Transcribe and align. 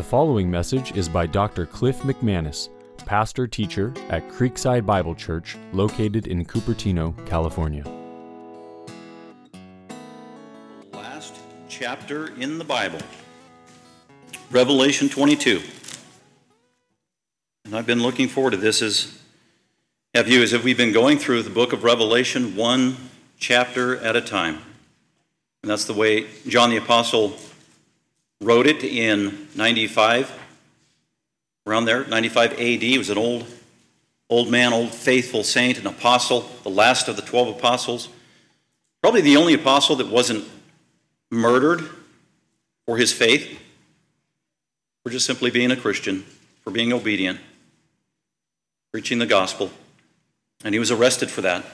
The 0.00 0.06
following 0.06 0.50
message 0.50 0.96
is 0.96 1.10
by 1.10 1.26
Dr. 1.26 1.66
Cliff 1.66 1.98
McManus, 1.98 2.70
pastor 3.04 3.46
teacher 3.46 3.92
at 4.08 4.26
Creekside 4.30 4.86
Bible 4.86 5.14
Church, 5.14 5.58
located 5.74 6.26
in 6.26 6.42
Cupertino, 6.42 7.14
California. 7.26 7.84
Last 10.94 11.34
chapter 11.68 12.34
in 12.36 12.56
the 12.56 12.64
Bible, 12.64 13.00
Revelation 14.50 15.10
22. 15.10 15.60
And 17.66 17.76
I've 17.76 17.86
been 17.86 18.02
looking 18.02 18.26
forward 18.26 18.52
to 18.52 18.56
this 18.56 18.80
as 18.80 19.20
have 20.14 20.28
you, 20.28 20.42
as 20.42 20.54
if 20.54 20.64
we've 20.64 20.78
been 20.78 20.94
going 20.94 21.18
through 21.18 21.42
the 21.42 21.50
book 21.50 21.74
of 21.74 21.84
Revelation 21.84 22.56
one 22.56 22.96
chapter 23.38 23.98
at 23.98 24.16
a 24.16 24.22
time. 24.22 24.60
And 25.62 25.70
that's 25.70 25.84
the 25.84 25.92
way 25.92 26.26
John 26.48 26.70
the 26.70 26.78
Apostle 26.78 27.36
wrote 28.40 28.66
it 28.66 28.82
in 28.82 29.48
95, 29.54 30.32
around 31.66 31.84
there, 31.84 32.06
95 32.06 32.52
AD. 32.52 32.58
He 32.58 32.98
was 32.98 33.10
an 33.10 33.18
old, 33.18 33.46
old 34.28 34.50
man, 34.50 34.72
old 34.72 34.94
faithful 34.94 35.44
saint, 35.44 35.78
an 35.78 35.86
apostle, 35.86 36.48
the 36.62 36.70
last 36.70 37.08
of 37.08 37.16
the 37.16 37.22
12 37.22 37.56
apostles. 37.56 38.08
Probably 39.02 39.20
the 39.20 39.36
only 39.36 39.54
apostle 39.54 39.96
that 39.96 40.08
wasn't 40.08 40.44
murdered 41.30 41.88
for 42.86 42.96
his 42.96 43.12
faith, 43.12 43.58
for 45.02 45.10
just 45.10 45.26
simply 45.26 45.50
being 45.50 45.70
a 45.70 45.76
Christian, 45.76 46.24
for 46.64 46.70
being 46.70 46.92
obedient, 46.92 47.40
preaching 48.92 49.18
the 49.18 49.26
gospel. 49.26 49.70
And 50.64 50.74
he 50.74 50.78
was 50.78 50.90
arrested 50.90 51.30
for 51.30 51.40
that. 51.42 51.64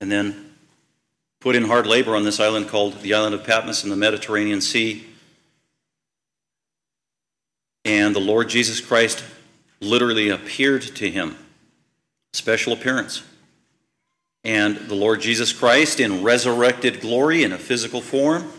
And 0.00 0.10
then 0.10 0.54
put 1.40 1.54
in 1.54 1.64
hard 1.64 1.86
labor 1.86 2.16
on 2.16 2.24
this 2.24 2.40
island 2.40 2.68
called 2.68 3.00
the 3.00 3.14
island 3.14 3.34
of 3.34 3.44
Patmos 3.44 3.84
in 3.84 3.90
the 3.90 3.96
Mediterranean 3.96 4.60
Sea. 4.60 5.07
And 7.88 8.14
the 8.14 8.20
Lord 8.20 8.50
Jesus 8.50 8.82
Christ 8.82 9.24
literally 9.80 10.28
appeared 10.28 10.82
to 10.82 11.10
him, 11.10 11.38
special 12.34 12.74
appearance. 12.74 13.22
And 14.44 14.76
the 14.76 14.94
Lord 14.94 15.22
Jesus 15.22 15.54
Christ, 15.54 15.98
in 15.98 16.22
resurrected 16.22 17.00
glory 17.00 17.44
in 17.44 17.50
a 17.50 17.56
physical 17.56 18.02
form, 18.02 18.52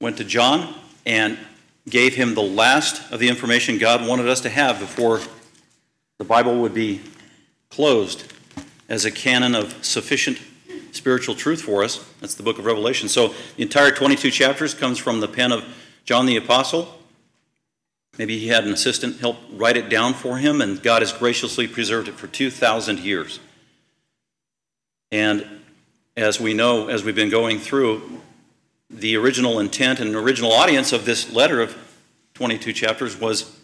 went 0.00 0.16
to 0.16 0.24
John 0.24 0.74
and 1.04 1.36
gave 1.90 2.14
him 2.14 2.34
the 2.34 2.40
last 2.40 3.12
of 3.12 3.20
the 3.20 3.28
information 3.28 3.76
God 3.76 4.08
wanted 4.08 4.26
us 4.26 4.40
to 4.40 4.48
have 4.48 4.78
before 4.80 5.20
the 6.16 6.24
Bible 6.24 6.62
would 6.62 6.72
be 6.72 7.02
closed 7.68 8.32
as 8.88 9.04
a 9.04 9.10
canon 9.10 9.54
of 9.54 9.84
sufficient 9.84 10.38
spiritual 10.92 11.34
truth 11.34 11.60
for 11.60 11.84
us. 11.84 12.02
That's 12.22 12.34
the 12.34 12.42
book 12.42 12.58
of 12.58 12.64
Revelation. 12.64 13.10
So 13.10 13.34
the 13.56 13.62
entire 13.62 13.90
22 13.90 14.30
chapters 14.30 14.72
comes 14.72 14.98
from 14.98 15.20
the 15.20 15.28
pen 15.28 15.52
of 15.52 15.66
John 16.06 16.24
the 16.24 16.38
Apostle. 16.38 16.97
Maybe 18.18 18.36
he 18.36 18.48
had 18.48 18.64
an 18.64 18.72
assistant 18.72 19.20
help 19.20 19.38
write 19.52 19.76
it 19.76 19.88
down 19.88 20.12
for 20.12 20.38
him, 20.38 20.60
and 20.60 20.82
God 20.82 21.02
has 21.02 21.12
graciously 21.12 21.68
preserved 21.68 22.08
it 22.08 22.14
for 22.14 22.26
2,000 22.26 22.98
years. 22.98 23.38
And 25.12 25.46
as 26.16 26.40
we 26.40 26.52
know, 26.52 26.88
as 26.88 27.04
we've 27.04 27.14
been 27.14 27.30
going 27.30 27.60
through, 27.60 28.20
the 28.90 29.16
original 29.16 29.60
intent 29.60 30.00
and 30.00 30.16
original 30.16 30.50
audience 30.50 30.92
of 30.92 31.04
this 31.04 31.32
letter 31.32 31.62
of 31.62 31.76
22 32.34 32.72
chapters 32.72 33.18
was 33.18 33.56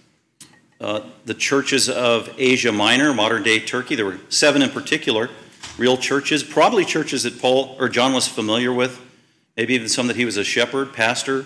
uh, 0.80 1.00
the 1.24 1.34
churches 1.34 1.88
of 1.88 2.32
Asia 2.38 2.70
Minor, 2.70 3.12
modern 3.12 3.42
day 3.42 3.58
Turkey. 3.58 3.96
There 3.96 4.04
were 4.04 4.20
seven 4.28 4.62
in 4.62 4.70
particular, 4.70 5.30
real 5.78 5.96
churches, 5.96 6.44
probably 6.44 6.84
churches 6.84 7.24
that 7.24 7.40
Paul 7.40 7.74
or 7.80 7.88
John 7.88 8.12
was 8.12 8.28
familiar 8.28 8.72
with, 8.72 9.00
maybe 9.56 9.74
even 9.74 9.88
some 9.88 10.06
that 10.06 10.16
he 10.16 10.24
was 10.24 10.36
a 10.36 10.44
shepherd, 10.44 10.92
pastor, 10.92 11.44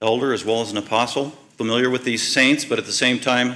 elder, 0.00 0.32
as 0.32 0.42
well 0.42 0.62
as 0.62 0.70
an 0.70 0.78
apostle 0.78 1.34
familiar 1.60 1.90
with 1.90 2.04
these 2.04 2.26
saints, 2.26 2.64
but 2.64 2.78
at 2.78 2.86
the 2.86 2.92
same 2.92 3.18
time, 3.18 3.54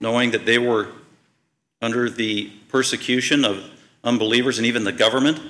knowing 0.00 0.32
that 0.32 0.44
they 0.44 0.58
were 0.58 0.88
under 1.80 2.10
the 2.10 2.50
persecution 2.66 3.44
of 3.44 3.70
unbelievers 4.02 4.58
and 4.58 4.66
even 4.66 4.82
the 4.82 4.90
government. 4.90 5.40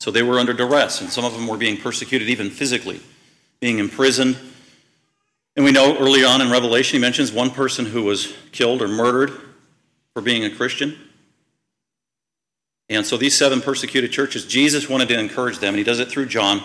So 0.00 0.10
they 0.10 0.24
were 0.24 0.40
under 0.40 0.52
duress, 0.52 1.00
and 1.00 1.10
some 1.10 1.24
of 1.24 1.32
them 1.32 1.46
were 1.46 1.56
being 1.56 1.76
persecuted 1.76 2.28
even 2.28 2.50
physically, 2.50 3.00
being 3.60 3.78
imprisoned. 3.78 4.36
And 5.54 5.64
we 5.64 5.70
know 5.70 5.96
early 5.96 6.24
on 6.24 6.40
in 6.40 6.50
Revelation, 6.50 6.96
he 6.96 7.00
mentions 7.00 7.30
one 7.30 7.50
person 7.50 7.86
who 7.86 8.02
was 8.02 8.34
killed 8.50 8.82
or 8.82 8.88
murdered 8.88 9.30
for 10.12 10.22
being 10.22 10.44
a 10.44 10.50
Christian. 10.50 10.98
And 12.88 13.06
so 13.06 13.16
these 13.16 13.36
seven 13.36 13.60
persecuted 13.60 14.10
churches, 14.10 14.44
Jesus 14.44 14.88
wanted 14.88 15.06
to 15.10 15.20
encourage 15.20 15.60
them, 15.60 15.68
and 15.68 15.78
he 15.78 15.84
does 15.84 16.00
it 16.00 16.08
through 16.08 16.26
John 16.26 16.60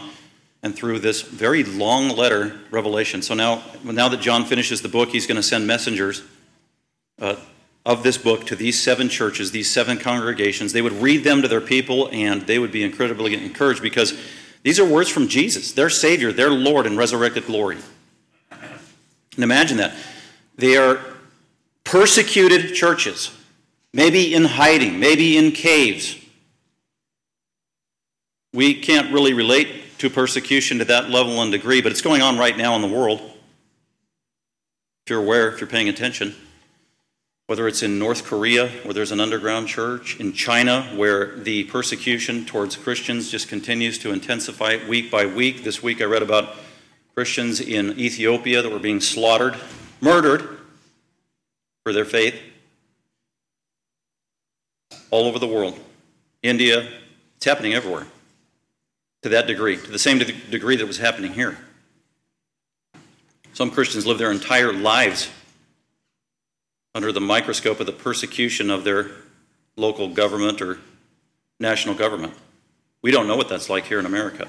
and 0.64 0.74
through 0.74 1.00
this 1.00 1.22
very 1.22 1.64
long 1.64 2.10
letter, 2.10 2.58
Revelation. 2.72 3.22
So 3.22 3.34
now, 3.34 3.62
now 3.84 4.08
that 4.08 4.22
John 4.22 4.46
finishes 4.46 4.82
the 4.82 4.88
book, 4.88 5.10
he's 5.10 5.28
going 5.28 5.36
to 5.36 5.44
send 5.44 5.68
messengers 5.68 6.24
uh, 7.22 7.36
of 7.86 8.02
this 8.02 8.18
book 8.18 8.46
to 8.46 8.56
these 8.56 8.82
seven 8.82 9.10
churches, 9.10 9.52
these 9.52 9.70
seven 9.70 9.98
congregations. 9.98 10.72
They 10.72 10.82
would 10.82 10.94
read 10.94 11.26
them 11.26 11.42
to 11.42 11.50
their 11.50 11.62
people, 11.62 12.10
and 12.14 12.44
they 12.44 12.60
would 12.60 12.72
be 12.72 12.82
incredibly 12.82 13.36
encouraged 13.36 13.82
because 13.82 14.18
these 14.64 14.80
are 14.80 14.86
words 14.86 15.10
from 15.10 15.28
Jesus, 15.28 15.74
their 15.74 15.90
Savior, 15.90 16.32
their 16.32 16.50
Lord 16.50 16.86
in 16.86 16.96
resurrected 16.96 17.46
glory. 17.46 17.78
And 18.50 19.44
imagine 19.44 19.78
that. 19.78 19.94
They 20.56 20.78
are 20.78 21.02
persecuted 21.84 22.74
churches, 22.74 23.36
maybe 23.92 24.34
in 24.34 24.46
hiding, 24.46 24.98
maybe 25.00 25.38
in 25.38 25.52
caves. 25.52 26.18
We 28.54 28.76
can't 28.76 29.12
really 29.12 29.34
relate 29.34 29.83
to 30.04 30.10
persecution 30.10 30.80
to 30.80 30.86
that 30.86 31.10
level 31.10 31.42
and 31.42 31.50
degree, 31.50 31.82
but 31.82 31.90
it's 31.90 32.02
going 32.02 32.22
on 32.22 32.38
right 32.38 32.58
now 32.58 32.76
in 32.76 32.82
the 32.82 32.90
world. 32.90 33.22
If 33.22 35.10
you're 35.10 35.22
aware, 35.22 35.48
if 35.48 35.62
you're 35.62 35.70
paying 35.70 35.88
attention, 35.88 36.36
whether 37.48 37.70
it's 37.70 37.82
in 37.82 38.00
North 38.00 38.26
Korea, 38.26 38.68
where 38.84 38.94
there's 38.94 39.14
an 39.14 39.22
underground 39.22 39.70
church, 39.70 40.20
in 40.20 40.34
China, 40.34 40.92
where 40.98 41.38
the 41.38 41.64
persecution 41.66 42.44
towards 42.44 42.76
Christians 42.76 43.32
just 43.32 43.48
continues 43.48 43.98
to 44.00 44.12
intensify 44.12 44.78
week 44.90 45.10
by 45.10 45.26
week. 45.26 45.64
This 45.64 45.82
week 45.82 46.02
I 46.02 46.06
read 46.06 46.22
about 46.22 46.58
Christians 47.16 47.62
in 47.62 47.98
Ethiopia 47.98 48.62
that 48.62 48.70
were 48.70 48.80
being 48.80 49.00
slaughtered, 49.00 49.56
murdered 50.02 50.60
for 51.86 51.94
their 51.94 52.04
faith. 52.04 52.36
All 55.12 55.28
over 55.28 55.40
the 55.40 55.48
world. 55.48 55.80
India, 56.42 56.90
it's 57.38 57.46
happening 57.46 57.74
everywhere 57.74 58.06
to 59.24 59.30
that 59.30 59.48
degree, 59.48 59.78
to 59.78 59.92
the 59.92 60.00
same 60.00 60.20
degree 60.20 60.76
that 60.76 60.86
was 60.86 60.98
happening 60.98 61.34
here. 61.34 61.58
Some 63.54 63.72
Christians 63.72 64.06
live 64.06 64.18
their 64.18 64.32
entire 64.32 64.74
lives 64.74 65.30
under 66.94 67.12
the 67.12 67.22
microscope 67.22 67.80
of 67.80 67.86
the 67.86 67.94
persecution 67.94 68.70
of 68.70 68.84
their 68.84 69.12
local 69.76 70.10
government 70.10 70.62
or 70.62 70.80
national 71.60 71.96
government. 71.96 72.34
We 73.02 73.12
don't 73.12 73.28
know 73.28 73.36
what 73.36 73.50
that's 73.50 73.70
like 73.70 73.86
here 73.86 74.00
in 74.00 74.06
America. 74.06 74.48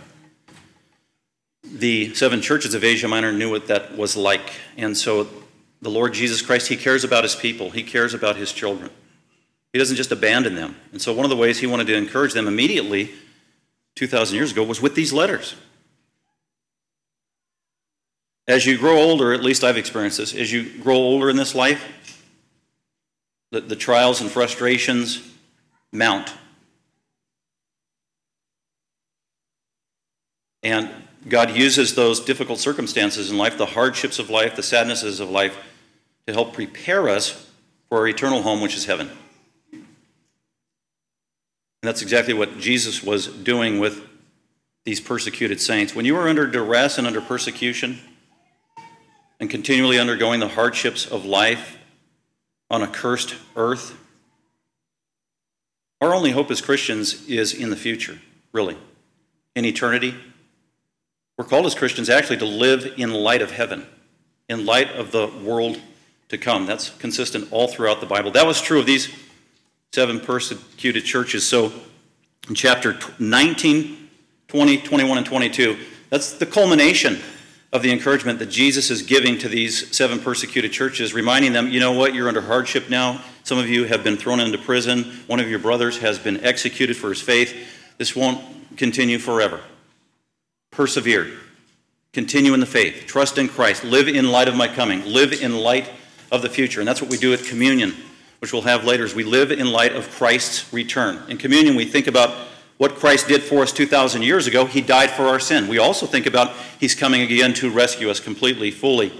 The 1.62 2.12
seven 2.14 2.40
churches 2.40 2.74
of 2.74 2.84
Asia 2.84 3.08
Minor 3.08 3.32
knew 3.32 3.50
what 3.50 3.68
that 3.68 3.96
was 3.96 4.16
like. 4.16 4.52
And 4.76 4.96
so 4.96 5.28
the 5.82 5.90
Lord 5.90 6.12
Jesus 6.14 6.42
Christ, 6.42 6.68
He 6.68 6.76
cares 6.76 7.04
about 7.04 7.24
His 7.24 7.34
people, 7.34 7.70
He 7.70 7.82
cares 7.82 8.12
about 8.12 8.36
His 8.36 8.52
children. 8.52 8.90
He 9.72 9.78
doesn't 9.78 9.96
just 9.96 10.12
abandon 10.12 10.54
them. 10.54 10.76
And 10.92 11.00
so 11.00 11.12
one 11.12 11.24
of 11.24 11.30
the 11.30 11.36
ways 11.36 11.58
He 11.60 11.66
wanted 11.66 11.86
to 11.86 11.96
encourage 11.96 12.32
them 12.32 12.48
immediately 12.48 13.12
2,000 13.96 14.36
years 14.36 14.52
ago 14.52 14.62
was 14.64 14.80
with 14.80 14.94
these 14.94 15.12
letters. 15.12 15.54
As 18.46 18.66
you 18.66 18.76
grow 18.76 18.96
older, 18.96 19.32
at 19.32 19.42
least 19.42 19.64
I've 19.64 19.76
experienced 19.76 20.18
this, 20.18 20.34
as 20.34 20.52
you 20.52 20.82
grow 20.82 20.96
older 20.96 21.30
in 21.30 21.36
this 21.36 21.54
life, 21.54 21.82
the, 23.50 23.60
the 23.60 23.76
trials 23.76 24.20
and 24.20 24.30
frustrations 24.30 25.26
mount. 25.92 26.32
And 30.62 30.90
God 31.28 31.56
uses 31.56 31.94
those 31.94 32.20
difficult 32.20 32.58
circumstances 32.58 33.30
in 33.30 33.38
life, 33.38 33.56
the 33.56 33.66
hardships 33.66 34.18
of 34.18 34.28
life, 34.28 34.56
the 34.56 34.62
sadnesses 34.62 35.20
of 35.20 35.30
life, 35.30 35.56
to 36.26 36.32
help 36.32 36.52
prepare 36.52 37.08
us 37.08 37.50
for 37.88 37.98
our 37.98 38.08
eternal 38.08 38.42
home, 38.42 38.60
which 38.60 38.76
is 38.76 38.84
heaven. 38.84 39.10
And 41.84 41.88
that's 41.90 42.00
exactly 42.00 42.32
what 42.32 42.56
Jesus 42.56 43.02
was 43.02 43.26
doing 43.26 43.78
with 43.78 44.08
these 44.86 45.02
persecuted 45.02 45.60
saints. 45.60 45.94
When 45.94 46.06
you 46.06 46.16
are 46.16 46.30
under 46.30 46.46
duress 46.46 46.96
and 46.96 47.06
under 47.06 47.20
persecution 47.20 47.98
and 49.38 49.50
continually 49.50 49.98
undergoing 49.98 50.40
the 50.40 50.48
hardships 50.48 51.04
of 51.04 51.26
life 51.26 51.76
on 52.70 52.80
a 52.80 52.86
cursed 52.86 53.34
earth, 53.54 53.98
our 56.00 56.14
only 56.14 56.30
hope 56.30 56.50
as 56.50 56.62
Christians 56.62 57.28
is 57.28 57.52
in 57.52 57.68
the 57.68 57.76
future, 57.76 58.18
really, 58.54 58.78
in 59.54 59.66
eternity. 59.66 60.14
We're 61.36 61.44
called 61.44 61.66
as 61.66 61.74
Christians 61.74 62.08
actually 62.08 62.38
to 62.38 62.46
live 62.46 62.94
in 62.96 63.12
light 63.12 63.42
of 63.42 63.50
heaven, 63.50 63.86
in 64.48 64.64
light 64.64 64.90
of 64.92 65.12
the 65.12 65.26
world 65.26 65.78
to 66.30 66.38
come. 66.38 66.64
That's 66.64 66.88
consistent 66.88 67.52
all 67.52 67.68
throughout 67.68 68.00
the 68.00 68.06
Bible. 68.06 68.30
That 68.30 68.46
was 68.46 68.62
true 68.62 68.80
of 68.80 68.86
these 68.86 69.14
seven 69.94 70.18
persecuted 70.18 71.04
churches. 71.04 71.46
So 71.46 71.72
in 72.48 72.56
chapter 72.56 72.98
19, 73.20 74.08
20, 74.48 74.78
21, 74.78 75.18
and 75.18 75.26
22, 75.26 75.78
that's 76.10 76.32
the 76.32 76.46
culmination 76.46 77.20
of 77.72 77.82
the 77.82 77.92
encouragement 77.92 78.40
that 78.40 78.50
Jesus 78.50 78.90
is 78.90 79.02
giving 79.02 79.38
to 79.38 79.48
these 79.48 79.96
seven 79.96 80.18
persecuted 80.18 80.72
churches, 80.72 81.14
reminding 81.14 81.52
them, 81.52 81.68
you 81.68 81.78
know 81.78 81.92
what, 81.92 82.12
you're 82.12 82.26
under 82.26 82.40
hardship 82.40 82.90
now. 82.90 83.22
Some 83.44 83.56
of 83.56 83.68
you 83.68 83.84
have 83.84 84.02
been 84.02 84.16
thrown 84.16 84.40
into 84.40 84.58
prison. 84.58 85.04
One 85.28 85.38
of 85.38 85.48
your 85.48 85.60
brothers 85.60 85.98
has 85.98 86.18
been 86.18 86.42
executed 86.42 86.96
for 86.96 87.10
his 87.10 87.22
faith. 87.22 87.54
This 87.96 88.16
won't 88.16 88.40
continue 88.76 89.20
forever. 89.20 89.60
Persevere. 90.72 91.30
Continue 92.12 92.52
in 92.52 92.58
the 92.58 92.66
faith. 92.66 93.04
Trust 93.06 93.38
in 93.38 93.48
Christ. 93.48 93.84
Live 93.84 94.08
in 94.08 94.28
light 94.32 94.48
of 94.48 94.56
my 94.56 94.66
coming. 94.66 95.04
Live 95.04 95.40
in 95.40 95.56
light 95.56 95.88
of 96.32 96.42
the 96.42 96.48
future. 96.48 96.80
And 96.80 96.88
that's 96.88 97.00
what 97.00 97.12
we 97.12 97.16
do 97.16 97.32
at 97.32 97.44
communion, 97.44 97.94
which 98.44 98.52
we'll 98.52 98.60
have 98.60 98.84
later, 98.84 99.04
is 99.04 99.14
we 99.14 99.24
live 99.24 99.50
in 99.50 99.72
light 99.72 99.96
of 99.96 100.10
Christ's 100.10 100.70
return. 100.70 101.18
In 101.30 101.38
communion, 101.38 101.76
we 101.76 101.86
think 101.86 102.06
about 102.06 102.28
what 102.76 102.94
Christ 102.94 103.26
did 103.26 103.42
for 103.42 103.62
us 103.62 103.72
2,000 103.72 104.20
years 104.20 104.46
ago. 104.46 104.66
He 104.66 104.82
died 104.82 105.10
for 105.10 105.22
our 105.22 105.40
sin. 105.40 105.66
We 105.66 105.78
also 105.78 106.04
think 106.04 106.26
about 106.26 106.54
He's 106.78 106.94
coming 106.94 107.22
again 107.22 107.54
to 107.54 107.70
rescue 107.70 108.10
us 108.10 108.20
completely, 108.20 108.70
fully, 108.70 109.14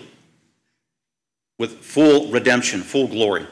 with 1.58 1.78
full 1.78 2.30
redemption, 2.30 2.82
full 2.82 3.06
glory. 3.06 3.46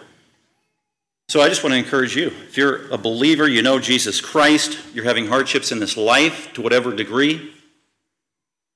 So 1.31 1.41
I 1.41 1.49
just 1.49 1.65
want 1.65 1.73
to 1.73 1.79
encourage 1.79 2.15
you. 2.15 2.27
If 2.27 2.59
you're 2.59 2.93
a 2.93 2.99
believer, 2.99 3.49
you 3.49 3.63
know 3.63 3.79
Jesus 3.79 4.21
Christ, 4.21 4.79
you're 4.93 5.07
having 5.07 5.29
hardships 5.29 5.73
in 5.73 5.79
this 5.79 5.97
life 5.97 6.53
to 6.53 6.61
whatever 6.61 6.95
degree, 6.95 7.51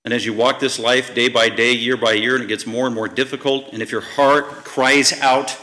and 0.07 0.15
as 0.15 0.25
you 0.25 0.33
walk 0.33 0.61
this 0.61 0.79
life 0.79 1.15
day 1.15 1.29
by 1.29 1.51
day, 1.51 1.73
year 1.73 1.99
by 1.99 2.13
year, 2.13 2.37
and 2.37 2.45
it 2.45 2.47
gets 2.47 2.67
more 2.67 2.87
and 2.87 2.95
more 2.95 3.07
difficult, 3.07 3.71
and 3.75 3.83
if 3.83 3.93
your 3.93 4.01
heart 4.01 4.47
cries 4.65 5.13
out, 5.21 5.59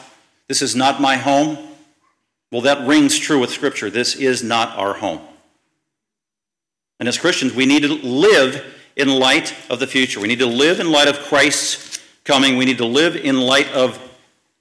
This 0.54 0.62
is 0.62 0.76
not 0.76 1.02
my 1.02 1.16
home, 1.16 1.58
well, 2.52 2.62
that 2.62 2.86
rings 2.88 3.18
true 3.18 3.40
with 3.40 3.50
Scripture. 3.50 3.90
This 3.90 4.14
is 4.14 4.44
not 4.44 4.78
our 4.78 4.94
home. 4.94 5.20
And 7.00 7.10
as 7.10 7.18
Christians, 7.18 7.56
we 7.56 7.66
need 7.66 7.82
to 7.82 7.96
live 7.96 8.64
in 8.96 9.10
light 9.10 9.56
of 9.72 9.80
the 9.80 9.88
future. 9.88 10.20
We 10.20 10.28
need 10.28 10.38
to 10.38 10.46
live 10.46 10.80
in 10.80 10.92
light 10.92 11.08
of 11.08 11.18
Christ's 11.22 12.00
coming. 12.24 12.56
We 12.56 12.66
need 12.66 12.78
to 12.78 12.86
live 12.86 13.16
in 13.16 13.42
light 13.42 13.68
of 13.72 14.00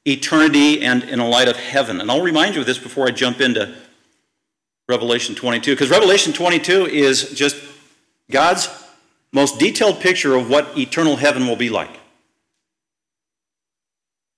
eternity 0.06 0.83
and 0.83 1.05
in 1.05 1.21
light 1.21 1.49
of 1.49 1.56
heaven. 1.56 2.00
And 2.00 2.11
I'll 2.11 2.23
remind 2.23 2.55
you 2.55 2.62
of 2.62 2.67
this 2.67 2.79
before 2.79 3.06
I 3.06 3.11
jump 3.11 3.43
into 3.43 3.75
Revelation 4.89 5.35
22, 5.35 5.75
because 5.75 5.91
Revelation 5.91 6.33
22 6.33 6.87
is 6.87 7.35
just 7.35 7.62
God's 8.31 8.67
most 9.31 9.59
detailed 9.59 10.00
picture 10.00 10.37
of 10.37 10.49
what 10.49 10.79
eternal 10.79 11.17
heaven 11.17 11.47
will 11.47 11.56
be 11.56 11.69
like. 11.69 11.99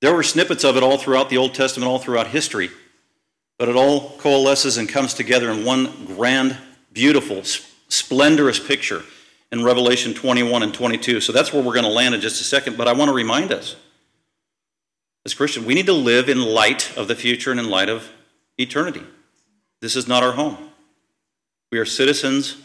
There 0.05 0.15
were 0.15 0.23
snippets 0.23 0.65
of 0.65 0.77
it 0.77 0.83
all 0.83 0.99
throughout 0.99 1.31
the 1.31 1.39
Old 1.39 1.55
Testament, 1.55 1.91
all 1.91 1.99
throughout 1.99 2.27
history, 2.27 2.69
but 3.59 3.71
it 3.71 3.75
all 3.75 4.11
coalesces 4.19 4.77
and 4.77 4.87
comes 4.87 5.15
together 5.15 5.51
in 5.51 5.65
one 5.65 6.05
grand, 6.05 6.59
beautiful, 6.93 7.43
splendorous 7.89 8.61
picture 8.61 9.03
in 9.51 9.65
Revelation 9.65 10.13
21 10.13 10.63
and 10.63 10.75
22. 10.75 11.23
So 11.23 11.33
that's 11.33 11.55
where 11.55 11.63
we're 11.63 11.73
going 11.73 11.87
to 11.87 11.91
land 11.91 12.15
in 12.15 12.21
just 12.21 12.39
a 12.43 12.45
second, 12.45 12.77
but 12.77 12.87
I 12.87 12.93
want 12.93 13.09
to 13.09 13.15
remind 13.15 13.51
us 13.51 13.77
as 15.25 15.33
Christians, 15.33 15.65
we 15.65 15.73
need 15.73 15.87
to 15.87 15.95
live 15.95 16.29
in 16.29 16.39
light 16.39 16.95
of 16.99 17.09
the 17.09 17.17
future 17.17 17.51
and 17.51 17.59
in 17.59 17.71
light 17.71 17.89
of 17.89 18.13
eternity. 18.59 19.05
This 19.81 19.97
is 19.97 20.07
not 20.07 20.23
our 20.23 20.33
home. 20.33 20.69
We 21.73 21.79
are 21.79 21.87
citizens 21.87 22.59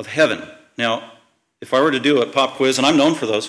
of 0.00 0.08
heaven. 0.08 0.42
Now, 0.76 1.12
if 1.60 1.72
I 1.72 1.80
were 1.80 1.92
to 1.92 2.00
do 2.00 2.20
a 2.20 2.26
pop 2.26 2.54
quiz, 2.54 2.78
and 2.78 2.84
I'm 2.84 2.96
known 2.96 3.14
for 3.14 3.26
those, 3.26 3.48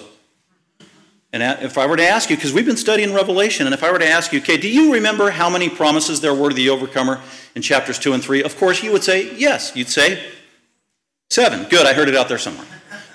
and 1.31 1.43
if 1.63 1.77
I 1.77 1.85
were 1.85 1.97
to 1.97 2.07
ask 2.07 2.29
you, 2.29 2.35
because 2.35 2.53
we've 2.53 2.65
been 2.65 2.77
studying 2.77 3.13
Revelation, 3.13 3.67
and 3.67 3.73
if 3.73 3.83
I 3.83 3.91
were 3.91 3.99
to 3.99 4.07
ask 4.07 4.33
you, 4.33 4.39
okay, 4.39 4.57
do 4.57 4.67
you 4.67 4.93
remember 4.93 5.29
how 5.29 5.49
many 5.49 5.69
promises 5.69 6.21
there 6.21 6.33
were 6.33 6.49
to 6.49 6.55
the 6.55 6.69
overcomer 6.69 7.21
in 7.55 7.61
chapters 7.61 7.99
2 7.99 8.13
and 8.13 8.23
3? 8.23 8.43
Of 8.43 8.57
course, 8.57 8.81
you 8.81 8.91
would 8.91 9.03
say 9.03 9.35
yes. 9.35 9.75
You'd 9.75 9.89
say 9.89 10.23
seven. 11.29 11.69
Good, 11.69 11.85
I 11.85 11.93
heard 11.93 12.09
it 12.09 12.15
out 12.15 12.29
there 12.29 12.39
somewhere. 12.39 12.65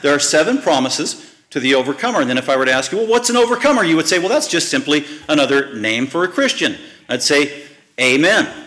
There 0.03 0.15
are 0.15 0.21
seven 0.21 0.59
promises 0.59 1.35
to 1.51 1.59
the 1.59 1.75
overcomer. 1.75 2.21
And 2.21 2.31
then 2.31 2.39
if 2.39 2.49
I 2.49 2.57
were 2.57 2.65
to 2.65 2.73
ask 2.73 2.93
you, 2.93 2.99
well, 2.99 3.07
what's 3.09 3.31
an 3.31 3.37
overcomer? 3.37 3.83
You 3.83 3.97
would 3.97 4.07
say, 4.07 4.19
well, 4.19 4.29
that's 4.29 4.49
just 4.49 4.69
simply 4.69 5.05
another 5.29 5.75
name 5.75 6.07
for 6.07 6.25
a 6.25 6.29
Christian. 6.29 6.77
I'd 7.09 7.23
say, 7.23 7.65
amen. 8.01 8.47
And 8.47 8.65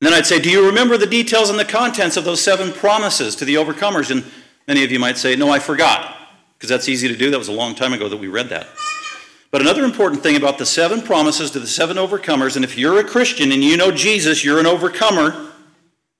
then 0.00 0.14
I'd 0.14 0.26
say, 0.26 0.40
do 0.40 0.50
you 0.50 0.66
remember 0.66 0.96
the 0.96 1.06
details 1.06 1.50
and 1.50 1.58
the 1.58 1.64
contents 1.64 2.16
of 2.16 2.24
those 2.24 2.40
seven 2.40 2.72
promises 2.72 3.36
to 3.36 3.44
the 3.44 3.56
overcomers? 3.56 4.10
And 4.10 4.24
Many 4.70 4.84
of 4.84 4.92
you 4.92 5.00
might 5.00 5.18
say, 5.18 5.34
No, 5.34 5.50
I 5.50 5.58
forgot, 5.58 6.16
because 6.60 6.68
that's 6.68 6.90
easy 6.90 7.08
to 7.08 7.16
do. 7.16 7.30
That 7.30 7.38
was 7.38 7.48
a 7.48 7.52
long 7.52 7.74
time 7.74 7.94
ago 7.94 8.06
that 8.06 8.18
we 8.18 8.28
read 8.28 8.50
that. 8.50 8.68
But 9.50 9.62
another 9.62 9.82
important 9.82 10.22
thing 10.22 10.36
about 10.36 10.58
the 10.58 10.66
seven 10.66 11.00
promises 11.00 11.50
to 11.52 11.58
the 11.58 11.66
seven 11.66 11.96
overcomers, 11.96 12.54
and 12.54 12.66
if 12.66 12.76
you're 12.76 13.00
a 13.00 13.04
Christian 13.04 13.50
and 13.50 13.64
you 13.64 13.78
know 13.78 13.90
Jesus, 13.90 14.44
you're 14.44 14.60
an 14.60 14.66
overcomer. 14.66 15.52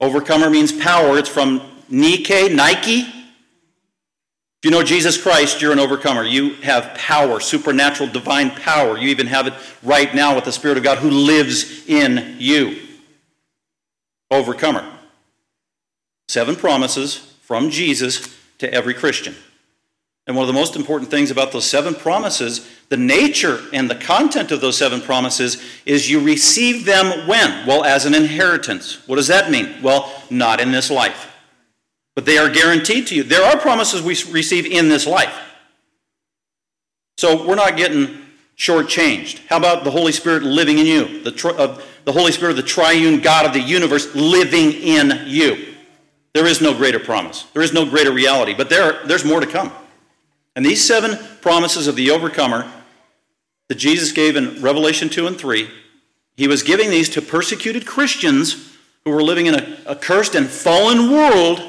Overcomer 0.00 0.48
means 0.48 0.72
power. 0.72 1.18
It's 1.18 1.28
from 1.28 1.60
Nike, 1.90 2.48
Nike. 2.48 3.00
If 3.00 4.64
you 4.64 4.70
know 4.70 4.82
Jesus 4.82 5.20
Christ, 5.20 5.60
you're 5.60 5.72
an 5.72 5.78
overcomer. 5.78 6.24
You 6.24 6.54
have 6.62 6.94
power, 6.94 7.38
supernatural, 7.38 8.08
divine 8.08 8.50
power. 8.50 8.96
You 8.96 9.08
even 9.08 9.26
have 9.26 9.46
it 9.46 9.52
right 9.82 10.14
now 10.14 10.34
with 10.34 10.46
the 10.46 10.52
Spirit 10.52 10.78
of 10.78 10.84
God 10.84 10.98
who 10.98 11.10
lives 11.10 11.86
in 11.86 12.36
you. 12.38 12.80
Overcomer. 14.30 14.90
Seven 16.28 16.56
promises 16.56 17.16
from 17.42 17.68
Jesus 17.68 18.34
to 18.58 18.72
every 18.72 18.94
Christian. 18.94 19.34
And 20.30 20.36
one 20.36 20.44
of 20.44 20.54
the 20.54 20.60
most 20.60 20.76
important 20.76 21.10
things 21.10 21.32
about 21.32 21.50
those 21.50 21.64
seven 21.64 21.92
promises, 21.92 22.70
the 22.88 22.96
nature 22.96 23.62
and 23.72 23.90
the 23.90 23.96
content 23.96 24.52
of 24.52 24.60
those 24.60 24.78
seven 24.78 25.00
promises, 25.00 25.60
is 25.84 26.08
you 26.08 26.20
receive 26.20 26.84
them 26.84 27.26
when? 27.26 27.66
Well, 27.66 27.82
as 27.82 28.06
an 28.06 28.14
inheritance. 28.14 29.04
What 29.08 29.16
does 29.16 29.26
that 29.26 29.50
mean? 29.50 29.82
Well, 29.82 30.22
not 30.30 30.60
in 30.60 30.70
this 30.70 30.88
life. 30.88 31.36
But 32.14 32.26
they 32.26 32.38
are 32.38 32.48
guaranteed 32.48 33.08
to 33.08 33.16
you. 33.16 33.24
There 33.24 33.42
are 33.42 33.58
promises 33.58 34.02
we 34.02 34.16
receive 34.30 34.66
in 34.66 34.88
this 34.88 35.04
life. 35.04 35.36
So 37.18 37.44
we're 37.44 37.56
not 37.56 37.76
getting 37.76 38.20
shortchanged. 38.56 39.40
How 39.48 39.56
about 39.56 39.82
the 39.82 39.90
Holy 39.90 40.12
Spirit 40.12 40.44
living 40.44 40.78
in 40.78 40.86
you? 40.86 41.24
The, 41.24 41.32
tri- 41.32 41.56
uh, 41.56 41.82
the 42.04 42.12
Holy 42.12 42.30
Spirit, 42.30 42.54
the 42.54 42.62
triune 42.62 43.18
God 43.18 43.46
of 43.46 43.52
the 43.52 43.58
universe, 43.58 44.14
living 44.14 44.70
in 44.74 45.24
you. 45.26 45.74
There 46.34 46.46
is 46.46 46.60
no 46.60 46.72
greater 46.72 47.00
promise. 47.00 47.42
There 47.52 47.62
is 47.62 47.72
no 47.72 47.84
greater 47.84 48.12
reality, 48.12 48.54
but 48.54 48.70
there, 48.70 49.04
there's 49.08 49.24
more 49.24 49.40
to 49.40 49.46
come. 49.48 49.72
And 50.56 50.64
these 50.64 50.84
seven 50.84 51.18
promises 51.40 51.86
of 51.86 51.96
the 51.96 52.10
overcomer 52.10 52.70
that 53.68 53.76
Jesus 53.76 54.12
gave 54.12 54.36
in 54.36 54.60
Revelation 54.60 55.08
2 55.08 55.26
and 55.26 55.38
3, 55.38 55.70
he 56.36 56.48
was 56.48 56.62
giving 56.62 56.90
these 56.90 57.08
to 57.10 57.22
persecuted 57.22 57.86
Christians 57.86 58.76
who 59.04 59.10
were 59.10 59.22
living 59.22 59.46
in 59.46 59.54
a, 59.54 59.76
a 59.86 59.96
cursed 59.96 60.34
and 60.34 60.46
fallen 60.46 61.10
world 61.10 61.62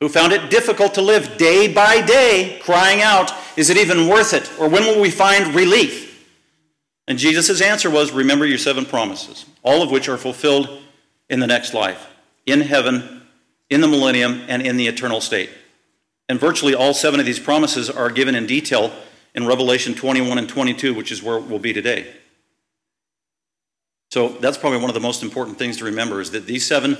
who 0.00 0.08
found 0.08 0.32
it 0.32 0.50
difficult 0.50 0.94
to 0.94 1.02
live 1.02 1.36
day 1.36 1.72
by 1.72 2.04
day, 2.04 2.60
crying 2.62 3.00
out, 3.00 3.32
Is 3.56 3.70
it 3.70 3.76
even 3.76 4.08
worth 4.08 4.32
it? 4.32 4.50
Or 4.58 4.68
when 4.68 4.84
will 4.84 5.00
we 5.00 5.10
find 5.10 5.54
relief? 5.54 6.26
And 7.06 7.18
Jesus' 7.18 7.60
answer 7.60 7.90
was, 7.90 8.12
Remember 8.12 8.46
your 8.46 8.58
seven 8.58 8.86
promises, 8.86 9.46
all 9.62 9.82
of 9.82 9.90
which 9.90 10.08
are 10.08 10.16
fulfilled 10.16 10.80
in 11.28 11.40
the 11.40 11.46
next 11.46 11.74
life, 11.74 12.06
in 12.46 12.60
heaven 12.60 13.22
in 13.70 13.80
the 13.80 13.88
millennium, 13.88 14.42
and 14.48 14.62
in 14.62 14.76
the 14.76 14.86
eternal 14.86 15.20
state. 15.20 15.50
And 16.28 16.40
virtually 16.40 16.74
all 16.74 16.94
seven 16.94 17.20
of 17.20 17.26
these 17.26 17.38
promises 17.38 17.90
are 17.90 18.10
given 18.10 18.34
in 18.34 18.46
detail 18.46 18.92
in 19.34 19.46
Revelation 19.46 19.94
21 19.94 20.38
and 20.38 20.48
22, 20.48 20.94
which 20.94 21.12
is 21.12 21.22
where 21.22 21.38
we'll 21.38 21.58
be 21.58 21.72
today. 21.72 22.12
So 24.10 24.28
that's 24.28 24.56
probably 24.56 24.78
one 24.78 24.90
of 24.90 24.94
the 24.94 25.00
most 25.00 25.22
important 25.22 25.58
things 25.58 25.76
to 25.78 25.84
remember 25.84 26.20
is 26.20 26.30
that 26.30 26.46
these 26.46 26.64
seven 26.64 26.96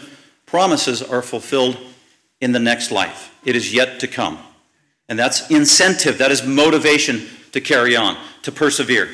promises 0.47 1.02
are 1.02 1.23
fulfilled 1.23 1.78
in 2.40 2.52
the 2.52 2.59
next 2.59 2.90
life. 2.90 3.35
It 3.45 3.57
is 3.57 3.73
yet 3.73 4.00
to 4.00 4.09
come. 4.09 4.38
And 5.09 5.19
that's 5.19 5.50
incentive, 5.50 6.19
that 6.19 6.31
is 6.31 6.45
motivation 6.45 7.26
to 7.52 7.61
carry 7.61 7.95
on, 7.95 8.16
to 8.43 8.50
persevere, 8.50 9.09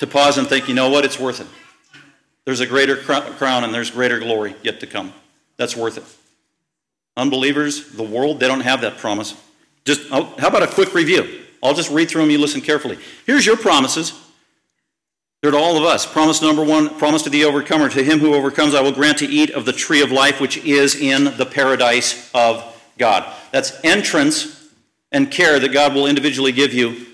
to 0.00 0.06
pause 0.06 0.38
and 0.38 0.46
think, 0.46 0.68
you 0.68 0.74
know 0.74 0.90
what, 0.90 1.04
it's 1.04 1.18
worth 1.18 1.40
it. 1.40 1.46
There's 2.44 2.60
a 2.60 2.66
greater 2.66 2.96
crown 2.96 3.64
and 3.64 3.72
there's 3.72 3.90
greater 3.90 4.18
glory 4.18 4.54
yet 4.62 4.80
to 4.80 4.86
come. 4.86 5.12
That's 5.56 5.76
worth 5.76 5.96
it. 5.96 6.04
Unbelievers, 7.16 7.92
the 7.92 8.02
world, 8.02 8.40
they 8.40 8.48
don't 8.48 8.60
have 8.60 8.82
that 8.82 8.98
promise. 8.98 9.34
Just 9.84 10.02
oh, 10.10 10.34
how 10.38 10.48
about 10.48 10.62
a 10.62 10.66
quick 10.66 10.94
review? 10.94 11.44
I'll 11.62 11.74
just 11.74 11.90
read 11.90 12.10
through 12.10 12.22
them. 12.22 12.30
You 12.30 12.38
listen 12.38 12.60
carefully. 12.60 12.98
Here's 13.24 13.46
your 13.46 13.56
promises. 13.56 14.12
They're 15.42 15.50
to 15.52 15.56
all 15.56 15.76
of 15.76 15.84
us. 15.84 16.10
Promise 16.10 16.42
number 16.42 16.64
one 16.64 16.98
promise 16.98 17.22
to 17.22 17.30
the 17.30 17.44
overcomer. 17.44 17.88
To 17.88 18.02
him 18.02 18.18
who 18.18 18.34
overcomes, 18.34 18.74
I 18.74 18.80
will 18.80 18.92
grant 18.92 19.18
to 19.18 19.26
eat 19.26 19.50
of 19.50 19.64
the 19.64 19.72
tree 19.72 20.02
of 20.02 20.10
life, 20.10 20.40
which 20.40 20.58
is 20.58 20.96
in 20.96 21.36
the 21.36 21.46
paradise 21.46 22.30
of 22.34 22.64
God. 22.98 23.32
That's 23.52 23.72
entrance 23.84 24.70
and 25.12 25.30
care 25.30 25.58
that 25.60 25.72
God 25.72 25.94
will 25.94 26.06
individually 26.06 26.52
give 26.52 26.72
you 26.72 27.06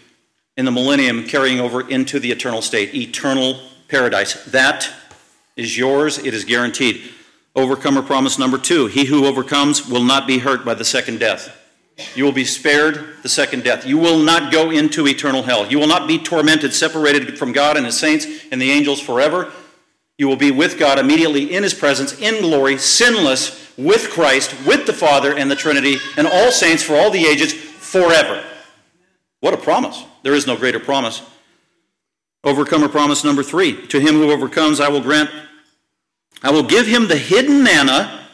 in 0.57 0.65
the 0.65 0.71
millennium, 0.71 1.25
carrying 1.25 1.61
over 1.61 1.89
into 1.89 2.19
the 2.19 2.31
eternal 2.31 2.63
state, 2.63 2.95
eternal 2.95 3.61
paradise. 3.89 4.45
That 4.47 4.91
is 5.57 5.77
yours, 5.77 6.19
it 6.19 6.35
is 6.35 6.45
guaranteed. 6.45 7.13
Overcomer 7.55 8.03
promise 8.03 8.39
number 8.39 8.59
two 8.59 8.87
He 8.87 9.05
who 9.05 9.27
overcomes 9.27 9.89
will 9.89 10.05
not 10.05 10.27
be 10.27 10.39
hurt 10.39 10.65
by 10.65 10.75
the 10.75 10.85
second 10.85 11.21
death. 11.21 11.59
You 12.15 12.25
will 12.25 12.33
be 12.33 12.45
spared 12.45 13.23
the 13.23 13.29
second 13.29 13.65
death. 13.65 13.87
You 13.87 13.99
will 13.99 14.19
not 14.19 14.51
go 14.51 14.71
into 14.71 15.07
eternal 15.07 15.43
hell. 15.43 15.71
You 15.71 15.79
will 15.79 15.87
not 15.87 16.09
be 16.09 16.19
tormented, 16.19 16.73
separated 16.73 17.39
from 17.39 17.53
God 17.53 17.77
and 17.77 17.85
His 17.85 17.99
saints 17.99 18.27
and 18.51 18.61
the 18.61 18.71
angels 18.71 19.01
forever. 19.01 19.53
You 20.19 20.29
will 20.29 20.37
be 20.37 20.51
with 20.51 20.79
God 20.79 20.99
immediately 20.99 21.55
in 21.55 21.63
His 21.63 21.75
presence, 21.75 22.19
in 22.19 22.41
glory, 22.43 22.79
sinless, 22.79 23.63
with 23.77 24.11
Christ, 24.11 24.55
with 24.67 24.87
the 24.87 24.93
Father 24.93 25.37
and 25.37 25.51
the 25.51 25.57
Trinity, 25.57 25.97
and 26.17 26.27
all 26.27 26.51
saints 26.51 26.83
for 26.83 26.95
all 26.95 27.11
the 27.11 27.27
ages, 27.27 27.53
forever. 27.53 28.45
What 29.41 29.55
a 29.55 29.59
promise. 29.59 30.05
There 30.23 30.35
is 30.35 30.47
no 30.47 30.57
greater 30.57 30.81
promise. 30.81 31.23
Overcomer 32.45 32.89
promise 32.89 33.25
number 33.25 33.43
three 33.43 33.87
To 33.89 34.01
him 34.01 34.15
who 34.15 34.31
overcomes, 34.31 34.81
I 34.81 34.89
will 34.89 35.01
grant, 35.01 35.31
I 36.43 36.51
will 36.51 36.63
give 36.63 36.87
him 36.87 37.09
the 37.09 37.17
hidden 37.17 37.63
manna, 37.63 38.27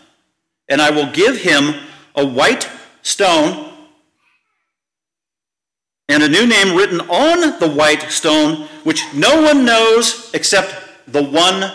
and 0.69 0.81
I 0.81 0.91
will 0.91 1.11
give 1.11 1.43
him 1.43 1.75
a 2.15 2.27
white 2.27 2.69
stone 3.03 3.73
and 6.09 6.23
a 6.23 6.29
new 6.29 6.47
name 6.47 6.75
written 6.75 7.01
on 7.03 7.61
the 7.61 7.69
white 7.69 8.11
stone, 8.11 8.67
which 8.85 9.03
no 9.15 9.43
one 9.43 9.65
knows 9.65 10.31
except 10.33 10.75
the 11.07 11.23
one 11.23 11.71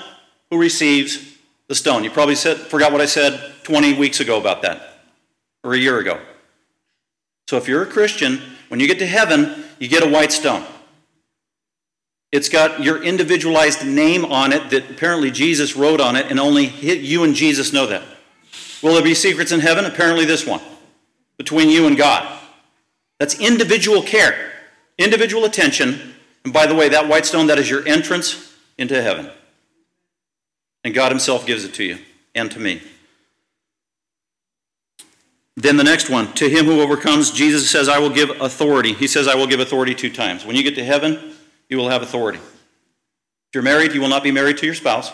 who 0.49 0.57
receives 0.57 1.37
the 1.67 1.75
stone. 1.75 2.03
You 2.03 2.09
probably 2.09 2.35
said, 2.35 2.57
forgot 2.57 2.91
what 2.91 3.01
I 3.01 3.05
said 3.05 3.53
20 3.63 3.93
weeks 3.93 4.19
ago 4.19 4.39
about 4.39 4.63
that, 4.63 4.99
or 5.63 5.73
a 5.73 5.77
year 5.77 5.99
ago. 5.99 6.19
So 7.47 7.57
if 7.57 7.67
you're 7.67 7.83
a 7.83 7.87
Christian, 7.87 8.41
when 8.69 8.79
you 8.79 8.87
get 8.87 8.99
to 8.99 9.05
heaven, 9.05 9.65
you 9.77 9.87
get 9.87 10.01
a 10.03 10.09
white 10.09 10.31
stone. 10.31 10.65
It's 12.33 12.49
got 12.49 12.81
your 12.81 13.03
individualized 13.03 13.85
name 13.85 14.25
on 14.25 14.53
it 14.53 14.71
that 14.71 14.89
apparently 14.89 15.29
Jesus 15.29 15.75
wrote 15.75 16.01
on 16.01 16.15
it, 16.15 16.31
and 16.31 16.39
only 16.39 16.65
you 16.65 17.23
and 17.23 17.35
Jesus 17.35 17.71
know 17.71 17.85
that. 17.85 18.01
Will 18.81 18.95
there 18.95 19.03
be 19.03 19.13
secrets 19.13 19.51
in 19.51 19.59
heaven? 19.59 19.85
Apparently, 19.85 20.25
this 20.25 20.43
one 20.43 20.59
between 21.37 21.69
you 21.69 21.85
and 21.85 21.95
God. 21.95 22.41
That's 23.19 23.39
individual 23.39 24.01
care, 24.01 24.51
individual 24.97 25.45
attention. 25.45 26.15
And 26.43 26.51
by 26.51 26.65
the 26.65 26.73
way, 26.73 26.89
that 26.89 27.07
white 27.07 27.27
stone, 27.27 27.45
that 27.47 27.59
is 27.59 27.69
your 27.69 27.87
entrance 27.87 28.57
into 28.79 28.99
heaven. 28.99 29.29
And 30.83 30.95
God 30.95 31.11
Himself 31.11 31.45
gives 31.45 31.63
it 31.63 31.75
to 31.75 31.83
you 31.83 31.99
and 32.33 32.49
to 32.49 32.59
me. 32.59 32.81
Then 35.55 35.77
the 35.77 35.83
next 35.83 36.09
one, 36.09 36.33
to 36.33 36.49
him 36.49 36.65
who 36.65 36.81
overcomes, 36.81 37.29
Jesus 37.29 37.69
says, 37.69 37.87
I 37.87 37.99
will 37.99 38.09
give 38.09 38.31
authority. 38.41 38.93
He 38.93 39.05
says, 39.05 39.27
I 39.27 39.35
will 39.35 39.45
give 39.45 39.59
authority 39.59 39.93
two 39.93 40.09
times. 40.09 40.47
When 40.47 40.55
you 40.55 40.63
get 40.63 40.73
to 40.75 40.83
heaven, 40.83 41.32
you 41.73 41.77
will 41.79 41.89
have 41.89 42.03
authority. 42.03 42.37
If 42.37 43.55
you're 43.55 43.63
married, 43.63 43.93
you 43.93 43.99
will 43.99 44.07
not 44.07 44.21
be 44.21 44.29
married 44.29 44.59
to 44.59 44.65
your 44.67 44.75
spouse. 44.75 45.11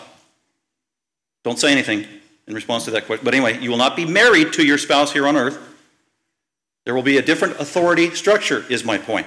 Don't 1.42 1.58
say 1.58 1.72
anything 1.72 2.06
in 2.46 2.54
response 2.54 2.84
to 2.84 2.90
that 2.90 3.06
question. 3.06 3.24
But 3.24 3.32
anyway, 3.32 3.58
you 3.60 3.70
will 3.70 3.78
not 3.78 3.96
be 3.96 4.04
married 4.04 4.52
to 4.52 4.62
your 4.62 4.76
spouse 4.76 5.10
here 5.10 5.26
on 5.26 5.38
earth. 5.38 5.58
There 6.84 6.94
will 6.94 7.02
be 7.02 7.16
a 7.16 7.22
different 7.22 7.58
authority 7.58 8.14
structure, 8.14 8.62
is 8.68 8.84
my 8.84 8.98
point. 8.98 9.26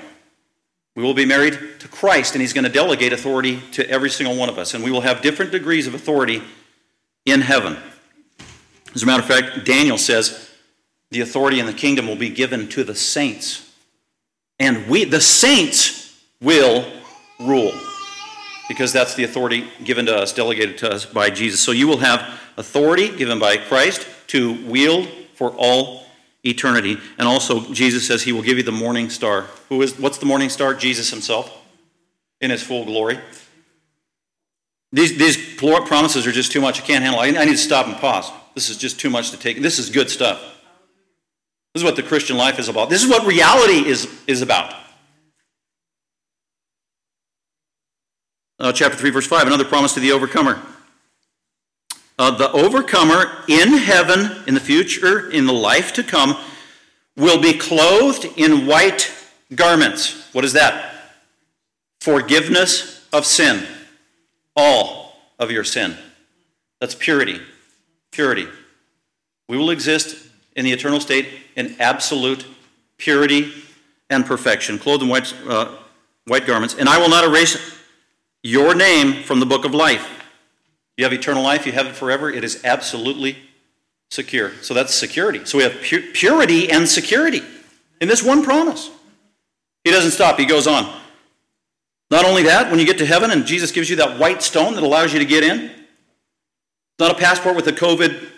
We 0.96 1.02
will 1.02 1.16
be 1.16 1.26
married 1.26 1.58
to 1.80 1.88
Christ, 1.88 2.36
and 2.36 2.42
He's 2.42 2.54
going 2.54 2.66
to 2.66 2.70
delegate 2.70 3.14
authority 3.14 3.62
to 3.72 3.90
every 3.90 4.12
single 4.12 4.36
one 4.36 4.48
of 4.48 4.60
us. 4.60 4.76
And 4.76 4.84
we 4.84 4.92
will 4.92 5.02
have 5.02 5.24
different 5.24 5.52
degrees 5.52 5.88
of 5.88 5.96
authority 5.96 6.44
in 7.26 7.42
heaven. 7.42 7.78
As 8.94 9.02
a 9.02 9.08
matter 9.08 9.24
of 9.24 9.28
fact, 9.28 9.66
Daniel 9.66 9.98
says, 9.98 10.52
the 11.10 11.22
authority 11.22 11.60
in 11.60 11.66
the 11.66 11.74
kingdom 11.74 12.08
will 12.08 12.16
be 12.16 12.30
given 12.30 12.70
to 12.70 12.84
the 12.84 12.94
saints. 12.94 13.74
And 14.60 14.88
we, 14.88 15.06
the 15.06 15.20
saints, 15.20 16.04
will 16.40 16.86
rule 17.40 17.74
because 18.68 18.94
that's 18.94 19.16
the 19.16 19.24
authority 19.24 19.68
given 19.84 20.06
to 20.06 20.16
us, 20.16 20.34
delegated 20.34 20.78
to 20.80 20.92
us 20.92 21.06
by 21.06 21.30
Jesus. 21.30 21.60
So 21.62 21.72
you 21.72 21.88
will 21.88 21.98
have 21.98 22.40
authority 22.58 23.10
given 23.16 23.40
by 23.40 23.58
Christ 23.58 24.08
to 24.28 24.54
wield 24.66 25.08
for 25.36 25.52
all 25.58 26.06
eternity. 26.44 26.98
And 27.18 27.28
also, 27.28 27.72
Jesus 27.74 28.08
says 28.08 28.24
he 28.24 28.32
will 28.32 28.42
give 28.42 28.58
you 28.58 28.64
the 28.64 28.72
morning 28.72 29.10
star. 29.10 29.48
Who 29.70 29.82
is, 29.82 30.00
what's 30.00 30.18
the 30.18 30.26
morning 30.26 30.50
star? 30.50 30.74
Jesus 30.74 31.10
himself 31.10 31.56
in 32.42 32.52
his 32.52 32.64
full 32.64 32.86
glory. 32.86 33.20
These, 34.92 35.18
these 35.18 35.56
promises 35.58 36.28
are 36.28 36.32
just 36.32 36.52
too 36.52 36.62
much. 36.62 36.80
I 36.82 36.86
can't 36.86 37.04
handle 37.04 37.22
it. 37.22 37.38
I 37.38 37.46
need 37.46 37.52
to 37.52 37.58
stop 37.58 37.88
and 37.88 37.96
pause. 37.96 38.32
This 38.54 38.70
is 38.70 38.78
just 38.78 39.00
too 39.00 39.10
much 39.10 39.32
to 39.32 39.38
take. 39.38 39.62
This 39.62 39.80
is 39.80 39.90
good 39.90 40.10
stuff. 40.10 40.40
This 41.74 41.82
is 41.82 41.84
what 41.84 41.96
the 41.96 42.04
Christian 42.04 42.38
life 42.38 42.60
is 42.60 42.70
about. 42.70 42.90
This 42.90 43.04
is 43.04 43.10
what 43.10 43.26
reality 43.26 43.88
is, 43.88 44.08
is 44.28 44.44
about. 44.44 44.76
Uh, 48.60 48.72
chapter 48.72 48.98
3, 48.98 49.10
verse 49.10 49.28
5, 49.28 49.48
another 49.48 49.66
promise 49.66 49.94
to 49.96 50.00
the 50.00 50.12
overcomer. 50.12 50.62
Uh, 52.20 52.30
the 52.32 52.52
overcomer 52.52 53.44
in 53.48 53.74
heaven, 53.74 54.44
in 54.48 54.54
the 54.54 54.60
future, 54.60 55.32
in 55.32 55.46
the 55.48 55.54
life 55.54 55.94
to 55.94 56.04
come, 56.04 56.38
will 57.18 57.42
be 57.42 57.54
clothed 57.58 58.26
in 58.38 58.68
white 58.68 59.12
garments. 59.56 60.30
What 60.34 60.46
is 60.46 60.54
that? 60.54 60.94
Forgiveness 62.00 63.08
of 63.12 63.26
sin. 63.26 63.66
All 64.56 65.16
of 65.40 65.50
your 65.50 65.64
sin. 65.64 65.98
That's 66.80 66.94
purity. 66.94 67.42
Purity. 68.12 68.48
We 69.50 69.58
will 69.58 69.72
exist 69.72 70.28
in 70.56 70.64
the 70.64 70.72
eternal 70.72 71.00
state 71.00 71.28
in 71.56 71.76
absolute 71.80 72.46
purity 72.98 73.52
and 74.12 74.24
perfection, 74.24 74.78
clothed 74.78 75.02
in 75.02 75.10
white, 75.10 75.34
uh, 75.48 75.76
white 76.28 76.46
garments. 76.46 76.76
And 76.76 76.88
I 76.88 77.00
will 77.00 77.10
not 77.10 77.24
erase 77.24 77.80
your 78.44 78.76
name 78.76 79.24
from 79.24 79.40
the 79.40 79.46
book 79.46 79.66
of 79.66 79.74
life. 79.74 80.08
You 80.98 81.06
have 81.06 81.14
eternal 81.14 81.42
life, 81.42 81.66
you 81.66 81.72
have 81.72 81.88
it 81.88 81.96
forever. 81.96 82.30
It 82.30 82.44
is 82.44 82.64
absolutely 82.64 83.38
secure. 84.12 84.52
So 84.62 84.74
that's 84.74 84.94
security. 84.94 85.44
So 85.46 85.58
we 85.58 85.64
have 85.64 85.82
pu- 85.82 86.12
purity 86.12 86.70
and 86.70 86.88
security 86.88 87.42
in 88.00 88.08
this 88.08 88.22
one 88.22 88.44
promise. 88.44 88.92
He 89.84 89.92
doesn't 89.92 90.12
stop, 90.12 90.38
he 90.38 90.46
goes 90.46 90.68
on. 90.68 91.02
Not 92.12 92.26
only 92.26 92.44
that, 92.44 92.70
when 92.70 92.80
you 92.80 92.86
get 92.86 93.00
to 93.00 93.06
heaven 93.06 93.32
and 93.32 93.46
Jesus 93.46 93.72
gives 93.72 93.90
you 93.90 93.96
that 93.96 94.20
white 94.20 94.44
stone 94.44 94.76
that 94.76 94.84
allows 94.84 95.14
you 95.14 95.20
to 95.20 95.26
get 95.26 95.44
in, 95.44 95.62
it's 95.62 97.00
not 97.00 97.12
a 97.12 97.16
passport 97.16 97.56
with 97.56 97.68
a 97.68 97.72
COVID 97.72 98.30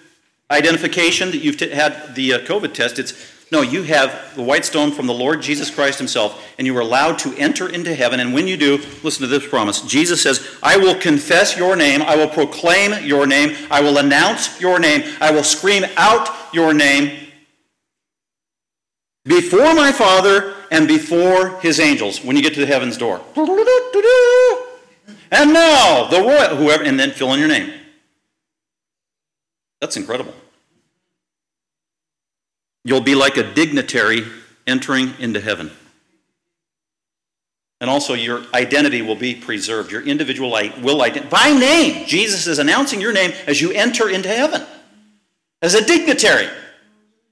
identification 0.49 1.31
that 1.31 1.39
you've 1.39 1.57
t- 1.57 1.69
had 1.69 2.15
the 2.15 2.35
uh, 2.35 2.39
COVID 2.39 2.73
test. 2.73 2.99
It's 2.99 3.11
no, 3.51 3.61
you 3.61 3.83
have 3.83 4.35
the 4.35 4.41
white 4.41 4.65
stone 4.65 4.91
from 4.91 5.05
the 5.05 5.13
Lord 5.13 5.41
Jesus 5.41 5.69
Christ 5.69 5.99
Himself, 5.99 6.43
and 6.57 6.65
you 6.65 6.75
are 6.77 6.81
allowed 6.81 7.19
to 7.19 7.33
enter 7.37 7.69
into 7.69 7.93
heaven. 7.93 8.19
And 8.19 8.33
when 8.33 8.47
you 8.47 8.57
do, 8.57 8.77
listen 9.03 9.21
to 9.21 9.27
this 9.27 9.47
promise. 9.47 9.81
Jesus 9.81 10.21
says, 10.23 10.57
I 10.63 10.77
will 10.77 10.95
confess 10.95 11.55
your 11.55 11.75
name, 11.75 12.01
I 12.01 12.15
will 12.15 12.27
proclaim 12.27 13.05
your 13.05 13.27
name, 13.27 13.55
I 13.69 13.81
will 13.81 13.99
announce 13.99 14.59
your 14.59 14.79
name, 14.79 15.03
I 15.21 15.31
will 15.31 15.43
scream 15.43 15.85
out 15.95 16.29
your 16.53 16.73
name 16.73 17.27
before 19.25 19.75
my 19.75 19.91
Father 19.91 20.55
and 20.71 20.87
before 20.87 21.59
His 21.59 21.79
angels 21.79 22.23
when 22.23 22.35
you 22.35 22.41
get 22.41 22.55
to 22.55 22.59
the 22.59 22.65
heaven's 22.65 22.97
door. 22.97 23.21
And 25.31 25.53
now, 25.53 26.07
the 26.09 26.21
royal, 26.21 26.55
whoever, 26.55 26.83
and 26.83 26.99
then 26.99 27.11
fill 27.11 27.31
in 27.33 27.39
your 27.39 27.49
name. 27.49 27.71
That's 29.81 29.97
incredible. 29.97 30.33
You'll 32.85 33.01
be 33.01 33.15
like 33.15 33.35
a 33.35 33.53
dignitary 33.53 34.23
entering 34.67 35.13
into 35.19 35.41
heaven. 35.41 35.71
And 37.81 37.89
also, 37.89 38.13
your 38.13 38.43
identity 38.53 39.01
will 39.01 39.15
be 39.15 39.35
preserved. 39.35 39.91
Your 39.91 40.03
individual 40.03 40.51
will 40.81 41.01
identify 41.01 41.51
by 41.51 41.59
name. 41.59 42.05
Jesus 42.05 42.47
is 42.47 42.59
announcing 42.59 43.01
your 43.01 43.11
name 43.11 43.33
as 43.47 43.59
you 43.59 43.71
enter 43.71 44.09
into 44.09 44.29
heaven 44.29 44.63
as 45.61 45.73
a 45.73 45.83
dignitary. 45.83 46.47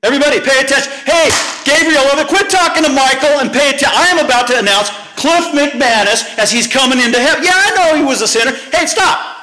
Everybody, 0.02 0.42
pay 0.42 0.60
attention. 0.60 0.92
Hey, 1.06 1.30
Gabriel, 1.64 2.02
over, 2.12 2.26
quit 2.26 2.50
talking 2.50 2.84
to 2.84 2.90
Michael 2.90 3.40
and 3.40 3.52
pay 3.52 3.70
attention. 3.70 3.90
I 3.94 4.08
am 4.08 4.26
about 4.26 4.48
to 4.48 4.60
announce 4.60 4.90
Cliff 5.16 5.46
McManus 5.54 6.38
as 6.38 6.52
he's 6.52 6.68
coming 6.68 7.00
into 7.00 7.20
heaven. 7.20 7.44
Yeah, 7.44 7.54
I 7.54 7.76
know 7.76 7.96
he 7.96 8.04
was 8.04 8.22
a 8.22 8.28
sinner. 8.28 8.52
Hey, 8.52 8.88
stop. 8.88 9.38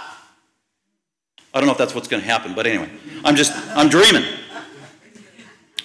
I 1.55 1.59
don't 1.61 1.67
know 1.67 1.73
if 1.73 1.79
that's 1.79 1.95
what's 1.95 2.09
going 2.09 2.23
to 2.23 2.29
happen, 2.29 2.55
but 2.55 2.67
anyway, 2.67 2.91
I'm 3.25 3.37
just, 3.37 3.53
I'm 3.77 3.89
dreaming. 3.89 4.25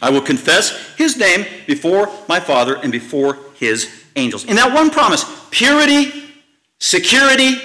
I 0.06 0.12
will 0.12 0.22
confess 0.22 0.94
his 0.98 1.18
name 1.18 1.48
before 1.66 2.12
my 2.30 2.40
Father 2.40 2.76
and 2.76 2.92
before 2.92 3.40
his 3.56 4.04
angels. 4.16 4.46
In 4.46 4.56
that 4.58 4.72
one 4.72 4.92
promise, 4.92 5.26
purity, 5.50 6.12
security, 6.80 7.56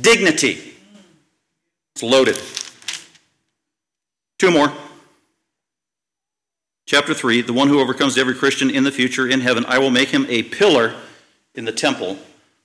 dignity. 0.00 0.72
It's 1.94 2.02
loaded. 2.02 2.40
Two 4.38 4.50
more. 4.50 4.72
Chapter 6.86 7.12
3 7.12 7.42
The 7.42 7.52
one 7.52 7.68
who 7.68 7.78
overcomes 7.80 8.16
every 8.16 8.34
Christian 8.34 8.70
in 8.70 8.84
the 8.84 8.90
future 8.90 9.28
in 9.28 9.42
heaven, 9.42 9.66
I 9.68 9.78
will 9.78 9.90
make 9.90 10.08
him 10.08 10.24
a 10.30 10.42
pillar 10.42 10.94
in 11.54 11.66
the 11.66 11.72
temple 11.72 12.16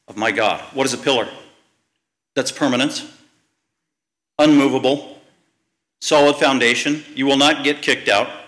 of 0.07 0.15
my 0.15 0.31
God. 0.31 0.61
What 0.73 0.85
is 0.85 0.93
a 0.93 0.97
pillar? 0.97 1.27
That's 2.35 2.53
permanence 2.53 3.05
unmovable, 4.38 5.19
solid 5.99 6.38
foundation. 6.38 7.03
You 7.13 7.25
will 7.25 7.35
not 7.35 7.65
get 7.65 7.81
kicked 7.81 8.07
out. 8.07 8.38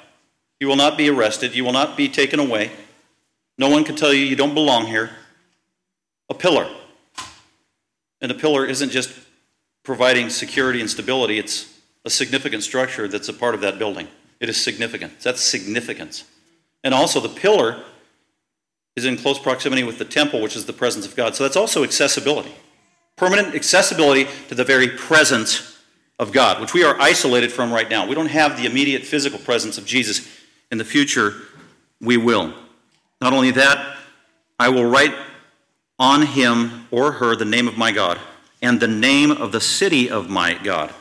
You 0.62 0.68
will 0.68 0.76
not 0.76 0.96
be 0.96 1.10
arrested. 1.10 1.56
You 1.56 1.66
will 1.66 1.74
not 1.74 1.98
be 1.98 2.08
taken 2.08 2.40
away. 2.40 2.70
No 3.58 3.68
one 3.68 3.84
can 3.84 3.96
tell 3.96 4.14
you 4.14 4.24
you 4.24 4.36
don't 4.36 4.54
belong 4.54 4.86
here. 4.86 5.10
A 6.30 6.36
pillar. 6.36 6.70
And 8.22 8.32
a 8.32 8.36
pillar 8.36 8.68
isn't 8.68 8.92
just 8.92 9.12
providing 9.84 10.30
security 10.30 10.80
and 10.80 10.88
stability, 10.88 11.40
it's 11.40 11.80
a 12.06 12.12
significant 12.12 12.62
structure 12.62 13.08
that's 13.08 13.28
a 13.28 13.34
part 13.34 13.56
of 13.56 13.62
that 13.62 13.80
building. 13.80 14.08
It 14.40 14.50
is 14.50 14.64
significant. 14.64 15.20
That's 15.22 15.42
significance. 15.42 16.26
And 16.84 16.94
also, 16.94 17.20
the 17.20 17.30
pillar 17.30 17.82
is 18.96 19.06
in 19.06 19.18
close 19.18 19.40
proximity 19.40 19.84
with 19.84 19.98
the 19.98 20.06
temple, 20.06 20.42
which 20.42 20.56
is 20.56 20.66
the 20.66 20.74
presence 20.74 21.08
of 21.08 21.16
God. 21.16 21.36
So 21.36 21.44
that's 21.44 21.56
also 21.56 21.84
accessibility. 21.84 22.54
Permanent 23.16 23.56
accessibility 23.56 24.28
to 24.50 24.54
the 24.54 24.64
very 24.64 24.90
presence 24.90 25.80
of 26.20 26.32
God, 26.32 26.62
which 26.62 26.76
we 26.76 26.84
are 26.84 27.02
isolated 27.02 27.52
from 27.52 27.74
right 27.74 27.90
now. 27.90 28.06
We 28.06 28.14
don't 28.14 28.28
have 28.28 28.58
the 28.58 28.68
immediate 28.68 29.04
physical 29.04 29.40
presence 29.40 29.80
of 29.80 29.88
Jesus. 29.88 30.41
In 30.72 30.78
the 30.78 30.86
future, 30.86 31.36
we 32.00 32.18
will. 32.18 32.54
Not 33.20 33.34
only 33.34 33.52
that, 33.52 33.98
I 34.58 34.70
will 34.70 34.86
write 34.86 35.14
on 36.00 36.26
him 36.26 36.88
or 36.90 37.12
her 37.14 37.36
the 37.36 37.46
name 37.46 37.68
of 37.68 37.78
my 37.78 37.92
God 37.92 38.20
and 38.62 38.80
the 38.80 38.88
name 38.88 39.32
of 39.32 39.52
the 39.52 39.62
city 39.62 40.10
of 40.10 40.30
my 40.30 40.54
God. 40.54 40.94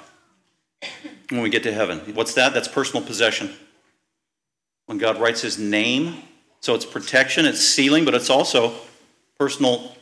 When 1.31 1.43
we 1.43 1.51
get 1.51 1.63
to 1.63 1.73
heaven, 1.73 2.01
what's 2.15 2.35
that? 2.35 2.53
That's 2.53 2.69
personal 2.69 3.05
possession. 3.07 3.51
When 4.87 4.99
God 4.99 5.21
writes 5.21 5.41
his 5.41 5.59
name, 5.59 6.17
so 6.61 6.75
it's 6.75 6.85
protection, 6.85 7.47
it's 7.47 7.61
sealing, 7.61 8.05
but 8.05 8.15
it's 8.15 8.29
also 8.29 8.75
personal. 9.39 9.95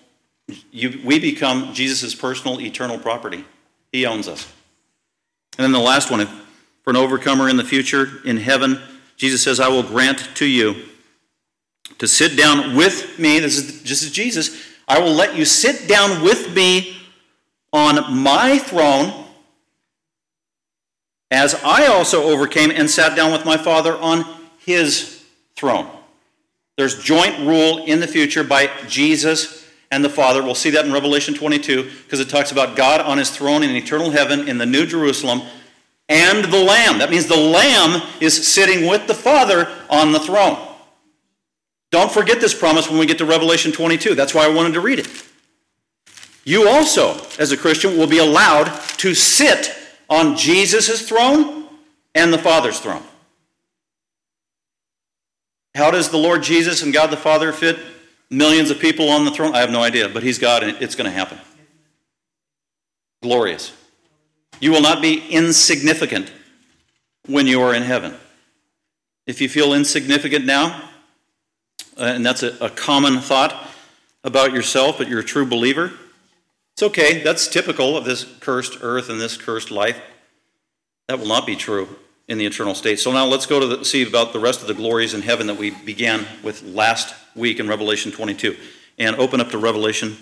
You, 0.72 1.00
we 1.04 1.18
become 1.18 1.74
Jesus' 1.74 2.14
personal 2.14 2.60
eternal 2.60 2.98
property. 2.98 3.44
He 3.92 4.06
owns 4.06 4.28
us. 4.28 4.50
And 5.58 5.64
then 5.64 5.72
the 5.72 5.78
last 5.78 6.10
one 6.10 6.26
for 6.82 6.90
an 6.90 6.96
overcomer 6.96 7.48
in 7.48 7.56
the 7.56 7.64
future 7.64 8.22
in 8.24 8.38
heaven, 8.38 8.80
Jesus 9.18 9.42
says, 9.42 9.60
I 9.60 9.68
will 9.68 9.82
grant 9.82 10.36
to 10.36 10.46
you 10.46 10.76
to 11.98 12.08
sit 12.08 12.36
down 12.36 12.76
with 12.76 13.18
me. 13.18 13.40
This 13.40 13.58
is, 13.58 13.82
this 13.82 14.02
is 14.02 14.10
Jesus. 14.10 14.64
I 14.86 15.00
will 15.00 15.12
let 15.12 15.36
you 15.36 15.44
sit 15.44 15.88
down 15.88 16.22
with 16.22 16.54
me 16.54 16.96
on 17.72 18.14
my 18.16 18.58
throne 18.58 19.26
as 21.30 21.54
I 21.62 21.86
also 21.86 22.22
overcame 22.22 22.70
and 22.70 22.88
sat 22.88 23.14
down 23.14 23.32
with 23.32 23.44
my 23.44 23.56
Father 23.58 23.94
on 23.96 24.24
his 24.60 25.26
throne. 25.56 25.90
There's 26.76 27.02
joint 27.02 27.38
rule 27.40 27.84
in 27.84 28.00
the 28.00 28.06
future 28.06 28.44
by 28.44 28.70
Jesus 28.86 29.68
and 29.90 30.04
the 30.04 30.08
Father. 30.08 30.42
We'll 30.42 30.54
see 30.54 30.70
that 30.70 30.86
in 30.86 30.92
Revelation 30.92 31.34
22 31.34 31.90
because 32.04 32.20
it 32.20 32.28
talks 32.30 32.52
about 32.52 32.76
God 32.76 33.00
on 33.00 33.18
his 33.18 33.30
throne 33.30 33.62
in 33.64 33.70
eternal 33.70 34.10
heaven 34.10 34.48
in 34.48 34.58
the 34.58 34.66
New 34.66 34.86
Jerusalem 34.86 35.42
and 36.08 36.44
the 36.44 36.58
Lamb. 36.58 36.98
That 36.98 37.10
means 37.10 37.26
the 37.26 37.36
Lamb 37.36 38.02
is 38.20 38.48
sitting 38.48 38.86
with 38.86 39.06
the 39.06 39.14
Father 39.14 39.68
on 39.90 40.12
the 40.12 40.20
throne. 40.20 40.58
Don't 41.90 42.12
forget 42.12 42.40
this 42.40 42.54
promise 42.54 42.88
when 42.88 42.98
we 42.98 43.06
get 43.06 43.18
to 43.18 43.24
Revelation 43.24 43.72
22. 43.72 44.14
That's 44.14 44.34
why 44.34 44.44
I 44.44 44.48
wanted 44.48 44.74
to 44.74 44.80
read 44.80 44.98
it. 44.98 45.24
You 46.44 46.68
also, 46.68 47.20
as 47.38 47.52
a 47.52 47.56
Christian, 47.56 47.98
will 47.98 48.06
be 48.06 48.18
allowed 48.18 48.66
to 48.98 49.14
sit 49.14 49.74
on 50.08 50.36
Jesus' 50.36 51.06
throne 51.06 51.68
and 52.14 52.32
the 52.32 52.38
Father's 52.38 52.80
throne. 52.80 53.02
How 55.74 55.90
does 55.90 56.10
the 56.10 56.16
Lord 56.16 56.42
Jesus 56.42 56.82
and 56.82 56.92
God 56.92 57.10
the 57.10 57.16
Father 57.16 57.52
fit 57.52 57.78
millions 58.30 58.70
of 58.70 58.78
people 58.78 59.10
on 59.10 59.24
the 59.24 59.30
throne? 59.30 59.54
I 59.54 59.60
have 59.60 59.70
no 59.70 59.82
idea, 59.82 60.08
but 60.08 60.22
He's 60.22 60.38
God 60.38 60.62
and 60.62 60.76
it's 60.80 60.94
going 60.94 61.04
to 61.04 61.16
happen. 61.16 61.38
Glorious. 63.22 63.72
You 64.60 64.72
will 64.72 64.80
not 64.80 65.00
be 65.00 65.28
insignificant 65.28 66.32
when 67.26 67.46
you 67.46 67.60
are 67.62 67.74
in 67.74 67.82
heaven. 67.82 68.14
If 69.26 69.40
you 69.40 69.48
feel 69.48 69.74
insignificant 69.74 70.44
now, 70.46 70.90
uh, 71.96 72.04
and 72.04 72.24
that's 72.24 72.42
a, 72.42 72.56
a 72.60 72.70
common 72.70 73.18
thought 73.18 73.68
about 74.24 74.52
yourself, 74.52 74.98
but 74.98 75.08
you're 75.08 75.20
a 75.20 75.24
true 75.24 75.46
believer, 75.46 75.92
it's 76.74 76.82
okay. 76.82 77.22
That's 77.22 77.48
typical 77.48 77.96
of 77.96 78.04
this 78.04 78.24
cursed 78.40 78.78
earth 78.82 79.10
and 79.10 79.20
this 79.20 79.36
cursed 79.36 79.70
life. 79.70 80.00
That 81.08 81.18
will 81.18 81.26
not 81.26 81.46
be 81.46 81.56
true 81.56 81.88
in 82.28 82.38
the 82.38 82.46
eternal 82.46 82.74
state. 82.74 83.00
So 83.00 83.10
now 83.10 83.26
let's 83.26 83.46
go 83.46 83.58
to 83.58 83.66
the, 83.66 83.84
see 83.84 84.06
about 84.06 84.32
the 84.32 84.38
rest 84.38 84.60
of 84.60 84.68
the 84.68 84.74
glories 84.74 85.14
in 85.14 85.22
heaven 85.22 85.46
that 85.48 85.56
we 85.56 85.70
began 85.70 86.26
with 86.42 86.62
last 86.62 87.14
week 87.34 87.58
in 87.58 87.66
Revelation 87.66 88.12
22. 88.12 88.56
And 88.98 89.16
open 89.16 89.40
up 89.40 89.50
to 89.50 89.58
Revelation 89.58 90.16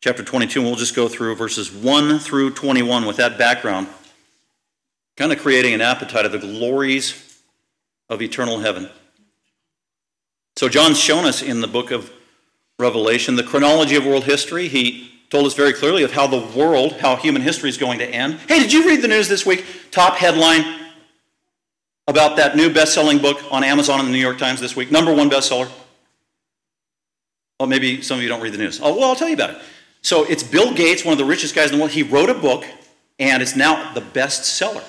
chapter 0.00 0.22
22, 0.22 0.60
and 0.60 0.66
we'll 0.66 0.76
just 0.76 0.94
go 0.94 1.08
through 1.08 1.34
verses 1.34 1.70
1 1.70 2.18
through 2.18 2.50
21 2.50 3.06
with 3.06 3.16
that 3.16 3.36
background, 3.36 3.86
kind 5.16 5.32
of 5.32 5.38
creating 5.38 5.74
an 5.74 5.80
appetite 5.80 6.24
of 6.24 6.32
the 6.32 6.38
glories 6.38 7.42
of 8.08 8.22
eternal 8.22 8.60
heaven. 8.60 8.88
So, 10.56 10.68
John's 10.68 10.98
shown 10.98 11.26
us 11.26 11.42
in 11.42 11.60
the 11.60 11.68
book 11.68 11.90
of 11.90 12.10
Revelation 12.78 13.36
the 13.36 13.42
chronology 13.42 13.94
of 13.96 14.06
world 14.06 14.24
history. 14.24 14.66
He 14.68 15.10
told 15.28 15.46
us 15.46 15.54
very 15.54 15.74
clearly 15.74 16.02
of 16.02 16.12
how 16.12 16.26
the 16.26 16.40
world, 16.58 16.94
how 16.94 17.16
human 17.16 17.42
history 17.42 17.68
is 17.68 17.76
going 17.76 17.98
to 17.98 18.08
end. 18.08 18.34
Hey, 18.48 18.58
did 18.58 18.72
you 18.72 18.86
read 18.86 19.02
the 19.02 19.08
news 19.08 19.28
this 19.28 19.44
week? 19.44 19.64
Top 19.90 20.14
headline 20.14 20.80
about 22.08 22.36
that 22.36 22.56
new 22.56 22.72
best 22.72 22.94
selling 22.94 23.18
book 23.18 23.40
on 23.50 23.62
Amazon 23.62 24.00
and 24.00 24.08
the 24.08 24.12
New 24.12 24.18
York 24.18 24.38
Times 24.38 24.60
this 24.60 24.74
week. 24.74 24.90
Number 24.90 25.14
one 25.14 25.30
bestseller. 25.30 25.70
Well, 27.60 27.68
maybe 27.68 28.00
some 28.00 28.16
of 28.16 28.22
you 28.22 28.28
don't 28.28 28.40
read 28.40 28.54
the 28.54 28.58
news. 28.58 28.80
Oh, 28.82 28.96
well, 28.96 29.10
I'll 29.10 29.14
tell 29.14 29.28
you 29.28 29.34
about 29.34 29.50
it. 29.50 29.62
So 30.02 30.24
it's 30.24 30.42
Bill 30.42 30.72
Gates, 30.74 31.04
one 31.04 31.12
of 31.12 31.18
the 31.18 31.24
richest 31.24 31.54
guys 31.54 31.70
in 31.70 31.76
the 31.76 31.82
world. 31.82 31.92
He 31.92 32.02
wrote 32.02 32.30
a 32.30 32.34
book, 32.34 32.64
and 33.18 33.42
it's 33.42 33.54
now 33.54 33.92
the 33.92 34.00
bestseller. 34.00 34.84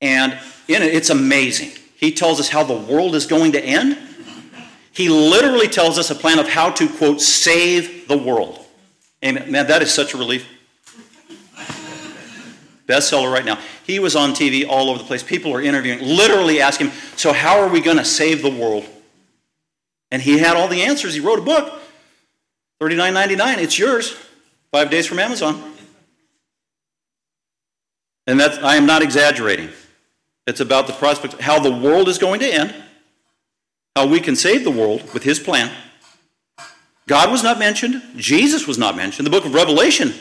And 0.00 0.32
in 0.68 0.82
it, 0.82 0.94
it's 0.94 1.10
amazing. 1.10 1.72
He 1.96 2.12
tells 2.12 2.40
us 2.40 2.48
how 2.48 2.62
the 2.62 2.74
world 2.76 3.14
is 3.14 3.26
going 3.26 3.52
to 3.52 3.64
end. 3.64 3.98
He 4.92 5.08
literally 5.08 5.68
tells 5.68 5.98
us 5.98 6.10
a 6.10 6.14
plan 6.14 6.38
of 6.38 6.48
how 6.48 6.70
to, 6.70 6.88
quote, 6.88 7.20
save 7.20 8.08
the 8.08 8.16
world. 8.16 8.64
Amen. 9.24 9.50
Man, 9.50 9.66
that 9.66 9.82
is 9.82 9.92
such 9.92 10.14
a 10.14 10.16
relief. 10.16 10.46
Bestseller 12.86 13.32
right 13.32 13.44
now. 13.44 13.58
He 13.84 13.98
was 13.98 14.14
on 14.16 14.30
TV 14.30 14.66
all 14.66 14.88
over 14.90 14.98
the 14.98 15.04
place. 15.04 15.22
People 15.22 15.52
are 15.52 15.60
interviewing, 15.60 16.00
literally 16.00 16.60
asking, 16.60 16.90
so 17.16 17.32
how 17.32 17.60
are 17.60 17.68
we 17.68 17.80
going 17.80 17.96
to 17.96 18.04
save 18.04 18.42
the 18.42 18.50
world? 18.50 18.86
And 20.10 20.22
he 20.22 20.38
had 20.38 20.56
all 20.56 20.68
the 20.68 20.82
answers. 20.82 21.14
He 21.14 21.20
wrote 21.20 21.40
a 21.40 21.42
book. 21.42 21.80
$39.99. 22.80 23.58
It's 23.58 23.78
yours. 23.78 24.16
Five 24.72 24.90
days 24.90 25.06
from 25.06 25.18
Amazon. 25.18 25.72
And 28.26 28.38
that's, 28.38 28.58
I 28.58 28.76
am 28.76 28.86
not 28.86 29.02
exaggerating. 29.02 29.70
It's 30.46 30.60
about 30.60 30.86
the 30.86 30.92
prospect, 30.92 31.34
of 31.34 31.40
how 31.40 31.58
the 31.58 31.72
world 31.72 32.08
is 32.08 32.18
going 32.18 32.40
to 32.40 32.46
end, 32.46 32.74
how 33.94 34.06
we 34.06 34.20
can 34.20 34.36
save 34.36 34.64
the 34.64 34.70
world 34.70 35.12
with 35.12 35.22
his 35.22 35.38
plan. 35.38 35.70
God 37.06 37.30
was 37.30 37.42
not 37.42 37.58
mentioned. 37.58 38.02
Jesus 38.16 38.66
was 38.66 38.78
not 38.78 38.96
mentioned. 38.96 39.26
The 39.26 39.30
book 39.30 39.44
of 39.44 39.54
Revelation 39.54 40.12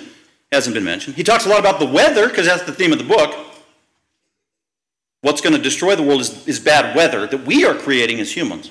hasn't 0.52 0.76
been 0.76 0.84
mentioned. 0.84 1.16
He 1.16 1.24
talks 1.24 1.46
a 1.46 1.50
lot 1.50 1.60
about 1.60 1.80
the 1.80 1.86
weather 1.86 2.30
because 2.30 2.46
that's 2.46 2.64
the 2.64 2.72
theme 2.72 2.92
of 2.92 3.00
the 3.00 3.04
book. 3.04 3.36
What's 5.22 5.42
going 5.42 5.56
to 5.56 5.62
destroy 5.62 5.96
the 5.96 6.04
world 6.04 6.22
is, 6.22 6.48
is 6.48 6.60
bad 6.60 6.96
weather 6.96 7.26
that 7.26 7.46
we 7.46 7.66
are 7.66 7.74
creating 7.74 8.20
as 8.20 8.36
humans. 8.36 8.70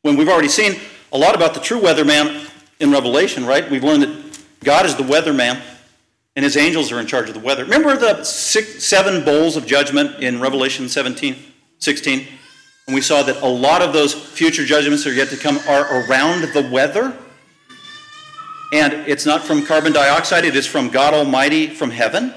When 0.00 0.16
we've 0.16 0.28
already 0.28 0.48
seen 0.48 0.80
a 1.12 1.18
lot 1.18 1.34
about 1.34 1.52
the 1.52 1.60
true 1.60 1.80
weatherman 1.80 2.50
in 2.80 2.90
Revelation, 2.90 3.46
right? 3.46 3.68
We've 3.70 3.84
learned 3.84 4.02
that 4.02 4.40
God 4.62 4.86
is 4.86 4.96
the 4.96 5.02
weatherman 5.02 5.60
and 6.36 6.44
his 6.44 6.56
angels 6.56 6.90
are 6.90 6.98
in 6.98 7.06
charge 7.06 7.28
of 7.28 7.34
the 7.34 7.40
weather. 7.40 7.64
Remember 7.64 7.96
the 7.96 8.24
six, 8.24 8.84
seven 8.84 9.24
bowls 9.24 9.56
of 9.56 9.66
judgment 9.66 10.22
in 10.22 10.40
Revelation 10.40 10.88
17, 10.88 11.36
16? 11.78 12.26
And 12.86 12.94
we 12.94 13.00
saw 13.00 13.22
that 13.22 13.40
a 13.42 13.46
lot 13.46 13.82
of 13.82 13.92
those 13.92 14.12
future 14.12 14.64
judgments 14.64 15.04
that 15.04 15.10
are 15.10 15.14
yet 15.14 15.28
to 15.28 15.36
come 15.36 15.58
are 15.68 16.02
around 16.02 16.42
the 16.52 16.68
weather. 16.70 17.16
And 18.72 18.92
it's 19.08 19.24
not 19.24 19.42
from 19.42 19.64
carbon 19.64 19.92
dioxide, 19.92 20.44
it 20.44 20.56
is 20.56 20.66
from 20.66 20.88
God 20.88 21.14
Almighty 21.14 21.68
from 21.68 21.90
heaven. 21.90 22.34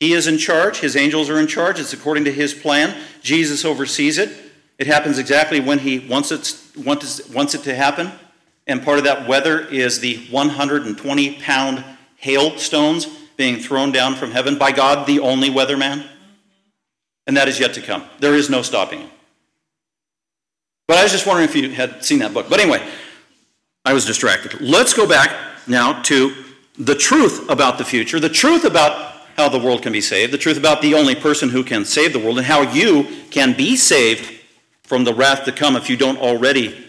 He 0.00 0.12
is 0.12 0.26
in 0.26 0.38
charge, 0.38 0.78
his 0.78 0.96
angels 0.96 1.30
are 1.30 1.38
in 1.38 1.46
charge, 1.46 1.78
it's 1.78 1.92
according 1.92 2.24
to 2.24 2.32
his 2.32 2.54
plan. 2.54 2.96
Jesus 3.22 3.64
oversees 3.64 4.18
it. 4.18 4.36
It 4.78 4.86
happens 4.86 5.18
exactly 5.18 5.58
when 5.60 5.80
he 5.80 5.98
wants 5.98 6.30
it, 6.30 6.56
wants 6.76 7.54
it 7.54 7.62
to 7.62 7.74
happen. 7.74 8.12
And 8.68 8.84
part 8.84 8.98
of 8.98 9.04
that 9.04 9.26
weather 9.26 9.60
is 9.60 10.00
the 10.00 10.18
120 10.30 11.40
pound 11.40 11.84
hailstones 12.16 13.06
being 13.38 13.56
thrown 13.56 13.92
down 13.92 14.14
from 14.14 14.30
heaven 14.30 14.58
by 14.58 14.72
God, 14.72 15.06
the 15.06 15.20
only 15.20 15.48
weatherman. 15.48 16.06
And 17.26 17.36
that 17.36 17.48
is 17.48 17.58
yet 17.58 17.74
to 17.74 17.80
come. 17.80 18.04
There 18.20 18.34
is 18.34 18.50
no 18.50 18.62
stopping 18.62 19.00
it. 19.00 19.10
But 20.86 20.98
I 20.98 21.02
was 21.02 21.12
just 21.12 21.26
wondering 21.26 21.48
if 21.48 21.56
you 21.56 21.70
had 21.70 22.04
seen 22.04 22.18
that 22.18 22.34
book. 22.34 22.48
But 22.48 22.60
anyway, 22.60 22.86
I 23.84 23.92
was 23.92 24.04
distracted. 24.04 24.60
Let's 24.60 24.92
go 24.92 25.08
back 25.08 25.34
now 25.66 26.02
to 26.02 26.44
the 26.78 26.94
truth 26.94 27.48
about 27.50 27.78
the 27.78 27.84
future, 27.84 28.20
the 28.20 28.28
truth 28.28 28.64
about 28.64 29.16
how 29.36 29.48
the 29.48 29.58
world 29.58 29.82
can 29.82 29.92
be 29.92 30.00
saved, 30.00 30.32
the 30.32 30.38
truth 30.38 30.56
about 30.56 30.82
the 30.82 30.94
only 30.94 31.14
person 31.14 31.48
who 31.48 31.62
can 31.62 31.84
save 31.84 32.12
the 32.12 32.18
world, 32.18 32.38
and 32.38 32.46
how 32.46 32.62
you 32.62 33.06
can 33.30 33.56
be 33.56 33.76
saved 33.76 34.40
from 34.82 35.04
the 35.04 35.14
wrath 35.14 35.44
to 35.44 35.52
come 35.52 35.76
if 35.76 35.88
you 35.88 35.96
don't 35.96 36.18
already 36.18 36.87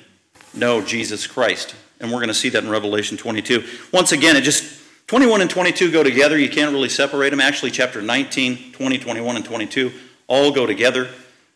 know 0.60 0.82
Jesus 0.82 1.26
Christ. 1.26 1.76
And 2.00 2.12
we're 2.12 2.20
going 2.20 2.30
to 2.30 2.34
see 2.34 2.50
that 2.50 2.64
in 2.64 2.70
Revelation 2.70 3.18
22. 3.18 3.64
Once 3.92 4.12
again, 4.12 4.36
it 4.36 4.42
just 4.42 4.80
21 5.08 5.42
and 5.42 5.50
22 5.50 5.92
go 5.92 6.04
together. 6.04 6.38
You 6.38 6.50
can't 6.50 6.72
really 6.72 6.90
separate 6.90 7.32
them. 7.32 7.40
Actually, 7.40 7.72
chapter 7.72 8.02
19, 8.02 8.74
20, 8.74 8.98
21, 9.00 9.36
and 9.36 9.46
22 9.46 9.92
all 10.28 10.52
go 10.52 10.66
together. 10.66 11.10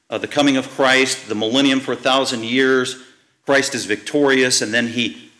Uh, 0.09 0.17
the 0.17 0.27
coming 0.27 0.57
of 0.57 0.69
Christ, 0.71 1.29
the 1.29 1.35
millennium 1.35 1.79
for 1.79 1.93
a 1.93 1.95
thousand 1.95 2.43
years, 2.43 3.01
Christ 3.45 3.75
is 3.75 3.85
victorious, 3.85 4.61
and 4.61 4.73
then 4.73 4.87
he 4.87 5.31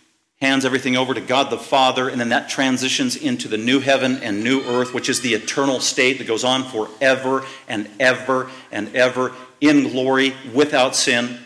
hands 0.42 0.66
everything 0.66 0.98
over 0.98 1.14
to 1.14 1.22
God 1.22 1.50
the 1.50 1.58
Father, 1.58 2.10
and 2.10 2.20
then 2.20 2.30
that 2.30 2.50
transitions 2.50 3.16
into 3.16 3.48
the 3.48 3.58
new 3.58 3.80
heaven 3.80 4.18
and 4.18 4.44
new 4.44 4.62
earth, 4.64 4.94
which 4.94 5.10
is 5.10 5.22
the 5.22 5.34
eternal 5.34 5.80
state 5.80 6.18
that 6.18 6.28
goes 6.28 6.44
on 6.44 6.64
forever 6.66 7.46
and 7.68 7.90
ever 8.00 8.50
and 8.72 8.94
ever 8.96 9.32
in 9.62 9.90
glory 9.90 10.36
without 10.54 10.96
sin. 10.96 11.40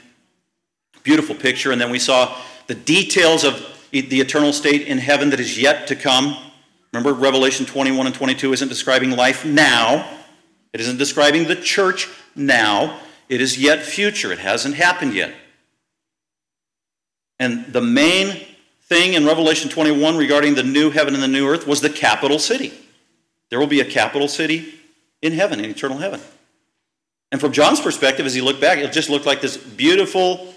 Beautiful 1.07 1.35
picture. 1.35 1.71
And 1.71 1.79
then 1.79 1.89
we 1.89 1.99
saw 1.99 2.37
the 2.67 2.75
details 2.75 3.45
of 3.45 3.55
the 3.91 4.19
eternal 4.19 4.51
state 4.51 4.81
in 4.81 4.97
heaven 4.97 5.29
that 5.29 5.39
is 5.39 5.57
yet 5.57 5.87
to 5.87 5.95
come. 5.95 6.35
Remember, 6.91 7.13
Revelation 7.13 7.65
21 7.65 8.07
and 8.07 8.13
22 8.13 8.51
isn't 8.51 8.67
describing 8.67 9.11
life 9.11 9.45
now, 9.45 10.05
it 10.73 10.81
isn't 10.81 10.97
describing 10.97 11.47
the 11.47 11.55
church 11.55 12.09
now. 12.35 12.99
It 13.29 13.39
is 13.39 13.57
yet 13.57 13.83
future, 13.83 14.33
it 14.33 14.39
hasn't 14.39 14.75
happened 14.75 15.13
yet. 15.13 15.33
And 17.39 17.71
the 17.71 17.79
main 17.79 18.45
thing 18.81 19.13
in 19.13 19.25
Revelation 19.25 19.69
21 19.69 20.17
regarding 20.17 20.55
the 20.55 20.63
new 20.63 20.89
heaven 20.89 21.13
and 21.13 21.23
the 21.23 21.29
new 21.29 21.47
earth 21.47 21.65
was 21.65 21.79
the 21.79 21.89
capital 21.89 22.37
city. 22.37 22.73
There 23.49 23.59
will 23.59 23.67
be 23.67 23.79
a 23.79 23.85
capital 23.85 24.27
city 24.27 24.73
in 25.21 25.31
heaven, 25.31 25.61
in 25.61 25.69
eternal 25.71 25.99
heaven. 25.99 26.19
And 27.31 27.39
from 27.39 27.53
John's 27.53 27.79
perspective, 27.79 28.25
as 28.25 28.33
he 28.33 28.41
looked 28.41 28.59
back, 28.59 28.79
it 28.79 28.91
just 28.91 29.09
looked 29.09 29.25
like 29.25 29.39
this 29.39 29.55
beautiful, 29.55 30.53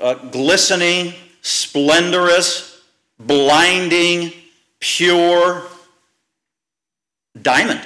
uh, 0.00 0.14
glistening, 0.14 1.14
splendorous, 1.42 2.82
blinding, 3.18 4.32
pure 4.80 5.62
diamond. 7.40 7.80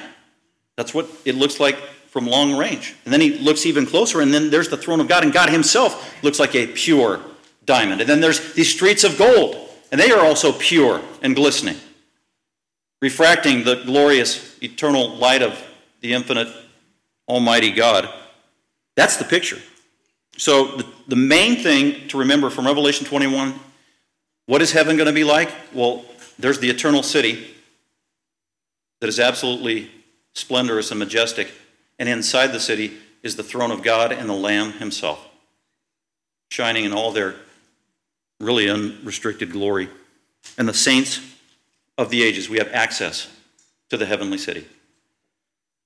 That's 0.76 0.94
what 0.94 1.08
it 1.24 1.34
looks 1.34 1.60
like 1.60 1.76
from 2.08 2.26
long 2.26 2.56
range. 2.56 2.94
And 3.04 3.12
then 3.12 3.20
he 3.20 3.38
looks 3.38 3.64
even 3.66 3.86
closer, 3.86 4.20
and 4.20 4.32
then 4.32 4.50
there's 4.50 4.68
the 4.68 4.76
throne 4.76 5.00
of 5.00 5.08
God, 5.08 5.24
and 5.24 5.32
God 5.32 5.48
himself 5.48 6.22
looks 6.22 6.38
like 6.38 6.54
a 6.54 6.66
pure 6.66 7.20
diamond. 7.64 8.00
And 8.00 8.08
then 8.10 8.20
there's 8.20 8.52
these 8.54 8.70
streets 8.72 9.04
of 9.04 9.16
gold, 9.18 9.70
and 9.90 10.00
they 10.00 10.10
are 10.10 10.24
also 10.24 10.52
pure 10.52 11.00
and 11.22 11.34
glistening, 11.34 11.76
refracting 13.00 13.64
the 13.64 13.82
glorious 13.84 14.62
eternal 14.62 15.16
light 15.16 15.42
of 15.42 15.58
the 16.00 16.12
infinite 16.12 16.48
Almighty 17.28 17.70
God. 17.70 18.08
That's 18.94 19.16
the 19.16 19.24
picture. 19.24 19.58
So, 20.36 20.76
the, 20.76 20.86
the 21.08 21.16
main 21.16 21.62
thing 21.62 22.08
to 22.08 22.18
remember 22.18 22.50
from 22.50 22.66
Revelation 22.66 23.06
21 23.06 23.54
what 24.46 24.60
is 24.60 24.72
heaven 24.72 24.96
going 24.96 25.06
to 25.06 25.12
be 25.12 25.24
like? 25.24 25.50
Well, 25.72 26.04
there's 26.38 26.58
the 26.58 26.68
eternal 26.68 27.02
city 27.02 27.46
that 29.00 29.08
is 29.08 29.20
absolutely 29.20 29.90
splendorous 30.34 30.90
and 30.90 30.98
majestic. 30.98 31.50
And 31.98 32.08
inside 32.08 32.48
the 32.48 32.60
city 32.60 32.98
is 33.22 33.36
the 33.36 33.42
throne 33.42 33.70
of 33.70 33.82
God 33.82 34.12
and 34.12 34.28
the 34.28 34.34
Lamb 34.34 34.72
himself, 34.72 35.26
shining 36.50 36.84
in 36.84 36.92
all 36.92 37.12
their 37.12 37.36
really 38.40 38.68
unrestricted 38.68 39.52
glory. 39.52 39.88
And 40.58 40.68
the 40.68 40.74
saints 40.74 41.20
of 41.96 42.10
the 42.10 42.22
ages, 42.22 42.48
we 42.48 42.58
have 42.58 42.72
access 42.72 43.28
to 43.90 43.96
the 43.96 44.06
heavenly 44.06 44.38
city. 44.38 44.66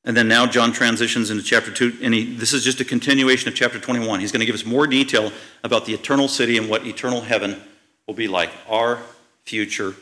And 0.07 0.17
then 0.17 0.29
now 0.29 0.47
John 0.47 0.73
transitions 0.73 1.31
into 1.31 1.43
chapter 1.43 1.73
2, 1.73 1.99
and 2.01 2.15
he, 2.15 2.37
this 2.37 2.53
is 2.53 2.63
just 2.63 2.81
a 2.81 2.85
continuation 2.85 3.49
of 3.49 3.57
chapter 3.57 3.81
21. 3.81 4.21
He's 4.21 4.31
going 4.31 4.41
to 4.41 4.47
give 4.47 4.55
us 4.55 4.65
more 4.65 4.87
detail 4.87 5.33
about 5.65 5.85
the 5.85 5.95
eternal 5.95 6.29
city 6.29 6.57
and 6.57 6.71
what 6.71 6.87
eternal 6.87 7.21
heaven 7.21 7.61
will 8.07 8.15
be 8.15 8.29
like, 8.29 8.51
our 8.69 9.01
future 9.43 9.97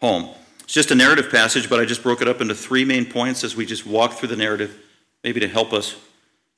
home. 0.00 0.32
It's 0.60 0.72
just 0.72 0.92
a 0.92 0.94
narrative 0.94 1.28
passage, 1.28 1.68
but 1.68 1.80
I 1.80 1.84
just 1.84 2.04
broke 2.04 2.22
it 2.22 2.28
up 2.28 2.40
into 2.40 2.54
three 2.54 2.84
main 2.84 3.04
points 3.04 3.42
as 3.42 3.56
we 3.56 3.66
just 3.66 3.84
walk 3.84 4.12
through 4.12 4.28
the 4.28 4.36
narrative, 4.36 4.80
maybe 5.24 5.40
to 5.40 5.48
help 5.48 5.72
us 5.72 5.96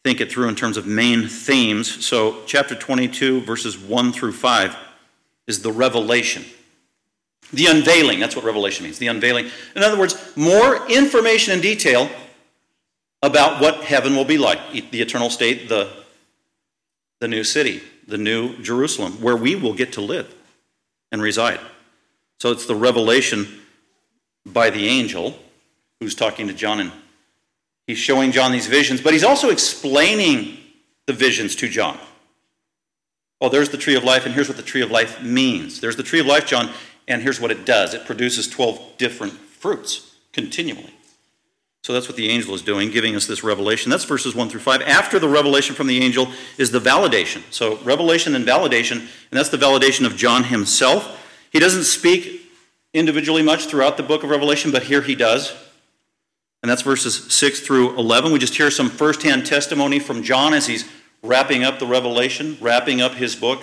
think 0.04 0.20
it 0.20 0.30
through 0.30 0.48
in 0.48 0.54
terms 0.54 0.76
of 0.76 0.86
main 0.86 1.26
themes. 1.26 2.04
So, 2.04 2.42
chapter 2.44 2.74
22, 2.74 3.42
verses 3.42 3.78
1 3.78 4.12
through 4.12 4.32
5, 4.32 4.76
is 5.46 5.62
the 5.62 5.72
revelation. 5.72 6.44
The 7.52 7.66
unveiling, 7.66 8.20
that's 8.20 8.36
what 8.36 8.44
revelation 8.44 8.84
means, 8.84 8.98
the 8.98 9.06
unveiling. 9.06 9.50
In 9.74 9.82
other 9.82 9.98
words, 9.98 10.36
more 10.36 10.86
information 10.90 11.54
and 11.54 11.62
detail 11.62 12.10
about 13.22 13.60
what 13.60 13.84
heaven 13.84 14.16
will 14.16 14.24
be 14.24 14.38
like 14.38 14.58
the 14.90 15.00
eternal 15.00 15.30
state, 15.30 15.68
the, 15.68 15.90
the 17.20 17.28
new 17.28 17.44
city, 17.44 17.82
the 18.06 18.18
new 18.18 18.56
Jerusalem, 18.62 19.20
where 19.20 19.36
we 19.36 19.54
will 19.54 19.74
get 19.74 19.92
to 19.94 20.00
live 20.00 20.34
and 21.12 21.20
reside. 21.20 21.60
So 22.38 22.50
it's 22.50 22.66
the 22.66 22.74
revelation 22.74 23.46
by 24.46 24.70
the 24.70 24.88
angel 24.88 25.38
who's 26.00 26.14
talking 26.14 26.48
to 26.48 26.54
John, 26.54 26.80
and 26.80 26.92
he's 27.86 27.98
showing 27.98 28.32
John 28.32 28.52
these 28.52 28.66
visions, 28.66 29.02
but 29.02 29.12
he's 29.12 29.24
also 29.24 29.50
explaining 29.50 30.56
the 31.06 31.12
visions 31.12 31.54
to 31.56 31.68
John. 31.68 31.98
Oh, 33.40 33.48
there's 33.48 33.68
the 33.70 33.78
tree 33.78 33.96
of 33.96 34.04
life, 34.04 34.24
and 34.24 34.34
here's 34.34 34.48
what 34.48 34.56
the 34.56 34.62
tree 34.62 34.82
of 34.82 34.90
life 34.90 35.22
means. 35.22 35.80
There's 35.80 35.96
the 35.96 36.02
tree 36.02 36.20
of 36.20 36.26
life, 36.26 36.46
John, 36.46 36.70
and 37.08 37.22
here's 37.22 37.40
what 37.40 37.50
it 37.50 37.66
does 37.66 37.92
it 37.92 38.06
produces 38.06 38.48
12 38.48 38.96
different 38.96 39.34
fruits 39.34 40.14
continually. 40.32 40.94
So 41.82 41.94
that's 41.94 42.08
what 42.08 42.16
the 42.16 42.28
angel 42.28 42.54
is 42.54 42.62
doing, 42.62 42.90
giving 42.90 43.16
us 43.16 43.26
this 43.26 43.42
revelation. 43.42 43.90
That's 43.90 44.04
verses 44.04 44.34
1 44.34 44.50
through 44.50 44.60
5. 44.60 44.82
After 44.82 45.18
the 45.18 45.28
revelation 45.28 45.74
from 45.74 45.86
the 45.86 46.02
angel 46.02 46.28
is 46.58 46.70
the 46.70 46.78
validation. 46.78 47.42
So, 47.50 47.78
revelation 47.78 48.34
and 48.34 48.46
validation, 48.46 48.98
and 48.98 49.08
that's 49.30 49.48
the 49.48 49.56
validation 49.56 50.04
of 50.04 50.16
John 50.16 50.44
himself. 50.44 51.26
He 51.50 51.58
doesn't 51.58 51.84
speak 51.84 52.42
individually 52.92 53.42
much 53.42 53.66
throughout 53.66 53.96
the 53.96 54.02
book 54.02 54.22
of 54.22 54.30
Revelation, 54.30 54.70
but 54.70 54.84
here 54.84 55.00
he 55.00 55.14
does. 55.14 55.54
And 56.62 56.68
that's 56.68 56.82
verses 56.82 57.32
6 57.32 57.60
through 57.60 57.98
11. 57.98 58.32
We 58.32 58.38
just 58.38 58.56
hear 58.56 58.70
some 58.70 58.90
firsthand 58.90 59.46
testimony 59.46 59.98
from 59.98 60.22
John 60.22 60.52
as 60.52 60.66
he's 60.66 60.88
wrapping 61.22 61.64
up 61.64 61.78
the 61.78 61.86
revelation, 61.86 62.58
wrapping 62.60 63.00
up 63.00 63.14
his 63.14 63.34
book. 63.34 63.62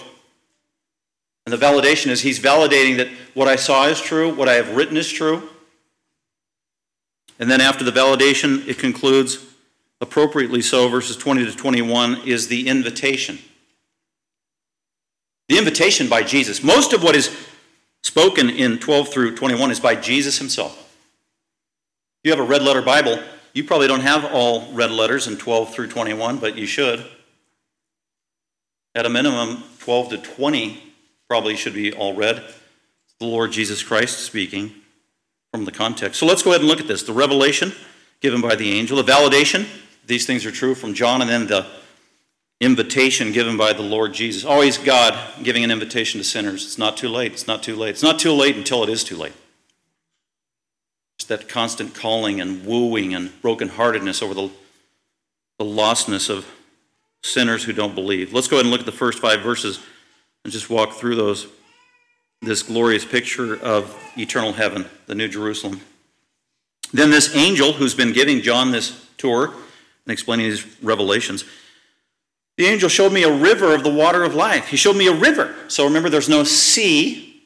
And 1.45 1.53
the 1.53 1.58
validation 1.58 2.08
is 2.08 2.21
he's 2.21 2.39
validating 2.39 2.97
that 2.97 3.10
what 3.36 3.47
I 3.47 3.56
saw 3.56 3.86
is 3.86 4.01
true, 4.01 4.34
what 4.34 4.49
I 4.49 4.53
have 4.53 4.75
written 4.75 4.97
is 4.97 5.10
true. 5.10 5.49
And 7.39 7.50
then 7.50 7.62
after 7.62 7.84
the 7.84 7.91
validation, 7.91 8.67
it 8.67 8.80
concludes 8.80 9.45
appropriately 10.02 10.62
so, 10.62 10.88
verses 10.89 11.17
20 11.17 11.45
to 11.45 11.56
21, 11.56 12.21
is 12.26 12.47
the 12.47 12.67
invitation. 12.67 13.39
The 15.50 15.58
invitation 15.58 16.10
by 16.10 16.23
Jesus. 16.23 16.63
Most 16.63 16.93
of 16.93 17.04
what 17.04 17.15
is 17.15 17.36
spoken 18.04 18.50
in 18.50 18.80
12 18.80 19.10
through 19.10 19.36
21 19.36 19.71
is 19.71 19.80
by 19.80 19.95
Jesus 19.95 20.38
himself. 20.38 20.78
If 22.23 22.30
you 22.30 22.32
have 22.32 22.39
a 22.39 22.47
red 22.47 22.63
letter 22.63 22.82
Bible, 22.82 23.21
you 23.54 23.63
probably 23.63 23.88
don't 23.88 24.02
have 24.02 24.26
all 24.26 24.71
red 24.73 24.91
letters 24.91 25.28
in 25.28 25.38
12 25.38 25.73
through 25.73 25.88
21, 25.88 26.38
but 26.38 26.58
you 26.58 26.65
should. 26.65 27.06
At 28.93 29.06
a 29.06 29.10
minimum, 29.10 29.63
12 29.80 30.10
to 30.10 30.17
20 30.17 30.84
probably 31.28 31.56
should 31.56 31.73
be 31.73 31.93
all 31.93 32.13
red. 32.13 32.43
The 33.19 33.26
Lord 33.26 33.52
Jesus 33.52 33.84
Christ 33.84 34.19
speaking 34.19 34.73
from 35.51 35.65
the 35.65 35.71
context. 35.71 36.19
So 36.19 36.25
let's 36.25 36.43
go 36.43 36.51
ahead 36.51 36.62
and 36.62 36.69
look 36.69 36.79
at 36.79 36.88
this. 36.88 37.03
The 37.03 37.13
revelation 37.13 37.71
given 38.21 38.41
by 38.41 38.55
the 38.55 38.71
angel, 38.71 39.01
the 39.01 39.12
validation, 39.12 39.67
these 40.05 40.25
things 40.25 40.45
are 40.45 40.51
true 40.51 40.75
from 40.75 40.93
John, 40.93 41.21
and 41.21 41.29
then 41.29 41.47
the 41.47 41.67
invitation 42.60 43.31
given 43.31 43.57
by 43.57 43.73
the 43.73 43.81
Lord 43.81 44.13
Jesus. 44.13 44.43
Always 44.43 44.77
God 44.77 45.17
giving 45.43 45.63
an 45.63 45.71
invitation 45.71 46.19
to 46.19 46.23
sinners. 46.23 46.65
It's 46.65 46.77
not 46.77 46.97
too 46.97 47.10
late. 47.10 47.33
It's 47.33 47.47
not 47.47 47.62
too 47.62 47.75
late. 47.75 47.91
It's 47.91 48.03
not 48.03 48.19
too 48.19 48.31
late 48.31 48.55
until 48.55 48.83
it 48.83 48.89
is 48.89 49.03
too 49.03 49.15
late. 49.15 49.33
It's 51.17 51.25
that 51.25 51.47
constant 51.47 51.93
calling 51.93 52.39
and 52.41 52.65
wooing 52.65 53.13
and 53.13 53.29
brokenheartedness 53.41 54.23
over 54.23 54.33
the, 54.33 54.49
the 55.60 55.65
lostness 55.65 56.29
of 56.29 56.47
sinners 57.23 57.63
who 57.63 57.73
don't 57.73 57.95
believe. 57.95 58.33
Let's 58.33 58.47
go 58.47 58.57
ahead 58.57 58.65
and 58.65 58.71
look 58.71 58.81
at 58.81 58.86
the 58.86 58.91
first 58.91 59.19
five 59.19 59.41
verses 59.41 59.79
and 60.43 60.53
just 60.53 60.69
walk 60.69 60.93
through 60.93 61.15
those 61.15 61.47
this 62.41 62.63
glorious 62.63 63.04
picture 63.04 63.56
of 63.62 63.95
eternal 64.17 64.54
heaven, 64.54 64.86
the 65.08 65.15
New 65.15 65.28
Jerusalem. 65.28 65.82
Then 66.93 67.10
this 67.10 67.36
angel 67.36 67.73
who's 67.73 67.93
been 67.93 68.13
giving 68.13 68.41
John 68.41 68.71
this 68.71 69.08
tour 69.17 69.45
and 69.47 70.12
explaining 70.12 70.50
these 70.50 70.65
revelations, 70.82 71.43
the 72.58 72.65
angel 72.65 72.89
showed 72.89 73.12
me 73.12 73.23
a 73.23 73.34
river 73.34 73.73
of 73.73 73.84
the 73.84 73.91
water 73.91 74.23
of 74.23 74.34
life. 74.34 74.67
He 74.69 74.78
showed 74.78 74.95
me 74.95 75.08
a 75.08 75.13
river. 75.13 75.56
So 75.67 75.86
remember, 75.86 76.10
there's 76.10 76.30
no 76.30 76.43
sea, 76.43 77.43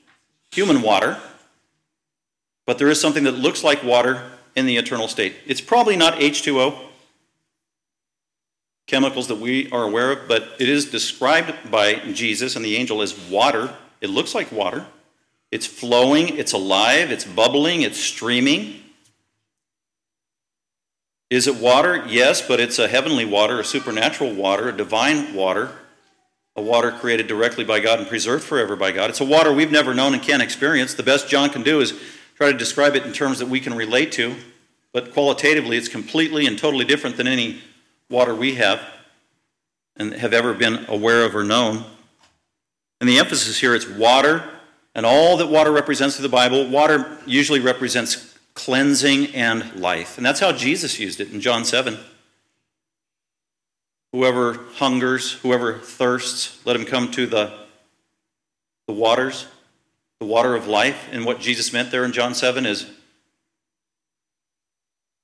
human 0.52 0.82
water, 0.82 1.18
but 2.66 2.78
there 2.78 2.88
is 2.88 3.02
something 3.02 3.24
that 3.24 3.34
looks 3.34 3.64
like 3.64 3.84
water 3.84 4.24
in 4.56 4.66
the 4.66 4.78
eternal 4.78 5.08
state. 5.08 5.36
It's 5.46 5.62
probably 5.62 5.98
not 5.98 6.16
H2O, 6.16 6.78
chemicals 8.88 9.28
that 9.28 9.38
we 9.38 9.70
are 9.72 9.84
aware 9.84 10.12
of, 10.12 10.28
but 10.28 10.56
it 10.60 10.70
is 10.70 10.92
described 10.92 11.72
by 11.72 11.96
Jesus 12.14 12.56
and 12.56 12.64
the 12.64 12.76
angel 12.76 13.02
as 13.02 13.18
water 13.30 13.74
it 14.02 14.10
looks 14.10 14.36
like 14.36 14.52
water. 14.52 14.86
It's 15.52 15.66
flowing, 15.66 16.38
it's 16.38 16.54
alive, 16.54 17.12
it's 17.12 17.26
bubbling, 17.26 17.82
it's 17.82 18.00
streaming. 18.00 18.82
Is 21.30 21.48
it 21.48 21.56
water? 21.56 22.06
Yes, 22.08 22.46
but 22.46 22.60
it's 22.60 22.80
a 22.80 22.88
heavenly 22.88 23.26
water, 23.26 23.60
a 23.60 23.64
supernatural 23.64 24.34
water, 24.34 24.70
a 24.70 24.76
divine 24.76 25.34
water, 25.34 25.72
a 26.56 26.62
water 26.62 26.92
created 26.92 27.28
directly 27.28 27.64
by 27.64 27.80
God 27.80 28.00
and 28.00 28.08
preserved 28.08 28.44
forever 28.44 28.76
by 28.76 28.92
God. 28.92 29.10
It's 29.10 29.22
a 29.22 29.26
water 29.26 29.54
we've 29.54 29.72
never 29.72 29.94
known 29.94 30.14
and 30.14 30.22
can't 30.22 30.42
experience. 30.42 30.94
The 30.94 31.04
best 31.04 31.30
John 31.30 31.50
can 31.50 31.64
do 31.64 31.80
is 31.80 31.98
try 32.36 32.52
to 32.52 32.58
describe 32.58 32.96
it 32.96 33.06
in 33.06 33.14
terms 33.14 33.40
that 33.40 33.48
we 33.48 33.62
can 33.62 33.74
relate 33.74 34.12
to, 34.14 34.36
but 34.92 35.14
qualitatively, 35.14 35.78
it's 35.78 35.88
completely 35.88 36.48
and 36.48 36.58
totally 36.58 36.84
different 36.84 37.16
than 37.16 37.28
any 37.28 37.62
water 38.10 38.36
we 38.36 38.56
have 38.56 38.82
and 39.96 40.14
have 40.14 40.34
ever 40.34 40.54
been 40.54 40.86
aware 40.90 41.24
of 41.24 41.36
or 41.36 41.44
known. 41.44 41.86
And 43.02 43.10
the 43.10 43.18
emphasis 43.18 43.60
here 43.60 43.74
is 43.74 43.90
water, 43.90 44.48
and 44.94 45.08
all 45.08 45.36
that 45.38 45.48
water 45.48 45.72
represents 45.72 46.16
through 46.16 46.28
the 46.28 46.30
Bible. 46.30 46.68
Water 46.68 47.18
usually 47.26 47.60
represents 47.60 48.38
cleansing 48.54 49.34
and 49.34 49.76
life. 49.76 50.18
And 50.18 50.26
that's 50.26 50.40
how 50.40 50.52
Jesus 50.52 51.00
used 51.00 51.20
it 51.20 51.32
in 51.32 51.42
John 51.42 51.66
7. 51.66 51.98
Whoever 54.12 54.54
hungers, 54.76 55.32
whoever 55.32 55.80
thirsts, 55.80 56.64
let 56.64 56.76
him 56.76 56.86
come 56.86 57.10
to 57.12 57.26
the, 57.26 57.52
the 58.86 58.94
waters, 58.94 59.48
the 60.20 60.26
water 60.26 60.54
of 60.54 60.68
life. 60.68 61.10
And 61.12 61.26
what 61.26 61.40
Jesus 61.40 61.74
meant 61.74 61.90
there 61.90 62.06
in 62.06 62.12
John 62.12 62.36
7 62.36 62.68
is 62.68 62.86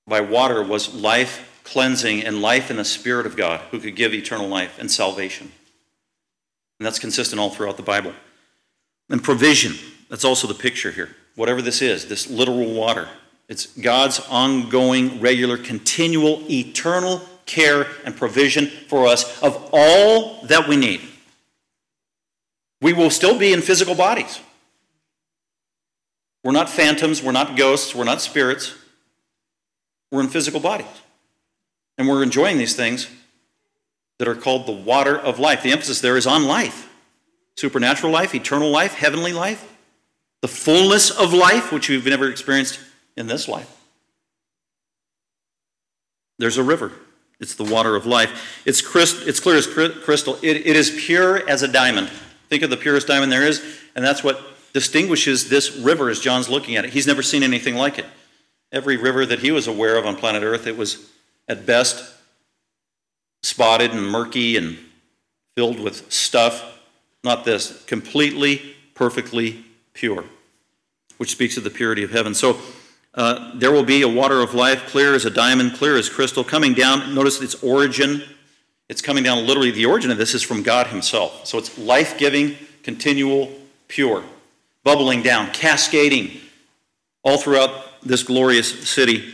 by 0.08 0.22
water 0.22 0.64
was 0.64 0.96
life, 0.96 1.62
cleansing, 1.64 2.24
and 2.24 2.42
life 2.42 2.72
in 2.72 2.78
the 2.78 2.86
Spirit 2.86 3.28
of 3.28 3.36
God 3.36 3.60
who 3.70 3.80
could 3.80 3.96
give 3.96 4.16
eternal 4.16 4.48
life 4.48 4.80
and 4.80 4.90
salvation. 4.90 5.52
And 6.80 6.86
that's 6.86 7.00
consistent 7.00 7.40
all 7.40 7.50
throughout 7.50 7.78
the 7.78 7.84
Bible. 7.84 8.14
And 9.10 9.24
provision, 9.24 9.74
that's 10.10 10.26
also 10.26 10.48
the 10.48 10.54
picture 10.54 10.92
here. 10.92 11.16
Whatever 11.36 11.62
this 11.62 11.82
is, 11.82 12.08
this 12.08 12.30
literal 12.30 12.74
water, 12.74 13.08
it's 13.48 13.68
God's 13.68 14.20
ongoing, 14.30 15.22
regular, 15.22 15.58
continual, 15.58 16.44
eternal 16.50 17.22
care 17.46 17.88
and 18.06 18.16
provision 18.16 18.68
for 18.68 19.08
us 19.08 19.42
of 19.42 19.70
all 19.72 20.46
that 20.48 20.68
we 20.68 20.76
need. 20.76 21.02
We 22.82 22.94
will 22.94 23.10
still 23.10 23.40
be 23.40 23.54
in 23.54 23.62
physical 23.62 23.96
bodies. 23.96 24.40
We're 26.44 26.52
not 26.52 26.70
phantoms, 26.70 27.24
we're 27.24 27.32
not 27.32 27.58
ghosts, 27.58 27.96
we're 27.96 28.04
not 28.04 28.22
spirits. 28.22 28.76
We're 30.12 30.22
in 30.22 30.30
physical 30.30 30.60
bodies. 30.60 30.88
And 31.98 32.08
we're 32.08 32.24
enjoying 32.24 32.58
these 32.58 32.76
things 32.76 33.10
that 34.20 34.28
are 34.28 34.36
called 34.36 34.66
the 34.66 34.72
water 34.72 35.18
of 35.18 35.40
life. 35.40 35.64
The 35.64 35.72
emphasis 35.72 36.02
there 36.02 36.18
is 36.18 36.28
on 36.28 36.46
life 36.46 36.86
supernatural 37.58 38.14
life, 38.14 38.36
eternal 38.36 38.70
life, 38.70 38.94
heavenly 38.94 39.34
life, 39.34 39.76
the 40.42 40.48
fullness 40.48 41.10
of 41.10 41.34
life, 41.34 41.72
which 41.72 41.90
we've 41.90 42.06
never 42.06 42.30
experienced 42.30 42.80
in 43.16 43.26
this 43.26 43.48
life. 43.48 43.76
There's 46.38 46.58
a 46.58 46.64
river. 46.64 46.92
It's 47.40 47.56
the 47.56 47.64
water 47.64 47.96
of 47.96 48.06
life. 48.06 48.62
It's, 48.66 48.82
crystal, 48.82 49.28
it's 49.28 49.40
clear 49.40 49.56
as 49.56 49.68
crystal. 49.68 50.38
It, 50.44 50.68
it 50.68 50.76
is 50.76 51.04
pure 51.06 51.48
as 51.50 51.64
a 51.64 51.68
diamond. 51.68 52.10
Think 52.50 52.64
of 52.64 52.70
the 52.70 52.78
purest 52.78 53.08
diamond 53.08 53.32
there 53.32 53.44
is, 53.44 53.80
and 53.96 54.06
that's 54.06 54.24
what 54.24 54.40
distinguishes 54.74 55.50
this 55.50 55.76
river 55.76 56.10
as 56.10 56.20
John's 56.20 56.50
looking 56.50 56.76
at 56.76 56.86
it. 56.86 56.94
He's 56.94 57.08
never 57.08 57.24
seen 57.24 57.44
anything 57.44 57.76
like 57.76 57.98
it. 57.98 58.06
Every 58.72 58.98
river 58.98 59.26
that 59.26 59.40
he 59.40 59.52
was 59.52 59.68
aware 59.68 59.98
of 59.98 60.06
on 60.06 60.16
planet 60.16 60.44
Earth, 60.44 60.68
it 60.68 60.78
was 60.78 61.10
at 61.48 61.66
best 61.66 62.14
spotted 63.48 63.92
and 63.92 64.06
murky 64.06 64.58
and 64.58 64.78
filled 65.56 65.80
with 65.80 66.12
stuff. 66.12 66.80
Not 67.24 67.46
this, 67.46 67.84
completely, 67.86 68.76
perfectly 68.94 69.64
pure, 69.94 70.26
which 71.18 71.32
speaks 71.32 71.58
of 71.58 71.64
the 71.64 71.70
purity 71.70 72.04
of 72.04 72.12
heaven. 72.12 72.34
So 72.34 72.60
uh, 73.16 73.54
there 73.56 73.72
will 73.72 73.84
be 73.84 74.02
a 74.02 74.08
water 74.08 74.42
of 74.42 74.54
life, 74.54 74.88
clear 74.88 75.16
as 75.16 75.26
a 75.26 75.30
diamond, 75.30 75.74
clear 75.74 75.96
as 75.96 76.10
crystal, 76.10 76.44
coming 76.44 76.74
down. 76.74 77.16
Notice 77.16 77.42
its 77.42 77.56
origin. 77.64 78.22
It's 78.90 79.02
coming 79.02 79.24
down 79.24 79.48
literally. 79.48 79.72
The 79.72 79.86
origin 79.86 80.12
of 80.12 80.18
this 80.18 80.34
is 80.34 80.44
from 80.44 80.62
God 80.62 80.88
Himself. 80.88 81.48
So 81.48 81.58
it's 81.58 81.78
life 81.78 82.18
giving, 82.18 82.58
continual, 82.84 83.52
pure, 83.88 84.24
bubbling 84.84 85.24
down, 85.24 85.52
cascading 85.52 86.32
all 87.24 87.38
throughout 87.38 88.02
this 88.04 88.24
glorious 88.24 88.90
city. 88.90 89.34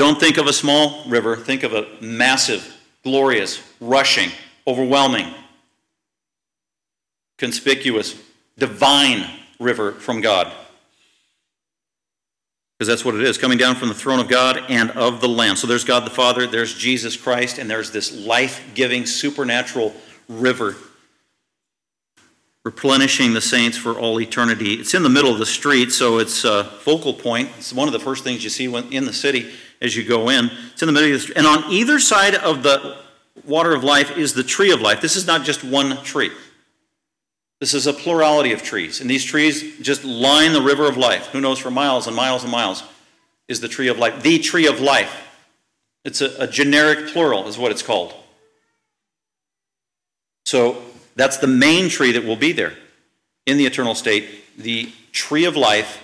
Don't 0.00 0.18
think 0.18 0.38
of 0.38 0.46
a 0.46 0.52
small 0.54 1.04
river, 1.06 1.36
think 1.36 1.62
of 1.62 1.74
a 1.74 1.86
massive, 2.00 2.74
glorious, 3.04 3.62
rushing, 3.82 4.30
overwhelming, 4.66 5.26
conspicuous, 7.36 8.18
divine 8.56 9.28
river 9.58 9.92
from 9.92 10.22
God. 10.22 10.50
Because 12.78 12.88
that's 12.88 13.04
what 13.04 13.14
it 13.14 13.20
is, 13.20 13.36
coming 13.36 13.58
down 13.58 13.74
from 13.74 13.88
the 13.88 13.94
throne 13.94 14.20
of 14.20 14.28
God 14.28 14.64
and 14.70 14.90
of 14.92 15.20
the 15.20 15.28
Lamb. 15.28 15.54
So 15.56 15.66
there's 15.66 15.84
God 15.84 16.06
the 16.06 16.10
Father, 16.10 16.46
there's 16.46 16.72
Jesus 16.72 17.14
Christ, 17.14 17.58
and 17.58 17.68
there's 17.68 17.90
this 17.90 18.10
life 18.24 18.70
giving, 18.72 19.04
supernatural 19.04 19.92
river 20.30 20.76
replenishing 22.64 23.34
the 23.34 23.42
saints 23.42 23.76
for 23.76 23.98
all 23.98 24.18
eternity. 24.18 24.74
It's 24.74 24.94
in 24.94 25.02
the 25.02 25.10
middle 25.10 25.30
of 25.30 25.38
the 25.38 25.44
street, 25.44 25.92
so 25.92 26.20
it's 26.20 26.44
a 26.44 26.64
focal 26.64 27.12
point. 27.12 27.50
It's 27.58 27.74
one 27.74 27.86
of 27.86 27.92
the 27.92 28.00
first 28.00 28.24
things 28.24 28.42
you 28.42 28.48
see 28.48 28.64
in 28.64 29.04
the 29.04 29.12
city 29.12 29.50
as 29.80 29.96
you 29.96 30.04
go 30.04 30.28
in. 30.28 30.50
It's 30.72 30.82
in 30.82 30.86
the 30.86 30.92
middle 30.92 31.08
of 31.08 31.14
the 31.14 31.20
street. 31.20 31.38
And 31.38 31.46
on 31.46 31.70
either 31.72 31.98
side 31.98 32.34
of 32.34 32.62
the 32.62 32.98
water 33.44 33.74
of 33.74 33.84
life 33.84 34.16
is 34.16 34.34
the 34.34 34.42
tree 34.42 34.72
of 34.72 34.80
life. 34.80 35.00
This 35.00 35.16
is 35.16 35.26
not 35.26 35.44
just 35.44 35.64
one 35.64 36.02
tree. 36.02 36.30
This 37.60 37.74
is 37.74 37.86
a 37.86 37.92
plurality 37.92 38.52
of 38.52 38.62
trees. 38.62 39.00
And 39.00 39.08
these 39.08 39.24
trees 39.24 39.78
just 39.80 40.04
line 40.04 40.52
the 40.52 40.62
river 40.62 40.88
of 40.88 40.96
life. 40.96 41.26
Who 41.28 41.40
knows, 41.40 41.58
for 41.58 41.70
miles 41.70 42.06
and 42.06 42.16
miles 42.16 42.42
and 42.42 42.50
miles 42.50 42.82
is 43.48 43.60
the 43.60 43.68
tree 43.68 43.88
of 43.88 43.98
life. 43.98 44.22
The 44.22 44.38
tree 44.38 44.66
of 44.66 44.80
life. 44.80 45.28
It's 46.04 46.22
a, 46.22 46.34
a 46.38 46.46
generic 46.46 47.08
plural, 47.08 47.48
is 47.48 47.58
what 47.58 47.70
it's 47.70 47.82
called. 47.82 48.14
So 50.46 50.82
that's 51.16 51.36
the 51.36 51.46
main 51.46 51.90
tree 51.90 52.12
that 52.12 52.24
will 52.24 52.36
be 52.36 52.52
there 52.52 52.74
in 53.44 53.58
the 53.58 53.66
eternal 53.66 53.94
state, 53.94 54.56
the 54.56 54.90
tree 55.12 55.44
of 55.44 55.56
life. 55.56 56.02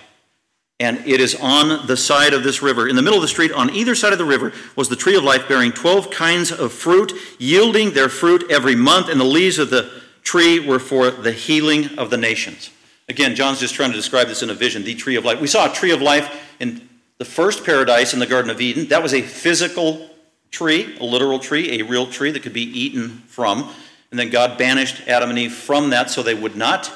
And 0.79 0.99
it 1.07 1.19
is 1.19 1.35
on 1.35 1.87
the 1.87 1.97
side 1.97 2.33
of 2.33 2.43
this 2.43 2.61
river. 2.61 2.87
In 2.87 2.95
the 2.95 3.01
middle 3.01 3.17
of 3.17 3.23
the 3.23 3.27
street, 3.27 3.51
on 3.51 3.71
either 3.71 3.95
side 3.95 4.13
of 4.13 4.19
the 4.19 4.25
river, 4.25 4.53
was 4.75 4.89
the 4.89 4.95
tree 4.95 5.15
of 5.15 5.23
life 5.23 5.47
bearing 5.47 5.71
12 5.71 6.11
kinds 6.11 6.51
of 6.51 6.71
fruit, 6.71 7.13
yielding 7.39 7.91
their 7.91 8.09
fruit 8.09 8.45
every 8.51 8.75
month, 8.75 9.09
and 9.09 9.19
the 9.19 9.25
leaves 9.25 9.57
of 9.57 9.71
the 9.71 9.89
tree 10.21 10.59
were 10.59 10.77
for 10.79 11.09
the 11.09 11.31
healing 11.31 11.97
of 11.97 12.09
the 12.09 12.17
nations. 12.17 12.69
Again, 13.09 13.35
John's 13.35 13.59
just 13.59 13.73
trying 13.73 13.91
to 13.91 13.95
describe 13.95 14.27
this 14.27 14.43
in 14.43 14.49
a 14.49 14.53
vision, 14.53 14.83
the 14.83 14.93
tree 14.93 15.15
of 15.15 15.25
life. 15.25 15.39
We 15.39 15.47
saw 15.47 15.71
a 15.71 15.73
tree 15.73 15.91
of 15.91 16.01
life 16.01 16.43
in 16.59 16.87
the 17.17 17.25
first 17.25 17.63
paradise 17.63 18.13
in 18.13 18.19
the 18.19 18.27
Garden 18.27 18.51
of 18.51 18.61
Eden. 18.61 18.87
That 18.89 19.01
was 19.01 19.13
a 19.13 19.21
physical 19.21 20.09
tree, 20.51 20.95
a 20.99 21.03
literal 21.03 21.39
tree, 21.39 21.79
a 21.79 21.85
real 21.85 22.05
tree 22.05 22.31
that 22.31 22.43
could 22.43 22.53
be 22.53 22.63
eaten 22.63 23.23
from. 23.27 23.73
And 24.11 24.19
then 24.19 24.29
God 24.29 24.57
banished 24.57 25.07
Adam 25.07 25.29
and 25.29 25.39
Eve 25.39 25.53
from 25.53 25.89
that 25.89 26.09
so 26.09 26.21
they 26.21 26.35
would 26.35 26.55
not 26.55 26.91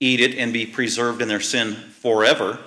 eat 0.00 0.20
it 0.20 0.36
and 0.36 0.52
be 0.52 0.66
preserved 0.66 1.22
in 1.22 1.28
their 1.28 1.40
sin 1.40 1.74
forever. 1.74 2.58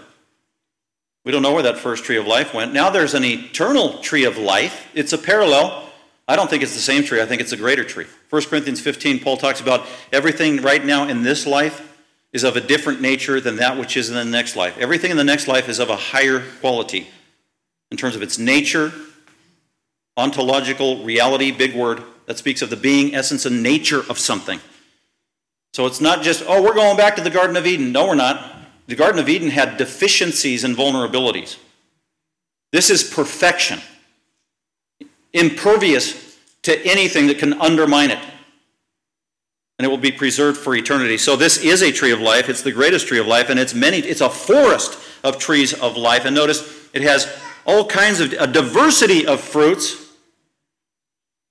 We 1.26 1.32
don't 1.32 1.42
know 1.42 1.54
where 1.54 1.64
that 1.64 1.78
first 1.78 2.06
tree 2.06 2.18
of 2.18 2.26
life 2.26 2.54
went. 2.54 2.74
Now 2.74 2.90
there's 2.90 3.14
an 3.14 3.26
eternal 3.26 4.00
tree 4.00 4.24
of 4.24 4.38
life. 4.38 4.90
It's 4.94 5.14
a 5.14 5.18
parallel. 5.18 5.90
I 6.28 6.36
don't 6.36 6.50
think 6.50 6.64
it's 6.64 6.76
the 6.76 6.80
same 6.80 7.04
tree. 7.04 7.22
I 7.22 7.26
think 7.26 7.42
it's 7.42 7.52
a 7.52 7.58
greater 7.58 7.84
tree. 7.84 8.06
1 8.30 8.42
Corinthians 8.44 8.80
15, 8.80 9.20
Paul 9.20 9.38
talks 9.38 9.60
about 9.60 9.86
everything 10.12 10.62
right 10.62 10.84
now 10.84 11.08
in 11.08 11.24
this 11.24 11.46
life 11.46 11.86
is 12.32 12.44
of 12.44 12.56
a 12.56 12.62
different 12.62 13.02
nature 13.02 13.42
than 13.42 13.56
that 13.56 13.78
which 13.78 13.98
is 13.98 14.10
in 14.10 14.16
the 14.16 14.24
next 14.24 14.56
life. 14.56 14.78
Everything 14.78 15.12
in 15.12 15.18
the 15.18 15.24
next 15.24 15.48
life 15.48 15.68
is 15.68 15.80
of 15.80 15.90
a 15.90 15.96
higher 15.96 16.44
quality 16.62 17.08
in 17.92 17.98
terms 17.98 18.16
of 18.16 18.22
its 18.22 18.38
nature, 18.38 18.92
ontological 20.16 21.04
reality, 21.04 21.52
big 21.52 21.76
word, 21.76 22.04
that 22.28 22.38
speaks 22.38 22.62
of 22.62 22.70
the 22.70 22.76
being, 22.76 23.16
essence, 23.16 23.48
and 23.48 23.64
nature 23.64 24.02
of 24.10 24.20
something. 24.20 24.60
So 25.74 25.88
it's 25.88 26.00
not 26.00 26.22
just, 26.22 26.44
oh, 26.48 26.62
we're 26.62 26.76
going 26.76 26.98
back 26.98 27.16
to 27.16 27.24
the 27.24 27.32
Garden 27.32 27.58
of 27.58 27.66
Eden. 27.66 27.92
No, 27.92 28.08
we're 28.08 28.16
not. 28.16 28.59
The 28.90 28.96
Garden 28.96 29.20
of 29.20 29.30
Eden 29.30 29.52
had 29.52 29.78
deficiencies 29.78 30.64
and 30.64 30.76
vulnerabilities. 30.76 31.58
This 32.72 32.90
is 32.90 33.04
perfection, 33.04 33.80
impervious 35.32 36.38
to 36.64 36.84
anything 36.84 37.28
that 37.28 37.38
can 37.38 37.54
undermine 37.62 38.10
it. 38.10 38.18
And 39.78 39.86
it 39.86 39.90
will 39.90 39.98
be 39.98 40.12
preserved 40.12 40.58
for 40.58 40.76
eternity. 40.76 41.20
So 41.20 41.36
this 41.36 41.64
is 41.64 41.84
a 41.84 41.92
tree 41.92 42.12
of 42.12 42.20
life. 42.20 42.50
It's 42.50 42.64
the 42.64 42.72
greatest 42.72 43.08
tree 43.08 43.20
of 43.20 43.28
life, 43.28 43.52
and 43.52 43.60
it's 43.60 43.76
many, 43.76 44.00
it's 44.00 44.22
a 44.22 44.30
forest 44.30 45.00
of 45.24 45.38
trees 45.38 45.72
of 45.74 45.96
life. 45.96 46.26
And 46.26 46.36
notice 46.36 46.90
it 46.92 47.04
has 47.04 47.32
all 47.66 47.86
kinds 47.86 48.20
of 48.20 48.34
a 48.34 48.48
diversity 48.48 49.28
of 49.28 49.40
fruits 49.40 50.08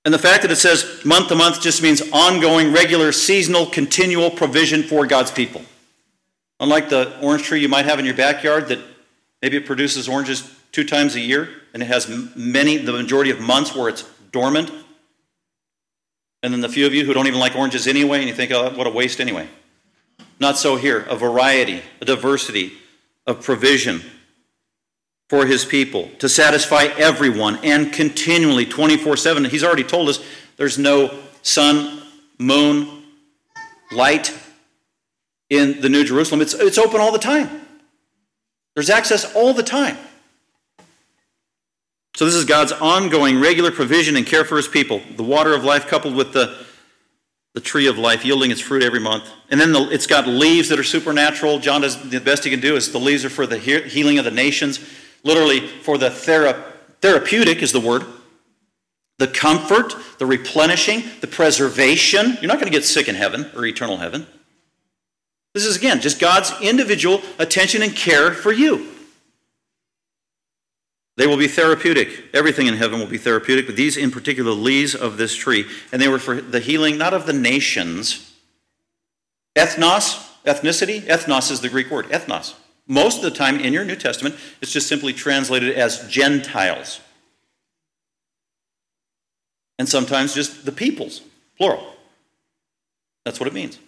and 0.05 0.15
the 0.15 0.19
fact 0.19 0.41
that 0.41 0.51
it 0.51 0.57
says 0.57 1.05
month 1.05 1.29
to 1.29 1.35
month 1.35 1.61
just 1.61 1.83
means 1.83 2.01
ongoing, 2.13 2.73
regular, 2.73 3.13
seasonal, 3.13 3.67
continual 3.67 4.31
provision 4.31 4.83
for 4.83 5.07
God's 5.07 5.31
people. 5.31 5.63
Unlike 6.61 6.89
the 6.89 7.21
orange 7.21 7.45
tree 7.45 7.61
you 7.61 7.69
might 7.69 7.85
have 7.85 7.99
in 7.99 8.05
your 8.05 8.15
backyard 8.15 8.69
that 8.69 8.81
maybe 9.41 9.57
it 9.57 9.67
produces 9.67 10.09
oranges 10.09 10.51
two 10.73 10.85
times 10.85 11.15
a 11.15 11.21
year 11.21 11.49
and 11.73 11.83
it 11.83 11.87
has 11.87 12.09
many, 12.37 12.77
the 12.77 12.93
majority 12.93 13.31
of 13.31 13.41
months 13.41 13.75
where 13.75 13.89
it's 13.89 14.03
dormant. 14.33 14.73
And 16.43 16.53
then 16.53 16.61
the 16.61 16.69
few 16.69 16.87
of 16.87 16.95
you 16.95 17.05
who 17.05 17.15
don't 17.15 17.27
even 17.27 17.41
like 17.41 17.57
oranges 17.57 17.87
anyway 17.87 18.19
and 18.19 18.29
you 18.29 18.35
think, 18.35 18.51
oh, 18.53 18.71
what 18.71 18.87
a 18.87 18.91
waste 18.91 19.21
anyway. 19.21 19.49
Not 20.41 20.57
so 20.57 20.77
here. 20.77 21.01
A 21.09 21.17
variety, 21.17 21.83
a 22.01 22.05
diversity 22.05 22.73
of 23.27 23.43
provision 23.43 24.03
for 25.29 25.47
his 25.47 25.65
people, 25.65 26.09
to 26.21 26.29
satisfy 26.29 26.85
everyone 26.97 27.59
and 27.63 27.93
continually 27.93 28.65
24 28.65 29.17
7. 29.17 29.45
He's 29.47 29.65
already 29.65 29.85
told 29.85 30.09
us 30.09 30.25
there's 30.57 30.79
no 30.79 31.17
sun, 31.43 32.03
moon, 32.39 33.03
light 33.91 34.33
in 35.51 35.81
the 35.81 35.89
New 35.89 36.05
Jerusalem. 36.05 36.41
It's, 36.41 36.55
it's 36.55 36.79
open 36.79 37.01
all 37.01 37.13
the 37.13 37.19
time, 37.19 37.63
there's 38.75 38.91
access 38.91 39.35
all 39.35 39.53
the 39.55 39.63
time. 39.63 39.97
So, 42.17 42.25
this 42.25 42.35
is 42.35 42.45
God's 42.45 42.73
ongoing, 42.73 43.41
regular 43.41 43.71
provision 43.71 44.17
and 44.17 44.27
care 44.27 44.45
for 44.45 44.57
his 44.57 44.67
people. 44.67 45.01
The 45.17 45.23
water 45.23 45.55
of 45.55 45.63
life 45.63 45.87
coupled 45.87 46.17
with 46.17 46.33
the, 46.33 46.67
the 47.55 47.61
tree 47.61 47.87
of 47.87 47.97
life, 47.97 48.25
yielding 48.25 48.51
its 48.51 48.61
fruit 48.61 48.83
every 48.83 48.99
month. 48.99 49.31
And 49.51 49.61
then 49.61 49.71
the, 49.71 49.89
it's 49.93 50.09
got 50.09 50.27
leaves 50.27 50.69
that 50.71 50.81
are 50.81 50.85
supernatural. 50.85 51.61
John 51.61 51.83
does 51.83 52.11
the 52.11 52.19
best 52.19 52.43
he 52.43 52.51
can 52.51 52.59
do 52.59 52.75
is 52.75 52.91
the 52.91 52.99
leaves 52.99 53.25
are 53.25 53.31
for 53.31 53.47
the 53.47 53.59
healing 53.59 54.19
of 54.19 54.25
the 54.25 54.33
nations 54.33 54.81
literally 55.23 55.67
for 55.67 55.99
the 55.99 56.09
thera- 56.09 56.73
therapeutic 57.01 57.63
is 57.63 57.73
the 57.73 57.81
word, 57.81 58.05
the 59.19 59.27
comfort, 59.27 59.95
the 60.19 60.27
replenishing, 60.27 61.03
the 61.21 61.27
preservation. 61.27 62.39
You're 62.41 62.49
not 62.49 62.61
going 62.61 62.71
to 62.73 62.77
get 62.77 62.85
sick 62.85 63.09
in 63.09 63.15
heaven 63.15 63.51
or 63.55 63.65
eternal 63.67 63.97
heaven. 63.97 64.27
This 65.55 65.65
is, 65.65 65.77
again, 65.77 66.01
just 66.01 66.21
God's 66.21 66.53
individual 66.61 67.23
attention 67.39 67.83
and 67.83 67.95
care 67.95 68.33
for 68.33 68.53
you. 68.53 68.95
They 71.17 71.27
will 71.27 71.37
be 71.37 71.49
therapeutic. 71.49 72.27
Everything 72.33 72.69
in 72.69 72.75
heaven 72.75 73.01
will 73.01 73.09
be 73.09 73.19
therapeutic, 73.19 73.67
but 73.67 73.75
these 73.75 73.97
in 73.97 74.13
particular, 74.13 74.53
leaves 74.53 74.95
of 74.95 75.17
this 75.17 75.35
tree, 75.35 75.67
and 75.91 76.01
they 76.01 76.07
were 76.07 76.21
for 76.21 76.41
the 76.41 76.61
healing 76.61 76.97
not 76.97 77.13
of 77.13 77.27
the 77.27 77.33
nations. 77.33 78.33
Ethnos, 79.57 80.31
ethnicity, 80.45 81.01
ethnos 81.03 81.51
is 81.51 81.61
the 81.61 81.69
Greek 81.69 81.91
word, 81.91 82.07
ethnos. 82.07 82.55
Most 82.87 83.19
of 83.19 83.25
the 83.25 83.37
time 83.37 83.59
in 83.59 83.73
your 83.73 83.85
New 83.85 83.97
Testament, 83.97 84.37
it's 84.63 84.73
just 84.73 84.87
simply 84.87 85.13
translated 85.13 85.77
as 85.77 86.09
Gentiles. 86.09 87.01
And 89.79 89.89
sometimes 89.89 90.35
just 90.35 90.65
the 90.65 90.73
peoples, 90.73 91.23
plural. 91.57 91.95
That's 93.25 93.41
what 93.41 93.49
it 93.49 93.53
means. 93.53 93.79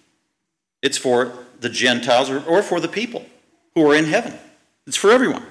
It's 0.82 0.98
for 0.98 1.32
the 1.60 1.68
Gentiles 1.68 2.30
or, 2.30 2.40
or 2.44 2.62
for 2.62 2.80
the 2.80 2.88
people 2.88 3.26
who 3.74 3.88
are 3.90 3.94
in 3.94 4.06
heaven. 4.06 4.34
It's 4.86 4.96
for 4.96 5.10
everyone. 5.10 5.44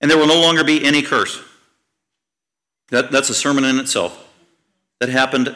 And 0.00 0.10
there 0.10 0.18
will 0.18 0.26
no 0.26 0.40
longer 0.40 0.62
be 0.62 0.84
any 0.84 1.02
curse. 1.02 1.40
That, 2.90 3.10
that's 3.10 3.30
a 3.30 3.34
sermon 3.34 3.64
in 3.64 3.78
itself. 3.78 4.24
That 5.00 5.08
happened 5.08 5.54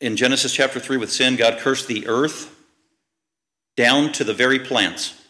in 0.00 0.16
Genesis 0.16 0.52
chapter 0.52 0.80
3 0.80 0.96
with 0.96 1.12
sin. 1.12 1.36
God 1.36 1.58
cursed 1.58 1.88
the 1.88 2.06
earth 2.06 2.54
down 3.76 4.12
to 4.12 4.24
the 4.24 4.34
very 4.34 4.58
plants. 4.58 5.20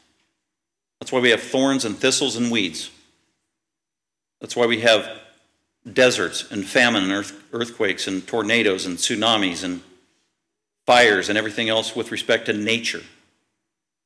That's 1.01 1.11
why 1.11 1.20
we 1.20 1.31
have 1.31 1.42
thorns 1.42 1.85
and 1.85 1.97
thistles 1.97 2.37
and 2.37 2.51
weeds. 2.51 2.90
That's 4.40 4.57
why 4.57 4.66
we 4.66 4.81
have 4.81 5.20
deserts 5.90 6.51
and 6.51 6.64
famine 6.66 7.05
and 7.05 7.12
earth, 7.12 7.42
earthquakes 7.53 8.07
and 8.07 8.27
tornadoes 8.27 8.87
and 8.87 8.97
tsunamis 8.97 9.64
and 9.64 9.83
fires 10.87 11.29
and 11.29 11.38
everything 11.38 11.68
else 11.68 11.97
with 11.97 12.12
respect 12.12 12.47
to 12.47 12.53
nature. 12.53 13.03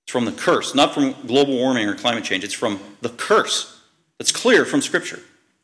It's 0.05 0.12
from 0.12 0.25
the 0.25 0.33
curse, 0.33 0.75
not 0.75 0.95
from 0.95 1.14
global 1.27 1.55
warming 1.55 1.88
or 1.88 1.95
climate 1.95 2.25
change. 2.25 2.45
It's 2.45 2.55
from 2.55 2.81
the 3.01 3.11
curse 3.11 3.81
that's 4.19 4.33
clear 4.33 4.64
from 4.64 4.81
Scripture. 4.83 5.21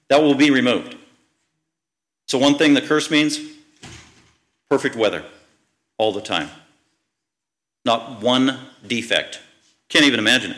That 0.08 0.22
will 0.22 0.34
be 0.34 0.50
removed. 0.50 0.96
So, 2.26 2.38
one 2.38 2.56
thing 2.56 2.74
the 2.74 2.82
curse 2.82 3.10
means 3.10 3.38
perfect 4.70 4.96
weather 4.96 5.24
all 5.98 6.12
the 6.12 6.20
time. 6.20 6.48
Not 7.84 8.22
one 8.22 8.58
defect. 8.86 9.40
Can't 9.88 10.04
even 10.04 10.18
imagine 10.18 10.52
it. 10.52 10.56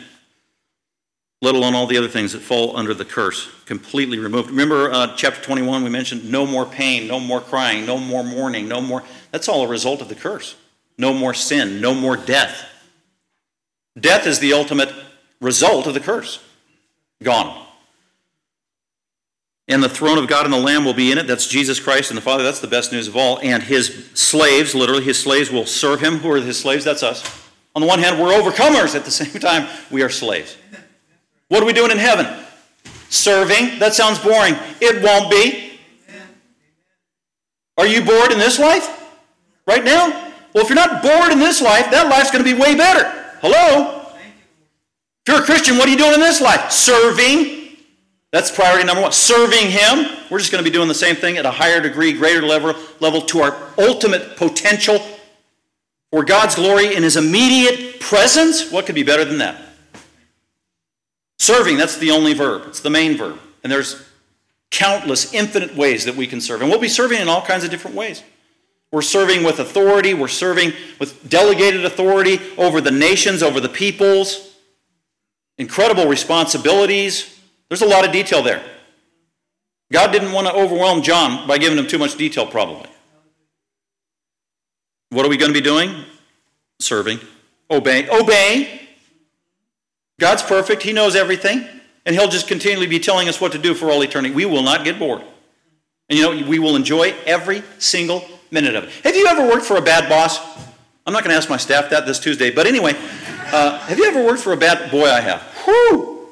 Let 1.41 1.53
alone 1.53 1.75
all 1.75 1.85
the 1.85 1.97
other 1.97 2.07
things 2.07 2.33
that 2.33 2.39
fall 2.39 2.75
under 2.75 2.93
the 2.93 3.05
curse, 3.05 3.49
completely 3.65 4.17
removed. 4.17 4.49
Remember 4.49 4.91
uh, 4.91 5.15
chapter 5.15 5.41
21, 5.41 5.83
we 5.83 5.89
mentioned 5.89 6.31
no 6.31 6.47
more 6.47 6.65
pain, 6.65 7.07
no 7.07 7.19
more 7.19 7.41
crying, 7.41 7.85
no 7.85 7.97
more 7.97 8.23
mourning, 8.23 8.67
no 8.67 8.81
more. 8.81 9.03
That's 9.31 9.47
all 9.47 9.63
a 9.63 9.67
result 9.67 10.01
of 10.01 10.09
the 10.09 10.15
curse. 10.15 10.55
No 10.97 11.13
more 11.13 11.35
sin, 11.35 11.79
no 11.79 11.93
more 11.93 12.17
death. 12.17 12.65
Death 13.99 14.25
is 14.25 14.39
the 14.39 14.53
ultimate 14.53 14.91
result 15.39 15.85
of 15.85 15.93
the 15.93 15.99
curse. 15.99 16.43
Gone. 17.21 17.65
And 19.67 19.83
the 19.83 19.89
throne 19.89 20.17
of 20.17 20.27
God 20.27 20.45
and 20.45 20.53
the 20.53 20.59
Lamb 20.59 20.85
will 20.85 20.93
be 20.93 21.11
in 21.11 21.17
it. 21.17 21.27
That's 21.27 21.47
Jesus 21.47 21.79
Christ 21.79 22.09
and 22.09 22.17
the 22.17 22.21
Father. 22.21 22.43
That's 22.43 22.61
the 22.61 22.67
best 22.67 22.91
news 22.91 23.07
of 23.07 23.17
all. 23.17 23.39
And 23.43 23.61
his 23.61 24.09
slaves, 24.13 24.73
literally, 24.73 25.03
his 25.03 25.21
slaves 25.21 25.51
will 25.51 25.65
serve 25.65 26.01
him. 26.01 26.19
Who 26.19 26.31
are 26.31 26.39
his 26.39 26.57
slaves? 26.57 26.85
That's 26.85 27.03
us. 27.03 27.43
On 27.75 27.81
the 27.81 27.87
one 27.87 27.99
hand, 27.99 28.19
we're 28.19 28.31
overcomers. 28.31 28.95
At 28.95 29.03
the 29.03 29.11
same 29.11 29.33
time, 29.41 29.67
we 29.91 30.01
are 30.03 30.09
slaves. 30.09 30.57
What 31.49 31.63
are 31.63 31.65
we 31.65 31.73
doing 31.73 31.91
in 31.91 31.97
heaven? 31.97 32.27
Serving. 33.09 33.79
That 33.79 33.93
sounds 33.93 34.19
boring. 34.19 34.55
It 34.81 35.01
won't 35.03 35.31
be. 35.31 35.79
Are 37.77 37.87
you 37.87 38.03
bored 38.03 38.31
in 38.31 38.39
this 38.39 38.59
life? 38.59 38.93
Right 39.65 39.83
now? 39.83 40.09
Well, 40.53 40.63
if 40.63 40.69
you're 40.69 40.75
not 40.75 41.03
bored 41.03 41.31
in 41.31 41.39
this 41.39 41.61
life, 41.61 41.91
that 41.91 42.09
life's 42.09 42.31
going 42.31 42.43
to 42.43 42.55
be 42.55 42.59
way 42.59 42.75
better. 42.75 43.03
Hello? 43.41 44.11
If 45.25 45.33
you're 45.33 45.41
a 45.41 45.45
Christian, 45.45 45.77
what 45.77 45.87
are 45.87 45.91
you 45.91 45.97
doing 45.97 46.15
in 46.15 46.19
this 46.19 46.41
life? 46.41 46.71
Serving. 46.71 47.77
That's 48.31 48.51
priority 48.51 48.85
number 48.85 49.01
one. 49.01 49.11
Serving 49.11 49.69
Him. 49.69 50.17
We're 50.29 50.39
just 50.39 50.51
going 50.51 50.63
to 50.63 50.69
be 50.69 50.73
doing 50.73 50.87
the 50.87 50.95
same 50.95 51.15
thing 51.15 51.37
at 51.37 51.45
a 51.45 51.51
higher 51.51 51.79
degree, 51.79 52.13
greater 52.13 52.41
level, 52.41 52.75
level 52.99 53.21
to 53.21 53.39
our 53.41 53.57
ultimate 53.77 54.35
potential 54.37 54.99
for 56.11 56.23
God's 56.23 56.55
glory 56.55 56.95
in 56.95 57.03
His 57.03 57.15
immediate 57.15 57.99
presence. 57.99 58.71
What 58.71 58.85
could 58.85 58.95
be 58.95 59.03
better 59.03 59.23
than 59.23 59.37
that? 59.37 59.66
Serving, 61.39 61.77
that's 61.77 61.97
the 61.97 62.11
only 62.11 62.33
verb. 62.33 62.63
It's 62.67 62.79
the 62.79 62.89
main 62.89 63.17
verb. 63.17 63.39
And 63.63 63.71
there's 63.71 64.03
countless, 64.71 65.33
infinite 65.33 65.75
ways 65.75 66.05
that 66.05 66.15
we 66.15 66.27
can 66.27 66.41
serve. 66.41 66.61
And 66.61 66.69
we'll 66.69 66.79
be 66.79 66.87
serving 66.87 67.19
in 67.21 67.29
all 67.29 67.41
kinds 67.41 67.63
of 67.63 67.69
different 67.69 67.95
ways. 67.95 68.23
We're 68.91 69.01
serving 69.01 69.43
with 69.43 69.59
authority, 69.59 70.13
we're 70.13 70.29
serving 70.29 70.71
with 70.99 71.29
delegated 71.29 71.83
authority 71.83 72.39
over 72.57 72.79
the 72.79 72.91
nations, 72.91 73.43
over 73.43 73.59
the 73.59 73.69
peoples, 73.69 74.55
incredible 75.57 76.07
responsibilities. 76.07 77.37
There's 77.67 77.81
a 77.81 77.87
lot 77.87 78.05
of 78.05 78.13
detail 78.13 78.41
there. 78.41 78.63
God 79.91 80.11
didn't 80.11 80.31
want 80.31 80.47
to 80.47 80.53
overwhelm 80.53 81.01
John 81.01 81.47
by 81.47 81.57
giving 81.57 81.77
him 81.77 81.87
too 81.87 81.97
much 81.97 82.15
detail, 82.15 82.45
probably. 82.47 82.89
What 85.09 85.25
are 85.25 85.29
we 85.29 85.37
going 85.37 85.53
to 85.53 85.59
be 85.59 85.63
doing? 85.63 86.03
Serving. 86.79 87.19
Obeying. 87.69 88.09
Obeying. 88.09 88.86
God's 90.19 90.43
perfect. 90.43 90.83
He 90.83 90.93
knows 90.93 91.15
everything. 91.15 91.65
And 92.05 92.15
He'll 92.15 92.29
just 92.29 92.47
continually 92.47 92.87
be 92.87 92.99
telling 92.99 93.27
us 93.27 93.41
what 93.41 93.51
to 93.51 93.57
do 93.57 93.73
for 93.73 93.91
all 93.91 94.01
eternity. 94.01 94.33
We 94.33 94.45
will 94.45 94.63
not 94.63 94.85
get 94.85 94.97
bored. 94.97 95.21
And 96.09 96.17
you 96.17 96.23
know, 96.23 96.47
we 96.47 96.57
will 96.57 96.75
enjoy 96.75 97.13
every 97.25 97.63
single 97.79 98.25
minute 98.49 98.75
of 98.75 98.85
it. 98.85 98.91
Have 99.03 99.15
you 99.15 99.27
ever 99.27 99.45
worked 99.45 99.65
for 99.65 99.75
a 99.75 99.81
bad 99.81 100.07
boss? 100.07 100.39
I'm 101.05 101.13
not 101.13 101.23
going 101.23 101.31
to 101.31 101.37
ask 101.37 101.49
my 101.49 101.57
staff 101.57 101.89
that 101.89 102.05
this 102.05 102.19
Tuesday, 102.19 102.49
but 102.49 102.65
anyway, 102.65 102.93
uh, 103.51 103.79
have 103.79 103.97
you 103.97 104.05
ever 104.05 104.25
worked 104.25 104.41
for 104.41 104.53
a 104.53 104.57
bad 104.57 104.91
boy? 104.91 105.05
I 105.05 105.21
have. 105.21 105.41
Whew! 105.65 106.27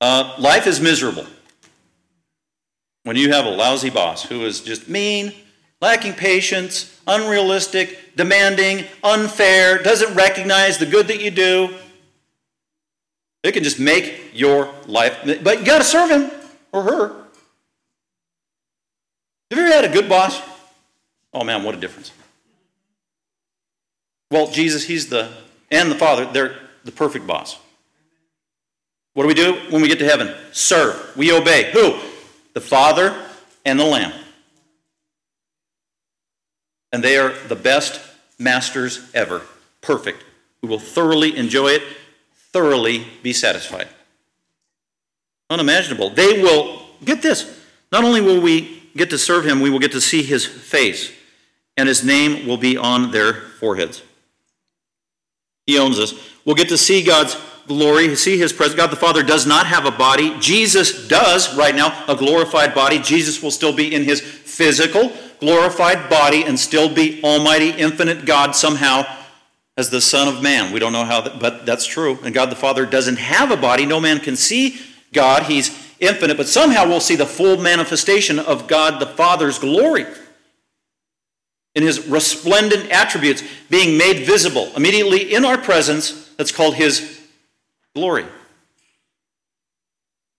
Uh, 0.00 0.34
life 0.38 0.66
is 0.66 0.80
miserable 0.80 1.26
when 3.02 3.16
you 3.16 3.32
have 3.32 3.46
a 3.46 3.50
lousy 3.50 3.90
boss 3.90 4.22
who 4.22 4.44
is 4.44 4.60
just 4.60 4.88
mean, 4.88 5.32
lacking 5.80 6.12
patience, 6.12 7.00
unrealistic, 7.06 8.14
demanding, 8.16 8.84
unfair, 9.02 9.82
doesn't 9.82 10.14
recognize 10.14 10.78
the 10.78 10.86
good 10.86 11.08
that 11.08 11.20
you 11.20 11.30
do. 11.30 11.74
It 13.42 13.52
can 13.52 13.62
just 13.62 13.78
make 13.78 14.32
your 14.34 14.72
life, 14.86 15.18
but 15.42 15.60
you 15.60 15.64
got 15.64 15.78
to 15.78 15.84
serve 15.84 16.10
him 16.10 16.30
or 16.72 16.82
her. 16.82 17.08
Have 19.50 19.58
you 19.58 19.64
ever 19.64 19.72
had 19.72 19.84
a 19.84 19.92
good 19.92 20.08
boss? 20.08 20.40
Oh 21.32 21.44
man, 21.44 21.62
what 21.62 21.74
a 21.74 21.78
difference. 21.78 22.12
Well, 24.30 24.50
Jesus, 24.50 24.84
he's 24.84 25.08
the, 25.08 25.32
and 25.70 25.90
the 25.90 25.94
Father, 25.94 26.26
they're 26.26 26.56
the 26.84 26.92
perfect 26.92 27.26
boss. 27.26 27.56
What 29.14 29.22
do 29.22 29.28
we 29.28 29.34
do 29.34 29.54
when 29.70 29.82
we 29.82 29.88
get 29.88 29.98
to 30.00 30.04
heaven? 30.04 30.34
Serve. 30.52 31.16
We 31.16 31.32
obey. 31.32 31.70
Who? 31.72 31.98
The 32.54 32.60
Father 32.60 33.16
and 33.64 33.78
the 33.78 33.84
Lamb. 33.84 34.12
And 36.92 37.02
they 37.02 37.16
are 37.16 37.32
the 37.48 37.56
best 37.56 38.00
masters 38.38 39.10
ever. 39.14 39.42
Perfect. 39.80 40.24
We 40.62 40.68
will 40.68 40.78
thoroughly 40.78 41.36
enjoy 41.36 41.68
it, 41.68 41.82
thoroughly 42.52 43.06
be 43.22 43.32
satisfied. 43.32 43.88
Unimaginable. 45.50 46.10
They 46.10 46.42
will, 46.42 46.82
get 47.04 47.22
this, 47.22 47.60
not 47.90 48.04
only 48.04 48.20
will 48.20 48.40
we 48.40 48.82
get 48.96 49.10
to 49.10 49.18
serve 49.18 49.46
him, 49.46 49.60
we 49.60 49.70
will 49.70 49.78
get 49.78 49.92
to 49.92 50.00
see 50.00 50.22
his 50.22 50.44
face, 50.44 51.12
and 51.76 51.88
his 51.88 52.04
name 52.04 52.46
will 52.46 52.56
be 52.56 52.76
on 52.76 53.10
their 53.10 53.32
foreheads. 53.32 54.02
He 55.66 55.78
owns 55.78 55.98
us. 55.98 56.14
We'll 56.44 56.56
get 56.56 56.68
to 56.70 56.78
see 56.78 57.02
God's 57.02 57.36
glory, 57.66 58.14
see 58.16 58.38
his 58.38 58.52
presence. 58.52 58.76
God 58.76 58.90
the 58.90 58.96
Father 58.96 59.22
does 59.22 59.46
not 59.46 59.66
have 59.66 59.84
a 59.84 59.90
body. 59.90 60.38
Jesus 60.40 61.06
does 61.08 61.54
right 61.56 61.74
now, 61.74 62.04
a 62.08 62.16
glorified 62.16 62.74
body. 62.74 62.98
Jesus 62.98 63.42
will 63.42 63.50
still 63.50 63.74
be 63.74 63.94
in 63.94 64.04
his 64.04 64.20
physical, 64.20 65.12
glorified 65.40 66.08
body 66.08 66.44
and 66.44 66.58
still 66.58 66.92
be 66.92 67.22
Almighty, 67.22 67.70
infinite 67.70 68.24
God 68.24 68.56
somehow 68.56 69.04
as 69.78 69.90
the 69.90 70.00
Son 70.00 70.26
of 70.26 70.42
Man. 70.42 70.72
We 70.72 70.80
don't 70.80 70.92
know 70.92 71.04
how, 71.04 71.20
that, 71.20 71.38
but 71.38 71.64
that's 71.64 71.86
true. 71.86 72.18
And 72.24 72.34
God 72.34 72.50
the 72.50 72.56
Father 72.56 72.84
doesn't 72.84 73.16
have 73.16 73.52
a 73.52 73.56
body. 73.56 73.86
No 73.86 74.00
man 74.00 74.18
can 74.18 74.34
see 74.34 74.80
God. 75.12 75.44
He's 75.44 75.70
infinite, 76.00 76.36
but 76.36 76.48
somehow 76.48 76.86
we'll 76.86 77.00
see 77.00 77.14
the 77.14 77.24
full 77.24 77.56
manifestation 77.56 78.40
of 78.40 78.66
God 78.66 79.00
the 79.00 79.06
Father's 79.06 79.58
glory 79.58 80.04
in 81.76 81.84
his 81.84 82.08
resplendent 82.08 82.90
attributes 82.90 83.44
being 83.70 83.96
made 83.96 84.26
visible 84.26 84.70
immediately 84.76 85.32
in 85.32 85.44
our 85.44 85.56
presence. 85.56 86.28
That's 86.36 86.52
called 86.52 86.74
his 86.74 87.20
glory 87.94 88.26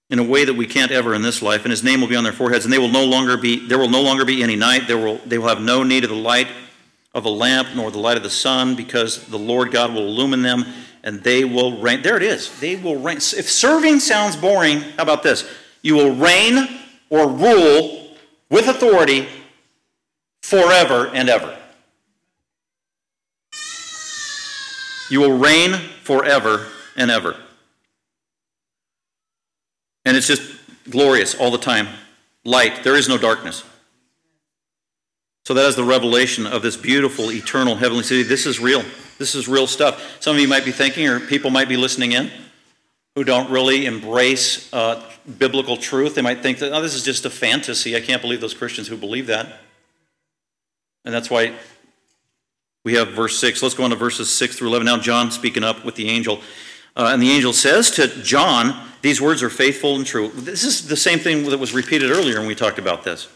in 0.10 0.20
a 0.20 0.24
way 0.24 0.44
that 0.44 0.54
we 0.54 0.66
can't 0.66 0.92
ever 0.92 1.14
in 1.14 1.22
this 1.22 1.42
life 1.42 1.64
and 1.64 1.72
his 1.72 1.84
name 1.84 2.02
will 2.02 2.08
be 2.08 2.16
on 2.16 2.24
their 2.24 2.34
foreheads 2.34 2.66
and 2.66 2.74
they 2.74 2.80
will 2.80 2.88
no 2.90 3.06
longer 3.06 3.38
be 3.38 3.68
there 3.68 3.78
will 3.78 3.90
no 3.90 4.02
longer 4.02 4.26
be 4.26 4.42
any 4.42 4.56
night 4.56 4.88
there 4.88 4.98
will 4.98 5.18
they 5.26 5.38
will 5.38 5.50
have 5.50 5.62
no 5.62 5.84
need 5.84 6.04
of 6.04 6.10
the 6.10 6.16
light 6.16 6.48
of 7.14 7.26
a 7.26 7.30
lamp 7.30 7.70
nor 7.76 7.92
the 7.92 8.00
light 8.00 8.18
of 8.18 8.24
the 8.24 8.30
sun 8.30 8.76
because 8.76 9.26
the 9.28 9.38
lord 9.38 9.72
god 9.72 9.94
will 9.94 10.08
illumine 10.08 10.42
them 10.42 10.66
and 11.04 11.22
they 11.24 11.46
will 11.46 11.80
reign. 11.80 12.02
There 12.02 12.18
it 12.18 12.24
is. 12.24 12.60
They 12.60 12.76
will 12.76 12.98
reign. 12.98 13.18
If 13.18 13.50
serving 13.50 14.00
sounds 14.00 14.36
boring 14.36 14.82
how 14.82 15.04
about 15.04 15.24
this? 15.24 15.50
You 15.82 15.96
will 15.96 16.16
reign 16.16 16.68
or 17.10 17.28
rule 17.28 18.10
with 18.50 18.68
authority 18.68 19.28
forever 20.42 21.10
and 21.14 21.30
ever. 21.30 21.58
You 25.10 25.22
will 25.22 25.38
reign 25.38 25.74
forever 26.04 26.68
and 26.96 27.10
ever. 27.10 27.36
And 30.06 30.16
it's 30.16 30.28
just 30.28 30.44
glorious 30.90 31.36
all 31.36 31.52
the 31.52 31.58
time, 31.58 31.88
light. 32.44 32.84
There 32.84 32.96
is 32.96 33.10
no 33.10 33.18
darkness. 33.18 33.64
So 35.50 35.56
that 35.56 35.66
is 35.66 35.76
the 35.76 35.84
revelation 35.84 36.46
of 36.46 36.62
this 36.62 36.78
beautiful, 36.78 37.32
eternal 37.32 37.74
heavenly 37.74 38.04
city. 38.04 38.22
This 38.22 38.46
is 38.46 38.60
real. 38.60 38.84
This 39.18 39.34
is 39.34 39.48
real 39.48 39.66
stuff. 39.66 40.22
Some 40.22 40.36
of 40.36 40.42
you 40.44 40.48
might 40.48 40.64
be 40.64 40.72
thinking, 40.72 41.08
or 41.08 41.20
people 41.20 41.50
might 41.50 41.68
be 41.68 41.76
listening 41.76 42.12
in, 42.12 42.30
who 43.16 43.24
don't 43.24 43.50
really 43.50 43.88
embrace 43.88 44.72
uh, 44.72 45.04
biblical 45.40 45.76
truth. 45.76 46.14
They 46.14 46.22
might 46.22 46.44
think 46.44 46.60
that, 46.60 46.72
oh, 46.72 46.84
this 46.84 46.94
is 46.94 47.02
just 47.02 47.26
a 47.26 47.32
fantasy. 47.32 47.96
I 47.96 48.00
can't 48.00 48.22
believe 48.22 48.42
those 48.42 48.54
Christians 48.54 48.88
who 48.90 48.96
believe 48.96 49.26
that. 49.26 49.62
And 51.04 51.12
that's 51.12 51.32
why 51.32 51.56
we 52.86 52.94
have 52.94 53.14
verse 53.14 53.40
6. 53.40 53.64
Let's 53.64 53.74
go 53.74 53.86
on 53.86 53.90
to 53.90 53.96
verses 53.96 54.32
6 54.32 54.56
through 54.56 54.68
11. 54.68 54.86
Now, 54.86 55.00
John 55.00 55.32
speaking 55.32 55.64
up 55.64 55.84
with 55.84 55.96
the 55.96 56.10
angel. 56.10 56.42
Uh, 56.96 57.10
and 57.12 57.20
the 57.20 57.32
angel 57.32 57.54
says 57.54 57.90
to 57.94 58.08
John, 58.22 58.88
These 59.02 59.20
words 59.20 59.42
are 59.42 59.50
faithful 59.50 59.96
and 59.96 60.06
true. 60.06 60.30
This 60.30 60.64
is 60.64 60.88
the 60.88 60.96
same 60.96 61.18
thing 61.18 61.46
that 61.50 61.58
was 61.58 61.74
repeated 61.74 62.12
earlier 62.12 62.38
when 62.38 62.48
we 62.48 62.54
talked 62.54 62.78
about 62.78 63.04
this. 63.04 63.28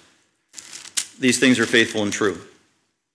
These 1.19 1.39
things 1.39 1.59
are 1.59 1.65
faithful 1.65 2.03
and 2.03 2.11
true. 2.11 2.39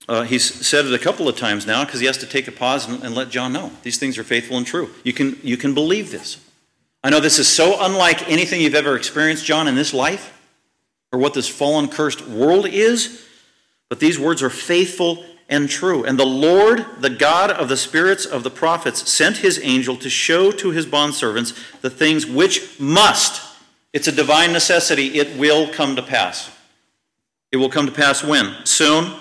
Uh, 0.09 0.23
he's 0.23 0.67
said 0.67 0.87
it 0.87 0.95
a 0.95 0.99
couple 0.99 1.29
of 1.29 1.37
times 1.37 1.67
now 1.67 1.85
because 1.85 2.01
he 2.01 2.07
has 2.07 2.17
to 2.19 2.27
take 2.27 2.49
a 2.49 2.53
pause 2.53 2.89
and, 2.89 3.03
and 3.05 3.15
let 3.15 3.29
John 3.29 3.53
know 3.53 3.71
these 3.83 3.99
things 3.99 4.17
are 4.17 4.25
faithful 4.25 4.57
and 4.57 4.67
true. 4.67 4.91
You 5.05 5.13
can, 5.13 5.39
you 5.43 5.59
can 5.59 5.75
believe 5.75 6.11
this. 6.11 6.39
I 7.05 7.11
know 7.11 7.21
this 7.21 7.39
is 7.39 7.47
so 7.47 7.77
unlike 7.81 8.29
anything 8.29 8.61
you've 8.61 8.75
ever 8.75 8.97
experienced, 8.97 9.45
John, 9.45 9.69
in 9.69 9.75
this 9.75 9.93
life, 9.93 10.35
or 11.13 11.19
what 11.19 11.35
this 11.35 11.49
fallen, 11.49 11.89
cursed 11.89 12.27
world 12.27 12.67
is, 12.67 13.27
but 13.89 14.01
these 14.01 14.19
words 14.19 14.43
are 14.43 14.51
faithful 14.51 15.25
and 15.49 15.69
true. 15.69 16.05
And 16.05 16.19
the 16.19 16.27
Lord, 16.27 16.85
the 17.01 17.11
God 17.11 17.51
of 17.51 17.69
the 17.69 17.77
spirits 17.77 18.27
of 18.27 18.43
the 18.43 18.51
prophets, 18.51 19.11
sent 19.11 19.39
his 19.39 19.61
angel 19.63 19.97
to 19.99 20.11
show 20.11 20.51
to 20.53 20.71
his 20.71 20.87
bondservants 20.87 21.81
the 21.81 21.91
things 21.91 22.27
which 22.27 22.79
must, 22.81 23.43
it's 23.93 24.09
a 24.09 24.13
divine 24.13 24.53
necessity, 24.53 25.19
it 25.19 25.39
will 25.39 25.69
come 25.69 25.97
to 25.97 26.03
pass. 26.03 26.51
It 27.51 27.57
will 27.57 27.71
come 27.71 27.87
to 27.87 27.93
pass 27.93 28.23
when? 28.23 28.55
Soon, 28.65 29.15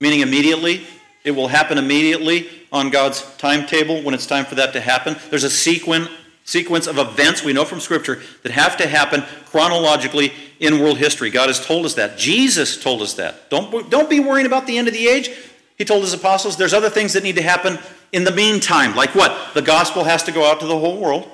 meaning 0.00 0.20
immediately. 0.20 0.86
It 1.24 1.30
will 1.30 1.48
happen 1.48 1.78
immediately 1.78 2.48
on 2.72 2.90
God's 2.90 3.22
timetable 3.36 4.02
when 4.02 4.14
it's 4.14 4.26
time 4.26 4.44
for 4.44 4.56
that 4.56 4.72
to 4.72 4.80
happen. 4.80 5.16
There's 5.30 5.44
a 5.44 5.50
sequence 5.50 6.08
sequence 6.44 6.86
of 6.86 6.98
events 6.98 7.44
we 7.44 7.52
know 7.52 7.64
from 7.64 7.80
Scripture 7.80 8.20
that 8.42 8.52
have 8.52 8.76
to 8.76 8.86
happen 8.86 9.22
chronologically 9.46 10.32
in 10.58 10.80
world 10.80 10.98
history. 10.98 11.30
God 11.30 11.48
has 11.48 11.64
told 11.64 11.86
us 11.86 11.94
that. 11.94 12.18
Jesus 12.18 12.82
told 12.82 13.02
us 13.02 13.14
that. 13.14 13.48
Don't, 13.50 13.90
don't 13.90 14.10
be 14.10 14.20
worrying 14.20 14.46
about 14.46 14.66
the 14.66 14.76
end 14.76 14.88
of 14.88 14.94
the 14.94 15.08
age. 15.08 15.30
He 15.78 15.84
told 15.84 16.02
his 16.02 16.12
apostles 16.12 16.56
there's 16.56 16.74
other 16.74 16.90
things 16.90 17.12
that 17.12 17.22
need 17.22 17.36
to 17.36 17.42
happen 17.42 17.78
in 18.12 18.24
the 18.24 18.32
meantime. 18.32 18.94
Like 18.94 19.14
what? 19.14 19.54
The 19.54 19.62
gospel 19.62 20.04
has 20.04 20.22
to 20.24 20.32
go 20.32 20.44
out 20.44 20.60
to 20.60 20.66
the 20.66 20.78
whole 20.78 20.98
world. 20.98 21.30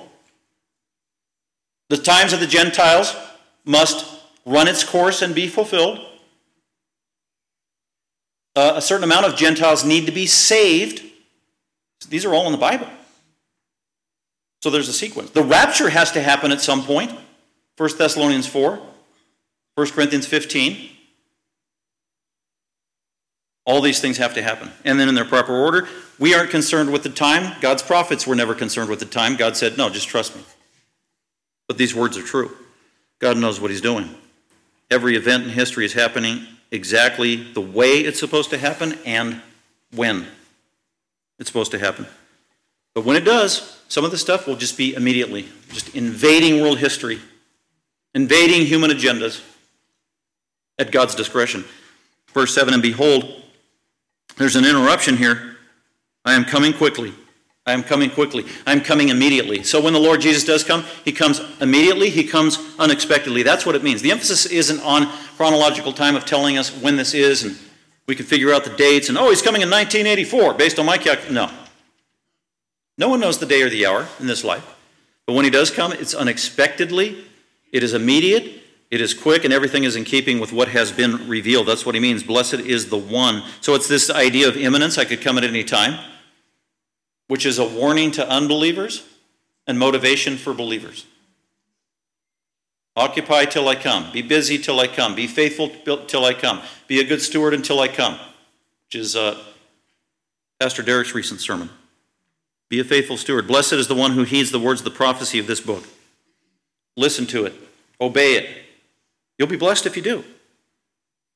The 1.89 1.97
times 1.97 2.33
of 2.33 2.39
the 2.39 2.47
Gentiles 2.47 3.15
must 3.65 4.18
run 4.45 4.67
its 4.67 4.83
course 4.83 5.21
and 5.21 5.33
be 5.35 5.47
fulfilled. 5.47 5.99
Uh, 8.55 8.73
a 8.75 8.81
certain 8.81 9.03
amount 9.03 9.25
of 9.25 9.35
Gentiles 9.35 9.85
need 9.85 10.05
to 10.05 10.11
be 10.11 10.25
saved. 10.25 11.03
These 12.09 12.25
are 12.25 12.33
all 12.33 12.45
in 12.45 12.51
the 12.51 12.57
Bible. 12.57 12.87
So 14.61 14.69
there's 14.69 14.89
a 14.89 14.93
sequence. 14.93 15.31
The 15.31 15.43
rapture 15.43 15.89
has 15.89 16.11
to 16.13 16.21
happen 16.21 16.51
at 16.51 16.61
some 16.61 16.83
point. 16.83 17.11
1 17.77 17.89
Thessalonians 17.97 18.47
4, 18.47 18.79
1 19.75 19.87
Corinthians 19.91 20.27
15. 20.27 20.89
All 23.65 23.81
these 23.81 24.01
things 24.01 24.17
have 24.17 24.33
to 24.33 24.41
happen. 24.41 24.71
And 24.83 24.99
then 24.99 25.07
in 25.07 25.15
their 25.15 25.25
proper 25.25 25.53
order, 25.55 25.87
we 26.17 26.33
aren't 26.33 26.49
concerned 26.49 26.91
with 26.91 27.03
the 27.03 27.09
time. 27.09 27.55
God's 27.61 27.83
prophets 27.83 28.27
were 28.27 28.35
never 28.35 28.53
concerned 28.53 28.89
with 28.89 28.99
the 28.99 29.05
time. 29.05 29.37
God 29.37 29.55
said, 29.55 29.77
no, 29.77 29.89
just 29.89 30.07
trust 30.07 30.35
me. 30.35 30.41
But 31.67 31.77
these 31.77 31.95
words 31.95 32.17
are 32.17 32.23
true. 32.23 32.51
God 33.19 33.37
knows 33.37 33.61
what 33.61 33.71
he's 33.71 33.79
doing. 33.79 34.13
Every 34.91 35.15
event 35.15 35.43
in 35.43 35.49
history 35.49 35.85
is 35.85 35.93
happening 35.93 36.45
exactly 36.71 37.35
the 37.53 37.61
way 37.61 37.99
it's 37.99 38.19
supposed 38.19 38.49
to 38.51 38.57
happen 38.57 38.97
and 39.05 39.41
when 39.95 40.27
it's 41.37 41.49
supposed 41.49 41.71
to 41.71 41.79
happen. 41.79 42.05
But 42.93 43.05
when 43.05 43.15
it 43.15 43.25
does, 43.25 43.79
some 43.87 44.03
of 44.03 44.11
the 44.11 44.17
stuff 44.17 44.47
will 44.47 44.55
just 44.55 44.77
be 44.77 44.93
immediately, 44.93 45.47
just 45.69 45.95
invading 45.95 46.61
world 46.61 46.79
history, 46.79 47.19
invading 48.13 48.65
human 48.65 48.91
agendas 48.91 49.43
at 50.77 50.91
God's 50.91 51.15
discretion. 51.15 51.63
Verse 52.33 52.53
7 52.53 52.73
And 52.73 52.83
behold, 52.83 53.43
there's 54.37 54.55
an 54.55 54.65
interruption 54.65 55.17
here. 55.17 55.57
I 56.25 56.33
am 56.33 56.45
coming 56.45 56.73
quickly. 56.73 57.13
I 57.69 57.73
am 57.73 57.83
coming 57.83 58.09
quickly. 58.09 58.45
I 58.65 58.71
am 58.71 58.81
coming 58.81 59.09
immediately. 59.09 59.61
So 59.61 59.79
when 59.79 59.93
the 59.93 59.99
Lord 59.99 60.21
Jesus 60.21 60.43
does 60.43 60.63
come, 60.63 60.83
he 61.05 61.11
comes 61.11 61.39
immediately, 61.61 62.09
he 62.09 62.23
comes 62.23 62.57
unexpectedly. 62.79 63.43
That's 63.43 63.63
what 63.63 63.75
it 63.75 63.83
means. 63.83 64.01
The 64.01 64.11
emphasis 64.11 64.47
isn't 64.47 64.81
on 64.81 65.07
chronological 65.37 65.93
time 65.93 66.15
of 66.15 66.25
telling 66.25 66.57
us 66.57 66.71
when 66.81 66.95
this 66.95 67.13
is 67.13 67.43
and 67.43 67.55
we 68.07 68.15
can 68.15 68.25
figure 68.25 68.51
out 68.51 68.63
the 68.63 68.75
dates 68.75 69.07
and 69.07 69.17
oh, 69.19 69.29
he's 69.29 69.43
coming 69.43 69.61
in 69.61 69.69
1984 69.69 70.55
based 70.55 70.79
on 70.79 70.87
my 70.87 70.97
calculation. 70.97 71.35
No. 71.35 71.51
No 72.97 73.07
one 73.07 73.19
knows 73.19 73.37
the 73.37 73.45
day 73.45 73.61
or 73.61 73.69
the 73.69 73.85
hour 73.85 74.07
in 74.19 74.25
this 74.25 74.43
life. 74.43 74.65
But 75.27 75.33
when 75.33 75.45
he 75.45 75.51
does 75.51 75.69
come, 75.69 75.93
it's 75.93 76.15
unexpectedly, 76.15 77.23
it 77.71 77.83
is 77.83 77.93
immediate, 77.93 78.63
it 78.89 78.99
is 78.99 79.13
quick, 79.13 79.45
and 79.45 79.53
everything 79.53 79.83
is 79.83 79.95
in 79.95 80.05
keeping 80.05 80.39
with 80.39 80.51
what 80.51 80.69
has 80.69 80.91
been 80.91 81.29
revealed. 81.29 81.67
That's 81.67 81.85
what 81.85 81.93
he 81.93 82.01
means. 82.01 82.23
Blessed 82.23 82.55
is 82.55 82.89
the 82.89 82.97
one. 82.97 83.43
So 83.61 83.75
it's 83.75 83.87
this 83.87 84.09
idea 84.09 84.47
of 84.47 84.57
imminence. 84.57 84.97
I 84.97 85.05
could 85.05 85.21
come 85.21 85.37
at 85.37 85.43
any 85.43 85.63
time, 85.63 85.99
which 87.29 87.45
is 87.45 87.59
a 87.59 87.65
warning 87.65 88.09
to 88.09 88.27
unbelievers 88.27 89.07
and 89.67 89.77
motivation 89.77 90.35
for 90.35 90.51
believers. 90.51 91.05
Occupy 92.95 93.45
till 93.45 93.67
I 93.69 93.75
come. 93.75 94.11
Be 94.11 94.23
busy 94.23 94.57
till 94.57 94.79
I 94.79 94.87
come. 94.87 95.13
Be 95.13 95.27
faithful 95.27 95.69
till 96.07 96.25
I 96.25 96.33
come. 96.33 96.61
Be 96.87 96.99
a 96.99 97.03
good 97.03 97.21
steward 97.21 97.53
until 97.53 97.79
I 97.79 97.87
come, 97.87 98.13
which 98.87 98.95
is 98.95 99.15
uh, 99.15 99.41
Pastor 100.59 100.81
Derek's 100.81 101.13
recent 101.13 101.39
sermon. 101.39 101.69
Be 102.67 102.79
a 102.79 102.83
faithful 102.83 103.15
steward. 103.15 103.47
Blessed 103.47 103.73
is 103.73 103.87
the 103.87 103.95
one 103.95 104.11
who 104.11 104.23
heeds 104.23 104.49
the 104.49 104.59
words 104.59 104.81
of 104.81 104.85
the 104.85 104.91
prophecy 104.91 105.37
of 105.37 105.45
this 105.45 105.61
book. 105.61 105.83
Listen 106.97 107.27
to 107.27 107.45
it, 107.45 107.53
obey 108.01 108.37
it. 108.37 108.49
You'll 109.37 109.47
be 109.47 109.55
blessed 109.55 109.85
if 109.85 109.95
you 109.95 110.01
do. 110.01 110.23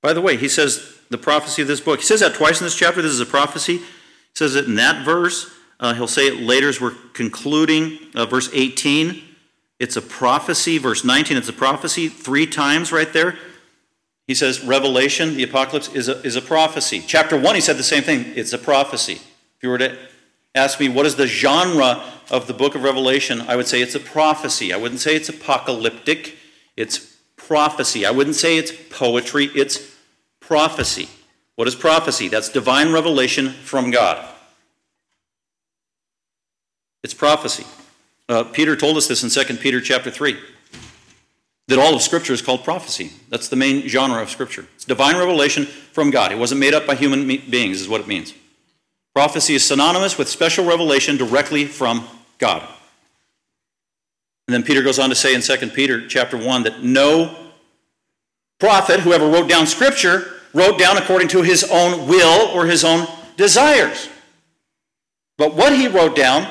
By 0.01 0.13
the 0.13 0.21
way, 0.21 0.37
he 0.37 0.49
says 0.49 0.97
the 1.11 1.19
prophecy 1.19 1.61
of 1.61 1.67
this 1.67 1.81
book. 1.81 1.99
He 1.99 2.05
says 2.05 2.21
that 2.21 2.33
twice 2.33 2.59
in 2.59 2.65
this 2.65 2.75
chapter. 2.75 3.01
This 3.01 3.11
is 3.11 3.19
a 3.19 3.27
prophecy. 3.27 3.77
He 3.77 3.85
says 4.33 4.55
it 4.55 4.65
in 4.65 4.75
that 4.75 5.05
verse. 5.05 5.51
Uh, 5.79 5.93
he'll 5.93 6.07
say 6.07 6.27
it 6.27 6.39
later 6.39 6.69
as 6.69 6.79
we're 6.79 6.95
concluding 7.13 7.99
uh, 8.15 8.25
verse 8.25 8.49
18. 8.53 9.21
It's 9.79 9.95
a 9.95 10.01
prophecy. 10.01 10.77
Verse 10.77 11.03
19, 11.03 11.37
it's 11.37 11.49
a 11.49 11.53
prophecy. 11.53 12.07
Three 12.07 12.47
times 12.47 12.91
right 12.91 13.11
there. 13.11 13.37
He 14.27 14.33
says 14.33 14.63
Revelation, 14.63 15.35
the 15.35 15.43
apocalypse, 15.43 15.93
is 15.93 16.07
a, 16.07 16.21
is 16.21 16.35
a 16.35 16.41
prophecy. 16.41 17.03
Chapter 17.05 17.37
1, 17.37 17.55
he 17.55 17.61
said 17.61 17.77
the 17.77 17.83
same 17.83 18.03
thing. 18.03 18.31
It's 18.35 18.53
a 18.53 18.57
prophecy. 18.57 19.13
If 19.13 19.63
you 19.63 19.69
were 19.69 19.77
to 19.79 19.97
ask 20.55 20.79
me 20.79 20.87
what 20.87 21.05
is 21.05 21.15
the 21.15 21.27
genre 21.27 22.03
of 22.31 22.47
the 22.47 22.53
book 22.53 22.75
of 22.75 22.83
Revelation, 22.83 23.41
I 23.41 23.55
would 23.57 23.67
say 23.67 23.81
it's 23.81 23.95
a 23.95 23.99
prophecy. 23.99 24.71
I 24.71 24.77
wouldn't 24.77 25.01
say 25.01 25.15
it's 25.15 25.27
apocalyptic, 25.27 26.37
it's 26.77 27.17
prophecy. 27.35 28.05
I 28.05 28.11
wouldn't 28.11 28.37
say 28.37 28.57
it's 28.57 28.71
poetry, 28.89 29.49
it's 29.53 29.93
prophecy. 30.39 31.09
What 31.55 31.67
is 31.67 31.75
prophecy? 31.75 32.29
That's 32.29 32.49
divine 32.49 32.91
revelation 32.91 33.49
from 33.49 33.91
God. 33.91 34.25
It's 37.03 37.13
prophecy. 37.13 37.65
Uh, 38.29 38.45
Peter 38.45 38.75
told 38.75 38.97
us 38.97 39.07
this 39.07 39.23
in 39.23 39.29
2 39.29 39.57
Peter 39.57 39.81
chapter 39.81 40.09
3 40.09 40.37
that 41.67 41.79
all 41.79 41.93
of 41.93 42.01
Scripture 42.01 42.33
is 42.33 42.41
called 42.41 42.63
prophecy. 42.63 43.11
That's 43.29 43.49
the 43.49 43.55
main 43.55 43.87
genre 43.87 44.21
of 44.21 44.29
Scripture. 44.29 44.65
It's 44.75 44.85
divine 44.85 45.17
revelation 45.17 45.65
from 45.65 46.09
God. 46.09 46.31
It 46.31 46.37
wasn't 46.37 46.59
made 46.59 46.73
up 46.73 46.87
by 46.87 46.95
human 46.95 47.25
beings, 47.27 47.81
is 47.81 47.89
what 47.89 48.01
it 48.01 48.07
means. 48.07 48.33
Prophecy 49.13 49.53
is 49.55 49.63
synonymous 49.63 50.17
with 50.17 50.27
special 50.27 50.65
revelation 50.65 51.17
directly 51.17 51.65
from 51.65 52.07
God. 52.39 52.67
And 54.47 54.53
then 54.53 54.63
Peter 54.63 54.81
goes 54.81 54.99
on 54.99 55.09
to 55.09 55.15
say 55.15 55.35
in 55.35 55.41
2 55.41 55.69
Peter 55.69 56.07
chapter 56.07 56.37
1 56.37 56.63
that 56.63 56.83
no 56.83 57.35
prophet, 58.59 59.01
whoever 59.01 59.27
wrote 59.27 59.47
down 59.47 59.67
scripture, 59.67 60.31
wrote 60.53 60.79
down 60.79 60.97
according 60.97 61.27
to 61.29 61.41
his 61.41 61.63
own 61.71 62.07
will 62.07 62.49
or 62.49 62.65
his 62.65 62.83
own 62.83 63.07
desires. 63.37 64.09
But 65.37 65.53
what 65.53 65.73
he 65.73 65.87
wrote 65.87 66.15
down 66.15 66.47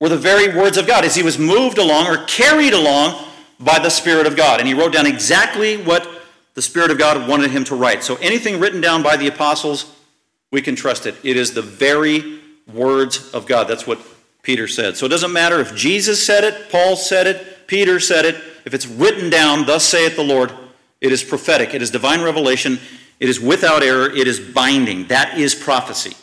were 0.00 0.08
the 0.08 0.16
very 0.16 0.56
words 0.56 0.76
of 0.76 0.86
God 0.86 1.04
as 1.04 1.14
he 1.14 1.22
was 1.22 1.38
moved 1.38 1.78
along 1.78 2.06
or 2.06 2.24
carried 2.24 2.72
along 2.72 3.24
by 3.60 3.78
the 3.78 3.90
Spirit 3.90 4.26
of 4.26 4.36
God. 4.36 4.58
And 4.58 4.68
he 4.68 4.74
wrote 4.74 4.92
down 4.92 5.06
exactly 5.06 5.76
what 5.76 6.08
the 6.54 6.62
Spirit 6.62 6.90
of 6.90 6.98
God 6.98 7.28
wanted 7.28 7.50
him 7.50 7.64
to 7.64 7.74
write. 7.74 8.02
So 8.02 8.16
anything 8.16 8.60
written 8.60 8.80
down 8.80 9.02
by 9.02 9.16
the 9.16 9.28
apostles 9.28 9.94
we 10.54 10.62
can 10.62 10.76
trust 10.76 11.04
it. 11.06 11.16
It 11.24 11.36
is 11.36 11.52
the 11.52 11.62
very 11.62 12.38
words 12.72 13.32
of 13.32 13.44
God. 13.44 13.64
That's 13.64 13.88
what 13.88 13.98
Peter 14.42 14.68
said. 14.68 14.96
So 14.96 15.04
it 15.04 15.08
doesn't 15.08 15.32
matter 15.32 15.58
if 15.58 15.74
Jesus 15.74 16.24
said 16.24 16.44
it, 16.44 16.70
Paul 16.70 16.94
said 16.94 17.26
it, 17.26 17.66
Peter 17.66 17.98
said 17.98 18.24
it. 18.24 18.36
If 18.64 18.72
it's 18.72 18.86
written 18.86 19.30
down, 19.30 19.66
thus 19.66 19.82
saith 19.82 20.14
the 20.14 20.22
Lord, 20.22 20.52
it 21.00 21.10
is 21.10 21.24
prophetic, 21.24 21.74
it 21.74 21.82
is 21.82 21.90
divine 21.90 22.22
revelation, 22.22 22.78
it 23.18 23.28
is 23.28 23.40
without 23.40 23.82
error, 23.82 24.08
it 24.08 24.28
is 24.28 24.38
binding. 24.38 25.08
That 25.08 25.38
is 25.38 25.56
prophecy. 25.56 26.16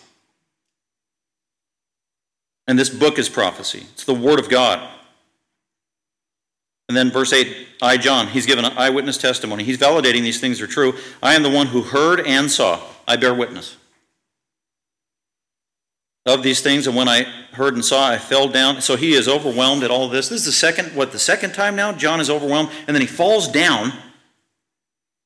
And 2.68 2.78
this 2.78 2.90
book 2.90 3.20
is 3.20 3.30
prophecy. 3.30 3.86
It's 3.94 4.06
the 4.06 4.14
Word 4.14 4.40
of 4.40 4.50
God. 4.50 4.88
And 6.88 6.98
then 6.98 7.10
verse 7.10 7.32
8, 7.32 7.68
I, 7.82 7.98
John, 7.98 8.28
he's 8.28 8.46
given 8.46 8.66
an 8.66 8.74
eyewitness 8.78 9.18
testimony. 9.18 9.64
He's 9.64 9.78
validating 9.78 10.22
these 10.22 10.40
things 10.40 10.62
are 10.62 10.68
true. 10.68 10.94
I 11.24 11.36
am 11.36 11.44
the 11.44 11.50
one 11.50 11.68
who 11.68 11.82
heard 11.82 12.20
and 12.20 12.52
saw. 12.52 12.82
I 13.08 13.16
bear 13.16 13.34
witness 13.34 13.78
of 16.26 16.44
these 16.44 16.62
things. 16.62 16.88
And 16.88 16.96
when 16.96 17.08
I 17.08 17.24
heard 17.54 17.74
and 17.74 17.84
saw, 17.84 18.10
I 18.10 18.18
fell 18.18 18.48
down. 18.48 18.82
So 18.82 18.96
he 18.96 19.14
is 19.14 19.28
overwhelmed 19.28 19.84
at 19.84 19.92
all 19.92 20.08
this. 20.08 20.30
This 20.30 20.42
is 20.42 20.46
the 20.46 20.52
second, 20.52 20.96
what, 20.96 21.12
the 21.12 21.20
second 21.20 21.54
time 21.54 21.76
now? 21.76 21.92
John 21.92 22.20
is 22.20 22.30
overwhelmed. 22.30 22.70
And 22.88 22.96
then 22.96 23.02
he 23.02 23.08
falls 23.08 23.48
down. 23.48 23.94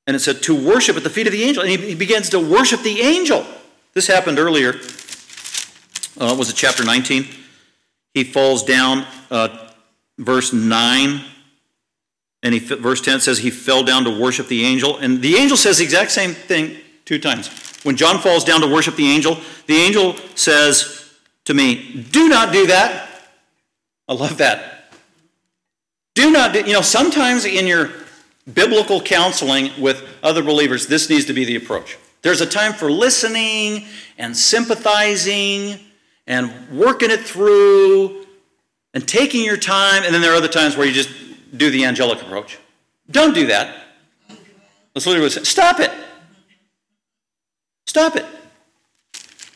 And 0.07 0.15
it 0.15 0.19
said, 0.19 0.43
to 0.43 0.55
worship 0.55 0.95
at 0.95 1.03
the 1.03 1.09
feet 1.09 1.27
of 1.27 1.33
the 1.33 1.43
angel. 1.43 1.63
And 1.63 1.71
he 1.71 1.95
begins 1.95 2.29
to 2.29 2.39
worship 2.39 2.81
the 2.81 3.01
angel. 3.01 3.45
This 3.93 4.07
happened 4.07 4.39
earlier. 4.39 4.73
Uh, 6.17 6.35
was 6.37 6.49
it 6.49 6.55
chapter 6.55 6.83
19? 6.83 7.27
He 8.13 8.23
falls 8.23 8.63
down, 8.63 9.05
uh, 9.29 9.69
verse 10.17 10.53
9. 10.53 11.21
And 12.43 12.53
he, 12.53 12.59
verse 12.59 13.01
10 13.01 13.21
says 13.21 13.39
he 13.39 13.49
fell 13.49 13.83
down 13.83 14.03
to 14.03 14.19
worship 14.19 14.47
the 14.47 14.65
angel. 14.65 14.97
And 14.97 15.21
the 15.21 15.35
angel 15.35 15.57
says 15.57 15.79
the 15.79 15.83
exact 15.83 16.11
same 16.11 16.33
thing 16.33 16.77
two 17.03 17.19
times. 17.19 17.49
When 17.83 17.95
John 17.95 18.19
falls 18.19 18.43
down 18.43 18.61
to 18.61 18.67
worship 18.67 18.95
the 18.95 19.07
angel, 19.07 19.39
the 19.67 19.75
angel 19.75 20.15
says 20.35 21.13
to 21.45 21.53
me, 21.53 22.05
Do 22.11 22.29
not 22.29 22.53
do 22.53 22.67
that. 22.67 23.09
I 24.07 24.13
love 24.13 24.37
that. 24.37 24.91
Do 26.13 26.31
not 26.31 26.53
do, 26.53 26.61
you 26.61 26.73
know, 26.73 26.81
sometimes 26.81 27.45
in 27.45 27.67
your 27.67 27.91
biblical 28.53 29.01
counseling 29.01 29.71
with 29.81 30.07
other 30.23 30.43
believers, 30.43 30.87
this 30.87 31.09
needs 31.09 31.25
to 31.25 31.33
be 31.33 31.45
the 31.45 31.55
approach. 31.55 31.97
There's 32.21 32.41
a 32.41 32.45
time 32.45 32.73
for 32.73 32.91
listening 32.91 33.85
and 34.17 34.35
sympathizing 34.35 35.79
and 36.27 36.51
working 36.71 37.11
it 37.11 37.21
through 37.21 38.25
and 38.93 39.07
taking 39.07 39.43
your 39.43 39.57
time, 39.57 40.03
and 40.03 40.13
then 40.13 40.21
there 40.21 40.31
are 40.31 40.37
other 40.37 40.47
times 40.47 40.77
where 40.77 40.87
you 40.87 40.93
just 40.93 41.09
do 41.57 41.69
the 41.69 41.85
angelic 41.85 42.21
approach. 42.21 42.57
Don't 43.09 43.33
do 43.33 43.47
that. 43.47 43.75
Let's 44.93 45.05
literally 45.05 45.29
say, 45.29 45.43
stop 45.43 45.79
it. 45.79 45.91
Stop 47.85 48.15
it. 48.15 48.25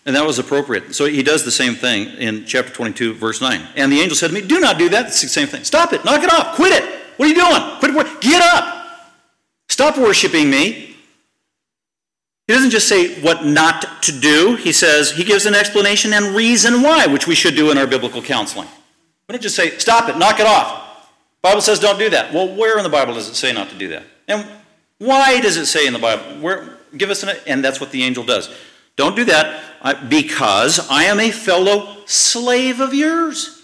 And 0.06 0.16
that 0.16 0.26
was 0.26 0.40
appropriate. 0.40 0.96
So 0.96 1.06
he 1.06 1.24
does 1.24 1.46
the 1.46 1.52
same 1.52 1.76
thing 1.76 2.08
in 2.18 2.46
chapter 2.46 2.72
22, 2.72 3.14
verse 3.14 3.42
9. 3.42 3.62
And 3.76 3.92
the 3.92 4.00
angel 4.00 4.16
said 4.16 4.28
to 4.28 4.34
me, 4.34 4.42
Do 4.42 4.60
not 4.60 4.78
do 4.78 4.90
that. 4.90 5.08
It's 5.08 5.22
the 5.22 5.28
same 5.28 5.48
thing. 5.48 5.64
Stop 5.64 5.94
it. 5.94 6.04
Knock 6.04 6.24
it 6.24 6.34
off. 6.34 6.56
Quit 6.56 6.74
it. 6.74 6.84
What 7.18 7.26
are 7.26 7.30
you 7.30 7.36
doing? 7.36 7.80
Quit. 7.80 8.08
It. 8.08 8.22
Get 8.22 8.42
up. 8.42 9.14
Stop 9.68 9.98
worshiping 9.98 10.50
me. 10.50 10.89
He 12.50 12.56
doesn't 12.56 12.72
just 12.72 12.88
say 12.88 13.22
what 13.22 13.46
not 13.46 14.02
to 14.02 14.12
do. 14.12 14.56
He 14.56 14.72
says, 14.72 15.12
he 15.12 15.24
gives 15.24 15.46
an 15.46 15.54
explanation 15.54 16.14
and 16.14 16.36
reason 16.36 16.82
why, 16.82 17.06
which 17.06 17.28
we 17.28 17.36
should 17.36 17.56
do 17.56 17.70
in 17.70 17.78
our 17.78 17.86
biblical 17.86 18.24
counseling. 18.24 18.68
We 19.28 19.34
don't 19.34 19.42
just 19.44 19.56
say, 19.56 19.78
stop 19.78 20.10
it, 20.10 20.18
knock 20.18 20.40
it 20.40 20.48
off. 20.48 21.12
Bible 21.44 21.62
says 21.62 21.78
don't 21.78 22.00
do 22.00 22.10
that. 22.10 22.34
Well, 22.34 22.56
where 22.56 22.80
in 22.80 22.84
the 22.84 22.90
Bible 22.90 23.14
does 23.14 23.30
it 23.30 23.36
say 23.36 23.54
not 23.54 23.70
to 23.70 23.78
do 23.78 23.90
that? 23.90 24.02
And 24.28 24.48
why 24.98 25.40
does 25.42 25.58
it 25.58 25.68
say 25.68 25.86
in 25.86 25.94
the 25.94 26.00
Bible? 26.00 26.24
Where, 26.42 26.80
give 26.98 27.12
us 27.12 27.22
an, 27.22 27.38
and 27.46 27.64
that's 27.64 27.80
what 27.80 27.92
the 27.92 28.02
angel 28.02 28.24
does. 28.24 28.50
Don't 28.96 29.16
do 29.16 29.26
that 29.26 30.10
because 30.10 30.90
I 30.90 31.04
am 31.04 31.20
a 31.20 31.30
fellow 31.30 31.98
slave 32.08 32.80
of 32.80 32.96
yours. 32.96 33.64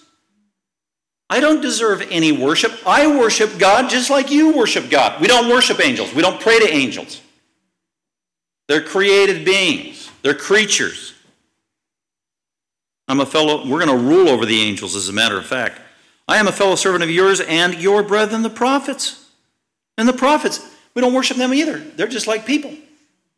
I 1.28 1.40
don't 1.40 1.60
deserve 1.60 2.08
any 2.12 2.32
worship. 2.32 2.72
I 2.86 3.08
worship 3.08 3.58
God 3.58 3.90
just 3.90 4.12
like 4.12 4.30
you 4.30 4.56
worship 4.56 4.92
God. 4.92 5.20
We 5.20 5.26
don't 5.26 5.50
worship 5.50 5.84
angels. 5.84 6.14
We 6.14 6.22
don't 6.22 6.40
pray 6.40 6.60
to 6.60 6.72
angels. 6.72 7.24
They're 8.68 8.82
created 8.82 9.46
beings. 9.46 10.10
They're 10.22 10.34
creatures. 10.34 11.14
I'm 13.08 13.20
a 13.20 13.26
fellow, 13.26 13.68
we're 13.68 13.86
going 13.86 13.98
to 13.98 14.04
rule 14.04 14.30
over 14.30 14.46
the 14.46 14.62
angels, 14.62 14.96
as 14.96 15.10
a 15.10 15.14
matter 15.14 15.38
of 15.38 15.46
fact. 15.46 15.80
I 16.28 16.38
am 16.38 16.48
a 16.48 16.52
fellow 16.52 16.76
servant 16.76 17.04
of 17.04 17.12
yours 17.12 17.40
and 17.40 17.76
your 17.76 18.02
brethren, 18.02 18.42
the 18.42 18.50
prophets. 18.50 19.30
And 19.98 20.08
the 20.08 20.14
prophets, 20.14 20.68
we 20.96 21.02
don't 21.02 21.14
worship 21.14 21.38
them 21.38 21.54
either. 21.54 21.78
They're 21.78 22.08
just 22.08 22.26
like 22.26 22.46
people. 22.46 22.74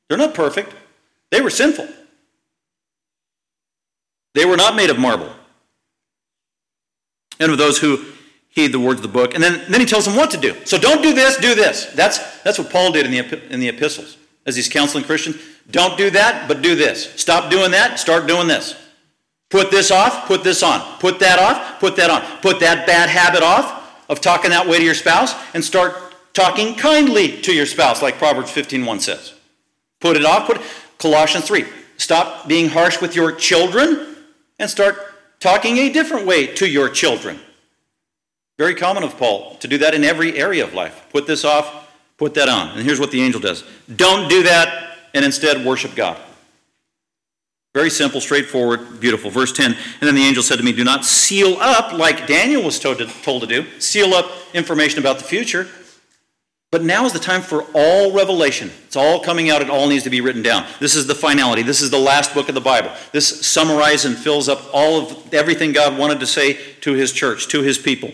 They're 0.08 0.18
not 0.18 0.34
perfect, 0.34 0.74
they 1.32 1.42
were 1.42 1.50
sinful. 1.50 1.88
They 4.34 4.46
were 4.46 4.56
not 4.56 4.76
made 4.76 4.90
of 4.90 5.00
marble. 5.00 5.34
And 7.40 7.52
of 7.52 7.58
those 7.58 7.80
who 7.80 8.06
heed 8.50 8.72
the 8.72 8.80
words 8.80 9.00
of 9.00 9.02
the 9.02 9.08
book. 9.08 9.34
And 9.34 9.44
then, 9.44 9.64
then 9.70 9.80
he 9.80 9.86
tells 9.86 10.06
them 10.06 10.16
what 10.16 10.32
to 10.32 10.38
do. 10.38 10.56
So 10.64 10.78
don't 10.78 11.02
do 11.02 11.14
this, 11.14 11.38
do 11.38 11.56
this. 11.56 11.88
That's, 11.88 12.42
that's 12.44 12.60
what 12.60 12.72
Paul 12.72 12.92
did 12.92 13.06
in 13.06 13.12
the, 13.12 13.54
in 13.54 13.60
the 13.60 13.68
epistles 13.68 14.18
as 14.48 14.56
he's 14.56 14.70
counseling 14.70 15.04
Christians. 15.04 15.38
Don't 15.70 15.98
do 15.98 16.10
that, 16.10 16.48
but 16.48 16.64
do 16.64 16.74
this. 16.74 17.14
Stop 17.16 17.52
doing 17.52 17.72
that, 17.72 18.00
start 18.00 18.26
doing 18.26 18.48
this. 18.48 18.76
Put 19.50 19.70
this 19.70 19.92
off, 19.92 20.26
put 20.26 20.44
this 20.44 20.64
on. 20.64 20.82
Put 21.00 21.20
that 21.20 21.38
off, 21.40 21.80
put 21.80 21.96
that 21.98 22.10
on. 22.10 22.22
Put 22.42 22.60
that 22.62 22.88
bad 22.88 23.10
habit 23.10 23.44
off 23.44 24.06
of 24.10 24.20
talking 24.20 24.50
that 24.50 24.68
way 24.68 24.80
to 24.80 24.84
your 24.84 24.96
spouse 24.96 25.36
and 25.54 25.64
start 25.64 25.96
talking 26.34 26.76
kindly 26.76 27.42
to 27.42 27.54
your 27.54 27.66
spouse, 27.66 28.02
like 28.02 28.18
Proverbs 28.18 28.52
15:1 28.52 29.00
says. 29.00 29.34
Put 30.00 30.18
it 30.18 30.26
off, 30.26 30.48
put 30.48 30.62
Colossians 30.98 31.46
3. 31.46 31.66
Stop 31.98 32.48
being 32.48 32.70
harsh 32.70 33.02
with 33.02 33.16
your 33.16 33.32
children 33.32 34.16
and 34.60 34.70
start 34.70 35.14
talking 35.40 35.78
a 35.78 35.90
different 35.90 36.26
way 36.26 36.48
to 36.48 36.68
your 36.68 36.90
children. 36.90 37.40
Very 38.58 38.76
common 38.76 39.04
of 39.04 39.18
Paul 39.18 39.56
to 39.58 39.68
do 39.68 39.78
that 39.78 39.94
in 39.94 40.04
every 40.04 40.38
area 40.38 40.64
of 40.64 40.74
life. 40.74 41.06
Put 41.12 41.28
this 41.28 41.46
off, 41.46 41.87
put 42.18 42.34
that 42.36 42.50
on. 42.50 42.70
And 42.78 42.82
here's 42.82 43.00
what 43.00 43.12
the 43.12 43.22
angel 43.22 43.42
does 43.42 43.64
don't 43.96 44.30
do 44.30 44.44
that 44.44 44.98
and 45.14 45.24
instead 45.24 45.66
worship 45.66 45.96
God. 45.96 46.20
Very 47.74 47.90
simple, 47.92 48.20
straightforward, 48.22 49.00
beautiful. 49.00 49.30
Verse 49.30 49.54
10 49.54 49.72
And 49.72 49.78
then 50.02 50.16
the 50.16 50.24
angel 50.24 50.42
said 50.42 50.58
to 50.58 50.64
me, 50.64 50.72
Do 50.72 50.84
not 50.84 51.06
seal 51.06 51.58
up 51.60 51.94
like 51.94 52.26
Daniel 52.26 52.64
was 52.64 52.80
told 52.80 52.98
to, 52.98 53.06
told 53.06 53.42
to 53.42 53.48
do, 53.48 53.80
seal 53.80 54.14
up 54.14 54.32
information 54.54 55.00
about 55.00 55.20
the 55.20 55.24
future. 55.24 55.68
But 56.72 56.84
now 56.84 57.06
is 57.06 57.14
the 57.14 57.20
time 57.20 57.42
for 57.42 57.66
all 57.74 58.12
revelation. 58.12 58.72
It's 58.88 58.96
all 58.98 59.22
coming 59.22 59.50
out, 59.50 59.62
it 59.62 59.70
all 59.70 59.88
needs 59.88 60.04
to 60.04 60.10
be 60.10 60.20
written 60.22 60.42
down. 60.42 60.66
This 60.80 60.96
is 60.96 61.08
the 61.08 61.16
finality. 61.16 61.62
This 61.62 61.82
is 61.82 61.92
the 61.92 62.00
last 62.00 62.34
book 62.34 62.50
of 62.50 62.56
the 62.56 62.62
Bible. 62.62 62.92
This 63.14 63.46
summarizes 63.46 64.06
and 64.06 64.18
fills 64.18 64.50
up 64.50 64.62
all 64.74 65.00
of 65.00 65.34
everything 65.34 65.72
God 65.72 65.98
wanted 65.98 66.20
to 66.20 66.26
say 66.26 66.60
to 66.82 66.94
his 66.94 67.14
church, 67.14 67.48
to 67.50 67.62
his 67.62 67.78
people. 67.78 68.12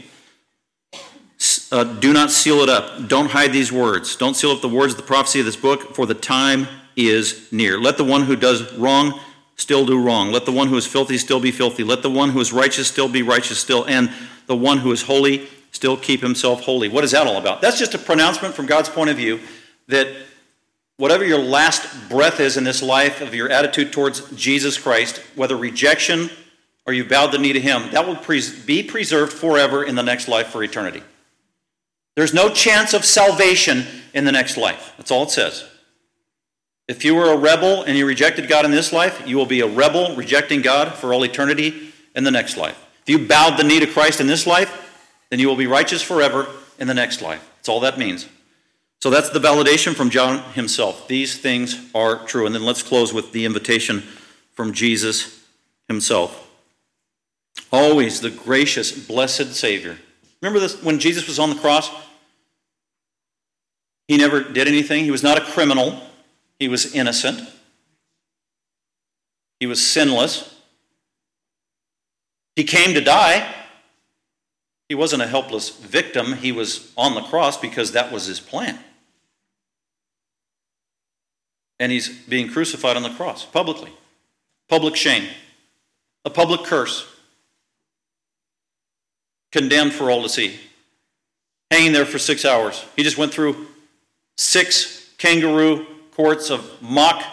Uh, 1.73 1.83
do 1.83 2.13
not 2.13 2.29
seal 2.29 2.59
it 2.59 2.69
up. 2.69 3.07
Don't 3.07 3.31
hide 3.31 3.51
these 3.51 3.71
words. 3.71 4.15
Don't 4.15 4.35
seal 4.35 4.51
up 4.51 4.61
the 4.61 4.69
words 4.69 4.93
of 4.93 4.97
the 4.97 5.03
prophecy 5.07 5.39
of 5.39 5.47
this 5.47 5.55
book, 5.55 5.95
for 5.95 6.05
the 6.05 6.13
time 6.13 6.67
is 6.95 7.51
near. 7.51 7.79
Let 7.79 7.97
the 7.97 8.03
one 8.03 8.21
who 8.21 8.35
does 8.35 8.71
wrong 8.73 9.19
still 9.55 9.83
do 9.83 9.99
wrong. 9.99 10.31
Let 10.31 10.45
the 10.45 10.51
one 10.51 10.67
who 10.67 10.77
is 10.77 10.85
filthy 10.85 11.17
still 11.17 11.39
be 11.39 11.49
filthy. 11.49 11.83
Let 11.83 12.03
the 12.03 12.11
one 12.11 12.29
who 12.29 12.39
is 12.39 12.53
righteous 12.53 12.87
still 12.87 13.09
be 13.09 13.23
righteous 13.23 13.57
still. 13.57 13.85
And 13.85 14.11
the 14.45 14.55
one 14.55 14.77
who 14.77 14.91
is 14.91 15.01
holy 15.01 15.47
still 15.71 15.97
keep 15.97 16.21
himself 16.21 16.61
holy. 16.61 16.89
What 16.89 17.03
is 17.03 17.09
that 17.09 17.25
all 17.25 17.37
about? 17.37 17.59
That's 17.59 17.79
just 17.79 17.95
a 17.95 17.97
pronouncement 17.97 18.53
from 18.53 18.67
God's 18.67 18.89
point 18.89 19.09
of 19.09 19.17
view 19.17 19.39
that 19.87 20.07
whatever 20.97 21.25
your 21.25 21.39
last 21.39 22.07
breath 22.07 22.39
is 22.39 22.55
in 22.55 22.65
this 22.65 22.83
life 22.83 23.19
of 23.19 23.33
your 23.33 23.49
attitude 23.49 23.91
towards 23.91 24.29
Jesus 24.35 24.77
Christ, 24.77 25.23
whether 25.33 25.57
rejection 25.57 26.29
or 26.85 26.93
you 26.93 27.03
bowed 27.03 27.31
the 27.31 27.39
knee 27.39 27.53
to 27.53 27.59
him, 27.59 27.89
that 27.93 28.05
will 28.05 28.19
be 28.67 28.83
preserved 28.83 29.33
forever 29.33 29.83
in 29.83 29.95
the 29.95 30.03
next 30.03 30.27
life 30.27 30.49
for 30.49 30.61
eternity. 30.61 31.01
There's 32.15 32.33
no 32.33 32.49
chance 32.49 32.93
of 32.93 33.05
salvation 33.05 33.85
in 34.13 34.25
the 34.25 34.31
next 34.31 34.57
life. 34.57 34.93
That's 34.97 35.11
all 35.11 35.23
it 35.23 35.31
says. 35.31 35.65
If 36.87 37.05
you 37.05 37.15
were 37.15 37.31
a 37.31 37.37
rebel 37.37 37.83
and 37.83 37.97
you 37.97 38.05
rejected 38.05 38.49
God 38.49 38.65
in 38.65 38.71
this 38.71 38.91
life, 38.91 39.25
you 39.25 39.37
will 39.37 39.45
be 39.45 39.61
a 39.61 39.67
rebel 39.67 40.15
rejecting 40.15 40.61
God 40.61 40.93
for 40.93 41.13
all 41.13 41.23
eternity 41.23 41.93
in 42.15 42.23
the 42.23 42.31
next 42.31 42.57
life. 42.57 42.77
If 43.01 43.09
you 43.09 43.27
bowed 43.27 43.57
the 43.57 43.63
knee 43.63 43.79
to 43.79 43.87
Christ 43.87 44.19
in 44.19 44.27
this 44.27 44.45
life, 44.45 44.79
then 45.29 45.39
you 45.39 45.47
will 45.47 45.55
be 45.55 45.67
righteous 45.67 46.01
forever 46.01 46.47
in 46.77 46.87
the 46.87 46.93
next 46.93 47.21
life. 47.21 47.49
That's 47.55 47.69
all 47.69 47.79
that 47.79 47.97
means. 47.97 48.27
So 49.01 49.09
that's 49.09 49.29
the 49.29 49.39
validation 49.39 49.95
from 49.95 50.09
John 50.09 50.43
himself. 50.53 51.07
These 51.07 51.37
things 51.37 51.89
are 51.93 52.23
true. 52.25 52.45
And 52.45 52.53
then 52.53 52.63
let's 52.63 52.83
close 52.83 53.13
with 53.13 53.31
the 53.31 53.45
invitation 53.45 54.03
from 54.53 54.73
Jesus 54.73 55.43
himself. 55.87 56.51
Always 57.71 58.21
the 58.21 58.29
gracious, 58.29 58.91
blessed 58.91 59.55
Savior. 59.55 59.97
Remember 60.43 60.59
this 60.59 60.83
when 60.83 60.99
Jesus 60.99 61.25
was 61.25 61.39
on 61.39 61.51
the 61.51 61.55
cross? 61.55 61.89
He 64.09 64.17
never 64.17 64.41
did 64.41 64.67
anything. 64.67 65.05
He 65.05 65.11
was 65.11 65.23
not 65.23 65.37
a 65.37 65.41
criminal. 65.41 66.01
He 66.59 66.67
was 66.67 66.93
innocent. 66.93 67.49
He 69.61 69.67
was 69.67 69.81
sinless. 69.81 70.53
He 72.57 72.65
came 72.65 72.93
to 72.93 72.99
die. 72.99 73.55
He 74.89 74.95
wasn't 74.95 75.21
a 75.21 75.27
helpless 75.27 75.69
victim. 75.69 76.33
He 76.33 76.51
was 76.51 76.91
on 76.97 77.15
the 77.15 77.21
cross 77.21 77.55
because 77.55 77.93
that 77.93 78.11
was 78.11 78.25
his 78.25 78.41
plan. 78.41 78.77
And 81.79 81.89
he's 81.89 82.09
being 82.09 82.49
crucified 82.49 82.97
on 82.97 83.03
the 83.03 83.11
cross 83.11 83.45
publicly. 83.45 83.93
Public 84.67 84.97
shame. 84.97 85.29
A 86.25 86.29
public 86.29 86.65
curse. 86.65 87.07
Condemned 89.53 89.93
for 89.93 90.09
all 90.09 90.23
to 90.23 90.29
see. 90.29 90.59
Hanging 91.71 91.93
there 91.93 92.05
for 92.05 92.19
six 92.19 92.43
hours. 92.43 92.83
He 92.95 93.03
just 93.03 93.17
went 93.17 93.31
through 93.31 93.67
six 94.35 95.11
kangaroo 95.19 95.85
courts 96.11 96.49
of 96.49 96.81
mock 96.81 97.23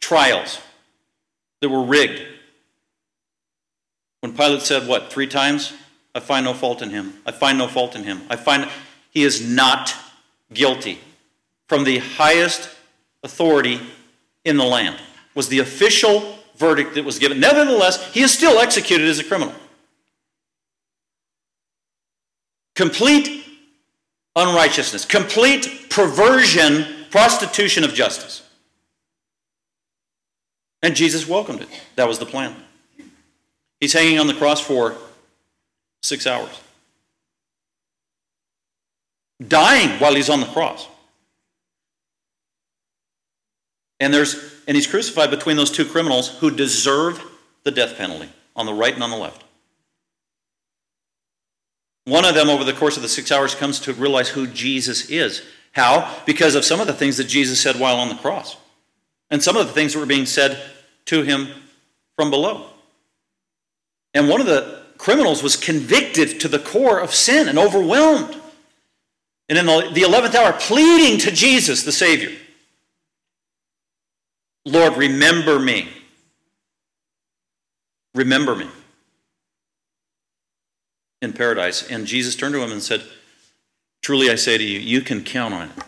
trials 0.00 0.60
that 1.60 1.68
were 1.68 1.82
rigged. 1.82 2.22
When 4.20 4.36
Pilate 4.36 4.62
said, 4.62 4.88
what, 4.88 5.12
three 5.12 5.26
times? 5.26 5.72
I 6.14 6.20
find 6.20 6.44
no 6.44 6.54
fault 6.54 6.80
in 6.80 6.90
him. 6.90 7.14
I 7.26 7.32
find 7.32 7.58
no 7.58 7.66
fault 7.66 7.96
in 7.96 8.04
him. 8.04 8.22
I 8.30 8.36
find 8.36 8.70
he 9.10 9.24
is 9.24 9.44
not 9.44 9.94
guilty 10.52 11.00
from 11.68 11.82
the 11.82 11.98
highest 11.98 12.70
authority 13.24 13.80
in 14.44 14.56
the 14.56 14.64
land. 14.64 14.96
Was 15.34 15.48
the 15.48 15.58
official 15.58 16.38
verdict 16.54 16.94
that 16.94 17.04
was 17.04 17.18
given. 17.18 17.40
Nevertheless, 17.40 18.12
he 18.12 18.20
is 18.20 18.32
still 18.32 18.60
executed 18.60 19.08
as 19.08 19.18
a 19.18 19.24
criminal. 19.24 19.54
Complete 22.74 23.44
unrighteousness, 24.36 25.04
complete 25.04 25.88
perversion, 25.90 26.86
prostitution 27.10 27.84
of 27.84 27.94
justice. 27.94 28.42
And 30.82 30.94
Jesus 30.94 31.26
welcomed 31.26 31.62
it. 31.62 31.68
That 31.96 32.08
was 32.08 32.18
the 32.18 32.26
plan. 32.26 32.54
He's 33.80 33.92
hanging 33.92 34.18
on 34.18 34.26
the 34.26 34.34
cross 34.34 34.60
for 34.60 34.96
six 36.02 36.26
hours, 36.26 36.60
dying 39.46 39.98
while 40.00 40.14
he's 40.14 40.28
on 40.28 40.40
the 40.40 40.46
cross. 40.46 40.88
And 44.00 44.12
there's 44.12 44.52
and 44.66 44.76
he's 44.76 44.86
crucified 44.86 45.30
between 45.30 45.56
those 45.56 45.70
two 45.70 45.84
criminals 45.84 46.28
who 46.38 46.50
deserve 46.50 47.22
the 47.62 47.70
death 47.70 47.96
penalty 47.96 48.28
on 48.56 48.66
the 48.66 48.74
right 48.74 48.94
and 48.94 49.02
on 49.02 49.10
the 49.10 49.16
left. 49.16 49.43
One 52.04 52.24
of 52.24 52.34
them, 52.34 52.50
over 52.50 52.64
the 52.64 52.74
course 52.74 52.96
of 52.96 53.02
the 53.02 53.08
six 53.08 53.32
hours, 53.32 53.54
comes 53.54 53.80
to 53.80 53.94
realize 53.94 54.28
who 54.28 54.46
Jesus 54.46 55.08
is. 55.08 55.42
How? 55.72 56.14
Because 56.26 56.54
of 56.54 56.64
some 56.64 56.80
of 56.80 56.86
the 56.86 56.92
things 56.92 57.16
that 57.16 57.24
Jesus 57.24 57.60
said 57.60 57.76
while 57.76 57.96
on 57.96 58.08
the 58.08 58.14
cross, 58.14 58.56
and 59.30 59.42
some 59.42 59.56
of 59.56 59.66
the 59.66 59.72
things 59.72 59.92
that 59.94 60.00
were 60.00 60.06
being 60.06 60.26
said 60.26 60.62
to 61.06 61.22
him 61.22 61.48
from 62.16 62.30
below. 62.30 62.66
And 64.12 64.28
one 64.28 64.40
of 64.40 64.46
the 64.46 64.82
criminals 64.98 65.42
was 65.42 65.56
convicted 65.56 66.40
to 66.40 66.48
the 66.48 66.58
core 66.58 67.00
of 67.00 67.12
sin 67.12 67.48
and 67.48 67.58
overwhelmed. 67.58 68.40
And 69.48 69.58
in 69.58 69.66
the, 69.66 69.90
the 69.92 70.02
11th 70.02 70.34
hour, 70.34 70.52
pleading 70.52 71.18
to 71.20 71.32
Jesus, 71.32 71.82
the 71.82 71.92
Savior, 71.92 72.30
Lord, 74.64 74.96
remember 74.96 75.58
me. 75.58 75.88
Remember 78.14 78.54
me 78.54 78.68
in 81.24 81.32
paradise. 81.32 81.82
And 81.90 82.06
Jesus 82.06 82.36
turned 82.36 82.54
to 82.54 82.62
him 82.62 82.70
and 82.70 82.82
said, 82.82 83.02
Truly 84.02 84.30
I 84.30 84.36
say 84.36 84.58
to 84.58 84.62
you, 84.62 84.78
you 84.78 85.00
can 85.00 85.24
count 85.24 85.54
on 85.54 85.68
it. 85.68 85.84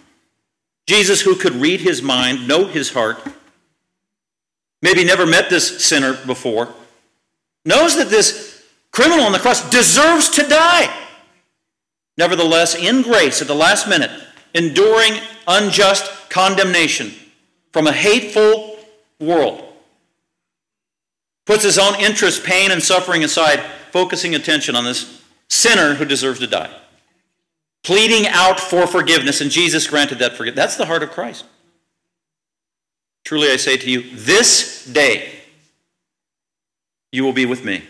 Jesus, 0.87 1.21
who 1.21 1.37
could 1.37 1.53
read 1.53 1.81
his 1.81 2.01
mind, 2.01 2.49
know 2.49 2.67
his 2.67 2.93
heart, 2.93 3.19
maybe 4.83 5.05
never 5.05 5.27
met 5.27 5.51
this 5.51 5.85
sinner 5.85 6.15
before, 6.27 6.73
knows 7.65 7.97
that 7.97 8.09
this 8.09 8.65
criminal 8.93 9.27
on 9.27 9.33
the 9.33 9.39
cross 9.39 9.69
deserves 9.69 10.31
to 10.31 10.49
die. 10.49 11.07
Nevertheless, 12.17 12.75
in 12.75 13.03
grace 13.03 13.43
at 13.43 13.49
the 13.49 13.55
last 13.55 13.89
minute, 13.89 14.11
enduring 14.55 15.21
unjust 15.47 16.31
condemnation 16.31 17.13
from 17.73 17.87
a 17.87 17.93
hateful 17.93 18.79
world, 19.21 19.63
puts 21.45 21.65
his 21.65 21.79
own 21.79 21.95
interest, 22.01 22.45
pain, 22.45 22.71
and 22.71 22.83
suffering 22.83 23.23
aside, 23.23 23.61
focusing 23.93 24.35
attention 24.35 24.75
on 24.75 24.85
this 24.85 25.16
sinner 25.49 25.95
who 25.95 26.05
deserves 26.05 26.41
to 26.41 26.47
die, 26.47 26.71
pleading 27.83 28.27
out 28.29 28.59
for 28.59 28.87
forgiveness, 28.87 29.41
and 29.41 29.51
Jesus 29.51 29.87
granted 29.87 30.19
that 30.19 30.37
forgiveness. 30.37 30.57
That's 30.63 30.77
the 30.77 30.87
heart 30.87 31.03
of 31.03 31.11
Christ. 31.11 31.45
Truly 33.25 33.51
I 33.51 33.57
say 33.57 33.77
to 33.77 33.91
you, 33.91 34.03
this 34.15 34.85
day 34.85 35.33
you 37.13 37.25
will 37.25 37.33
be 37.33 37.47
with 37.47 37.65
me. 37.65 37.83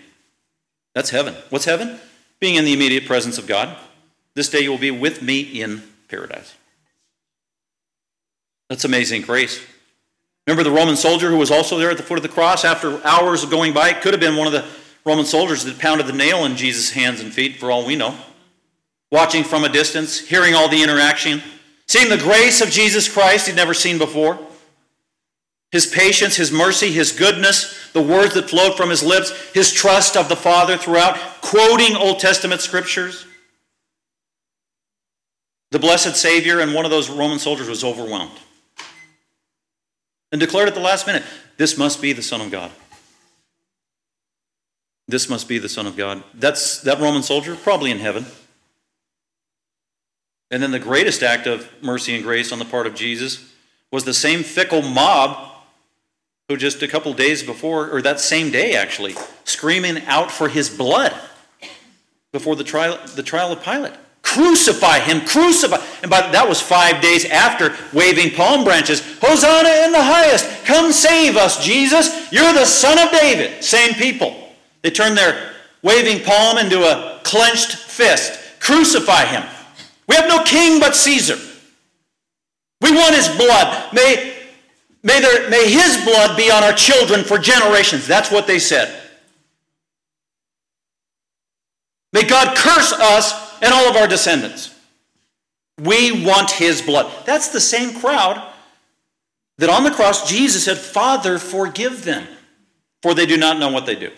That's 0.94 1.10
heaven. 1.10 1.34
What's 1.50 1.66
heaven? 1.66 1.98
Being 2.40 2.54
in 2.54 2.64
the 2.64 2.72
immediate 2.72 3.06
presence 3.06 3.38
of 3.38 3.46
God. 3.46 3.76
This 4.34 4.48
day 4.48 4.60
you 4.60 4.70
will 4.70 4.78
be 4.78 4.90
with 4.90 5.22
me 5.22 5.40
in 5.40 5.82
paradise. 6.08 6.54
That's 8.68 8.84
amazing 8.84 9.22
grace. 9.22 9.64
Remember 10.46 10.62
the 10.62 10.74
Roman 10.74 10.96
soldier 10.96 11.30
who 11.30 11.36
was 11.36 11.50
also 11.50 11.78
there 11.78 11.90
at 11.90 11.96
the 11.96 12.02
foot 12.02 12.18
of 12.18 12.22
the 12.22 12.28
cross 12.28 12.64
after 12.64 13.04
hours 13.06 13.42
of 13.42 13.50
going 13.50 13.72
by? 13.72 13.90
It 13.90 14.00
could 14.00 14.14
have 14.14 14.20
been 14.20 14.36
one 14.36 14.46
of 14.46 14.52
the 14.52 14.64
Roman 15.06 15.24
soldiers 15.24 15.64
that 15.64 15.78
pounded 15.78 16.06
the 16.08 16.12
nail 16.12 16.44
in 16.44 16.56
Jesus' 16.56 16.90
hands 16.90 17.20
and 17.20 17.32
feet, 17.32 17.56
for 17.56 17.70
all 17.70 17.86
we 17.86 17.96
know. 17.96 18.18
Watching 19.12 19.44
from 19.44 19.64
a 19.64 19.68
distance, 19.68 20.18
hearing 20.18 20.54
all 20.54 20.68
the 20.68 20.82
interaction, 20.82 21.40
seeing 21.86 22.10
the 22.10 22.18
grace 22.18 22.60
of 22.60 22.70
Jesus 22.70 23.08
Christ 23.10 23.46
he'd 23.46 23.56
never 23.56 23.72
seen 23.72 23.98
before 23.98 24.38
his 25.72 25.86
patience, 25.86 26.36
his 26.36 26.52
mercy, 26.52 26.90
his 26.90 27.12
goodness, 27.12 27.90
the 27.92 28.02
words 28.02 28.34
that 28.34 28.48
flowed 28.48 28.76
from 28.76 28.88
his 28.88 29.02
lips, 29.02 29.30
his 29.52 29.72
trust 29.72 30.16
of 30.16 30.28
the 30.28 30.36
Father 30.36 30.76
throughout, 30.76 31.16
quoting 31.42 31.96
Old 31.96 32.18
Testament 32.18 32.60
scriptures. 32.60 33.26
The 35.72 35.78
blessed 35.78 36.16
Savior 36.16 36.60
and 36.60 36.72
one 36.72 36.84
of 36.84 36.90
those 36.90 37.10
Roman 37.10 37.38
soldiers 37.38 37.68
was 37.68 37.84
overwhelmed 37.84 38.38
and 40.32 40.40
declared 40.40 40.68
at 40.68 40.74
the 40.74 40.80
last 40.80 41.06
minute 41.06 41.24
this 41.56 41.76
must 41.76 42.00
be 42.00 42.12
the 42.12 42.22
Son 42.22 42.40
of 42.40 42.50
God. 42.50 42.70
This 45.08 45.28
must 45.28 45.48
be 45.48 45.58
the 45.58 45.68
Son 45.68 45.86
of 45.86 45.96
God. 45.96 46.22
That's 46.34 46.80
that 46.80 47.00
Roman 47.00 47.22
soldier, 47.22 47.54
probably 47.54 47.90
in 47.90 47.98
heaven. 47.98 48.26
And 50.50 50.62
then 50.62 50.70
the 50.70 50.78
greatest 50.78 51.22
act 51.22 51.46
of 51.46 51.68
mercy 51.82 52.14
and 52.14 52.24
grace 52.24 52.52
on 52.52 52.58
the 52.58 52.64
part 52.64 52.86
of 52.86 52.94
Jesus 52.94 53.52
was 53.90 54.04
the 54.04 54.14
same 54.14 54.42
fickle 54.42 54.82
mob 54.82 55.52
who 56.48 56.56
just 56.56 56.82
a 56.82 56.88
couple 56.88 57.12
days 57.12 57.42
before, 57.42 57.90
or 57.90 58.00
that 58.02 58.20
same 58.20 58.52
day 58.52 58.74
actually, 58.74 59.14
screaming 59.44 60.04
out 60.06 60.30
for 60.30 60.48
his 60.48 60.70
blood 60.70 61.12
before 62.32 62.54
the 62.54 62.62
trial, 62.62 62.98
the 63.16 63.22
trial 63.22 63.50
of 63.52 63.62
Pilate. 63.62 63.94
Crucify 64.22 64.98
him, 65.00 65.24
crucify. 65.24 65.78
And 66.02 66.10
by, 66.10 66.20
that 66.32 66.48
was 66.48 66.60
five 66.60 67.00
days 67.00 67.24
after 67.24 67.74
waving 67.92 68.34
palm 68.34 68.64
branches. 68.64 69.00
Hosanna 69.20 69.86
in 69.86 69.92
the 69.92 70.02
highest. 70.02 70.64
Come 70.64 70.92
save 70.92 71.36
us, 71.36 71.64
Jesus. 71.64 72.32
You're 72.32 72.52
the 72.52 72.64
son 72.64 72.98
of 72.98 73.12
David. 73.12 73.62
Same 73.62 73.94
people. 73.94 74.45
They 74.86 74.90
turned 74.90 75.18
their 75.18 75.50
waving 75.82 76.22
palm 76.22 76.58
into 76.58 76.84
a 76.84 77.18
clenched 77.24 77.74
fist. 77.74 78.60
Crucify 78.60 79.24
him. 79.24 79.42
We 80.08 80.14
have 80.14 80.28
no 80.28 80.44
king 80.44 80.78
but 80.78 80.94
Caesar. 80.94 81.36
We 82.80 82.92
want 82.92 83.16
his 83.16 83.28
blood. 83.30 83.92
May, 83.92 84.32
May, 85.02 85.20
there, 85.20 85.50
may 85.50 85.68
his 85.68 86.04
blood 86.04 86.36
be 86.36 86.52
on 86.52 86.62
our 86.62 86.72
children 86.72 87.24
for 87.24 87.36
generations. 87.36 88.06
That's 88.06 88.30
what 88.30 88.46
they 88.46 88.60
said. 88.60 88.96
May 92.12 92.22
God 92.22 92.56
curse 92.56 92.92
us 92.92 93.60
and 93.60 93.74
all 93.74 93.90
of 93.90 93.96
our 93.96 94.06
descendants. 94.06 94.72
We 95.82 96.24
want 96.24 96.52
his 96.52 96.80
blood. 96.80 97.12
That's 97.24 97.48
the 97.48 97.60
same 97.60 97.98
crowd 97.98 98.40
that 99.58 99.68
on 99.68 99.82
the 99.82 99.90
cross 99.90 100.30
Jesus 100.30 100.64
said, 100.66 100.78
Father, 100.78 101.40
forgive 101.40 102.04
them, 102.04 102.28
for 103.02 103.14
they 103.14 103.26
do 103.26 103.36
not 103.36 103.58
know 103.58 103.72
what 103.72 103.84
they 103.84 103.96
do. 103.96 104.12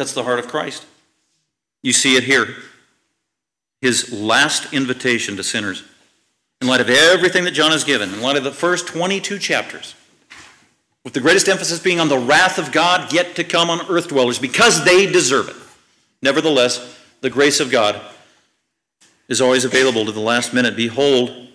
That's 0.00 0.14
the 0.14 0.24
heart 0.24 0.38
of 0.38 0.48
Christ. 0.48 0.86
You 1.82 1.92
see 1.92 2.16
it 2.16 2.24
here. 2.24 2.54
His 3.82 4.10
last 4.10 4.72
invitation 4.72 5.36
to 5.36 5.44
sinners 5.44 5.84
in 6.62 6.68
light 6.68 6.80
of 6.80 6.88
everything 6.88 7.44
that 7.44 7.50
John 7.50 7.70
has 7.70 7.84
given, 7.84 8.14
in 8.14 8.22
light 8.22 8.38
of 8.38 8.44
the 8.44 8.50
first 8.50 8.86
22 8.86 9.38
chapters, 9.38 9.94
with 11.04 11.12
the 11.12 11.20
greatest 11.20 11.50
emphasis 11.50 11.80
being 11.80 12.00
on 12.00 12.08
the 12.08 12.16
wrath 12.16 12.56
of 12.56 12.72
God 12.72 13.12
yet 13.12 13.36
to 13.36 13.44
come 13.44 13.68
on 13.68 13.86
earth 13.90 14.08
dwellers 14.08 14.38
because 14.38 14.86
they 14.86 15.04
deserve 15.04 15.50
it. 15.50 15.56
Nevertheless, 16.22 16.98
the 17.20 17.28
grace 17.28 17.60
of 17.60 17.70
God 17.70 18.00
is 19.28 19.42
always 19.42 19.66
available 19.66 20.06
to 20.06 20.12
the 20.12 20.18
last 20.18 20.54
minute. 20.54 20.76
Behold, 20.76 21.48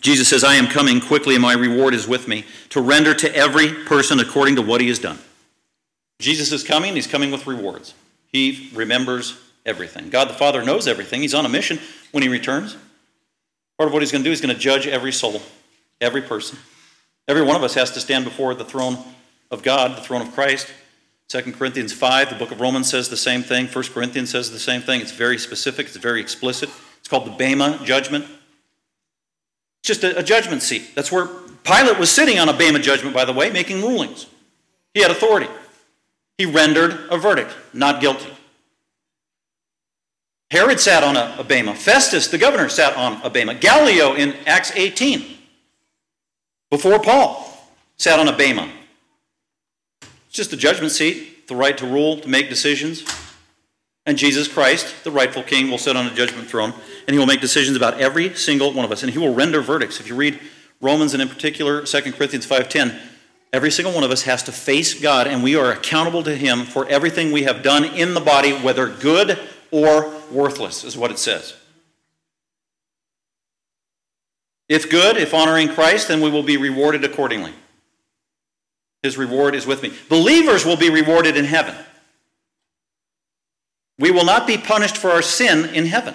Jesus 0.00 0.26
says, 0.26 0.42
I 0.42 0.54
am 0.54 0.68
coming 0.68 1.02
quickly, 1.02 1.34
and 1.34 1.42
my 1.42 1.52
reward 1.52 1.92
is 1.92 2.08
with 2.08 2.28
me 2.28 2.46
to 2.70 2.80
render 2.80 3.12
to 3.12 3.36
every 3.36 3.74
person 3.74 4.20
according 4.20 4.56
to 4.56 4.62
what 4.62 4.80
he 4.80 4.88
has 4.88 4.98
done. 4.98 5.18
Jesus 6.20 6.52
is 6.52 6.62
coming, 6.62 6.94
he's 6.94 7.06
coming 7.06 7.30
with 7.30 7.46
rewards. 7.46 7.94
He 8.30 8.70
remembers 8.74 9.38
everything. 9.66 10.10
God 10.10 10.28
the 10.28 10.34
Father 10.34 10.62
knows 10.62 10.86
everything. 10.86 11.22
He's 11.22 11.34
on 11.34 11.46
a 11.46 11.48
mission 11.48 11.80
when 12.12 12.22
he 12.22 12.28
returns. 12.28 12.76
Part 13.78 13.88
of 13.88 13.92
what 13.92 14.02
he's 14.02 14.12
going 14.12 14.22
to 14.22 14.28
do 14.28 14.32
is 14.32 14.40
going 14.40 14.54
to 14.54 14.60
judge 14.60 14.86
every 14.86 15.12
soul, 15.12 15.40
every 16.00 16.22
person. 16.22 16.58
Every 17.26 17.42
one 17.42 17.56
of 17.56 17.62
us 17.62 17.74
has 17.74 17.90
to 17.92 18.00
stand 18.00 18.24
before 18.24 18.54
the 18.54 18.64
throne 18.64 18.98
of 19.50 19.62
God, 19.62 19.96
the 19.96 20.02
throne 20.02 20.20
of 20.20 20.32
Christ. 20.32 20.70
2 21.28 21.52
Corinthians 21.52 21.92
5, 21.92 22.30
the 22.30 22.34
book 22.34 22.50
of 22.50 22.60
Romans 22.60 22.90
says 22.90 23.08
the 23.08 23.16
same 23.16 23.42
thing. 23.42 23.66
1 23.66 23.84
Corinthians 23.94 24.30
says 24.30 24.50
the 24.50 24.58
same 24.58 24.82
thing. 24.82 25.00
It's 25.00 25.12
very 25.12 25.38
specific, 25.38 25.86
it's 25.86 25.96
very 25.96 26.20
explicit. 26.20 26.68
It's 26.98 27.08
called 27.08 27.26
the 27.26 27.30
Bema 27.30 27.80
judgment. 27.84 28.24
It's 28.24 29.86
just 29.86 30.04
a, 30.04 30.18
a 30.18 30.22
judgment 30.22 30.62
seat. 30.62 30.94
That's 30.94 31.10
where 31.10 31.26
Pilate 31.64 31.98
was 31.98 32.10
sitting 32.10 32.38
on 32.38 32.48
a 32.48 32.52
Bema 32.52 32.80
judgment, 32.80 33.14
by 33.14 33.24
the 33.24 33.32
way, 33.32 33.50
making 33.50 33.80
rulings. 33.80 34.26
He 34.92 35.02
had 35.02 35.10
authority. 35.10 35.46
He 36.40 36.46
rendered 36.46 36.98
a 37.10 37.18
verdict, 37.18 37.54
not 37.74 38.00
guilty. 38.00 38.32
Herod 40.50 40.80
sat 40.80 41.04
on 41.04 41.14
a, 41.14 41.36
a 41.38 41.44
bema. 41.44 41.74
Festus, 41.74 42.28
the 42.28 42.38
governor, 42.38 42.70
sat 42.70 42.96
on 42.96 43.20
a 43.22 43.28
bema. 43.28 43.52
Gallio 43.52 44.14
in 44.14 44.34
Acts 44.46 44.72
18, 44.74 45.36
before 46.70 46.98
Paul, 46.98 47.46
sat 47.98 48.18
on 48.18 48.26
a 48.26 48.34
bema. 48.34 48.70
It's 50.00 50.36
just 50.36 50.54
a 50.54 50.56
judgment 50.56 50.92
seat, 50.92 51.46
the 51.46 51.54
right 51.54 51.76
to 51.76 51.86
rule, 51.86 52.18
to 52.20 52.26
make 52.26 52.48
decisions. 52.48 53.04
And 54.06 54.16
Jesus 54.16 54.48
Christ, 54.48 55.04
the 55.04 55.10
rightful 55.10 55.42
king, 55.42 55.70
will 55.70 55.76
sit 55.76 55.94
on 55.94 56.06
a 56.06 56.14
judgment 56.14 56.48
throne, 56.48 56.72
and 57.06 57.12
he 57.12 57.18
will 57.18 57.26
make 57.26 57.42
decisions 57.42 57.76
about 57.76 58.00
every 58.00 58.34
single 58.34 58.72
one 58.72 58.86
of 58.86 58.92
us, 58.92 59.02
and 59.02 59.12
he 59.12 59.18
will 59.18 59.34
render 59.34 59.60
verdicts. 59.60 60.00
If 60.00 60.08
you 60.08 60.14
read 60.14 60.40
Romans 60.80 61.12
and 61.12 61.20
in 61.20 61.28
particular 61.28 61.84
2 61.84 62.00
Corinthians 62.14 62.46
5:10, 62.46 62.98
every 63.52 63.70
single 63.70 63.94
one 63.94 64.04
of 64.04 64.10
us 64.10 64.22
has 64.22 64.42
to 64.44 64.52
face 64.52 65.00
God, 65.00 65.26
and 65.26 65.42
we 65.42 65.56
are 65.56 65.72
accountable 65.72 66.22
to 66.24 66.36
him 66.36 66.64
for 66.64 66.88
everything 66.88 67.32
we 67.32 67.42
have 67.44 67.62
done 67.62 67.84
in 67.84 68.14
the 68.14 68.20
body, 68.20 68.52
whether 68.52 68.88
good 68.88 69.38
or 69.70 70.12
worthless, 70.30 70.84
is 70.84 70.96
what 70.96 71.10
it 71.10 71.18
says. 71.18 71.54
If 74.68 74.88
good, 74.88 75.16
if 75.16 75.34
honoring 75.34 75.68
Christ, 75.68 76.08
then 76.08 76.20
we 76.20 76.30
will 76.30 76.44
be 76.44 76.56
rewarded 76.56 77.04
accordingly. 77.04 77.52
His 79.02 79.16
reward 79.16 79.54
is 79.54 79.66
with 79.66 79.82
me. 79.82 79.92
Believers 80.08 80.64
will 80.64 80.76
be 80.76 80.90
rewarded 80.90 81.36
in 81.36 81.44
heaven. 81.44 81.74
We 83.98 84.10
will 84.10 84.24
not 84.24 84.46
be 84.46 84.56
punished 84.56 84.96
for 84.96 85.10
our 85.10 85.22
sin 85.22 85.74
in 85.74 85.86
heaven. 85.86 86.14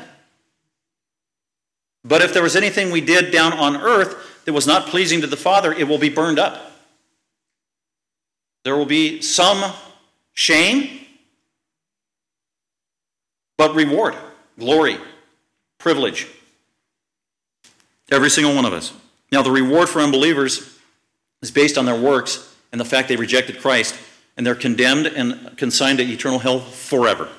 But 2.05 2.21
if 2.21 2.33
there 2.33 2.43
was 2.43 2.55
anything 2.55 2.91
we 2.91 3.01
did 3.01 3.31
down 3.31 3.53
on 3.53 3.75
earth 3.75 4.43
that 4.45 4.53
was 4.53 4.67
not 4.67 4.88
pleasing 4.88 5.21
to 5.21 5.27
the 5.27 5.38
Father, 5.38 5.73
it 5.73 5.88
will 5.88 5.97
be 5.97 6.09
burned 6.09 6.39
up. 6.39 6.71
There 8.66 8.76
will 8.76 8.88
be 8.88 9.22
some 9.22 9.72
shame, 10.34 11.05
but 13.57 13.76
reward, 13.76 14.16
glory, 14.57 14.97
privilege. 15.78 16.28
Every 18.11 18.32
single 18.32 18.55
one 18.55 18.66
of 18.66 18.74
us. 18.74 18.91
Now, 19.32 19.43
the 19.43 19.51
reward 19.51 19.88
for 19.88 19.99
unbelievers 20.01 20.78
is 21.43 21.51
based 21.51 21.78
on 21.78 21.86
their 21.86 21.99
works 21.99 22.55
and 22.72 22.82
the 22.82 22.86
fact 22.86 23.07
they 23.07 23.16
rejected 23.16 23.61
Christ, 23.61 23.95
and 24.36 24.45
they're 24.45 24.55
condemned 24.55 25.05
and 25.05 25.55
consigned 25.57 25.99
to 25.99 26.03
eternal 26.03 26.39
hell 26.39 26.59
forever 26.59 27.30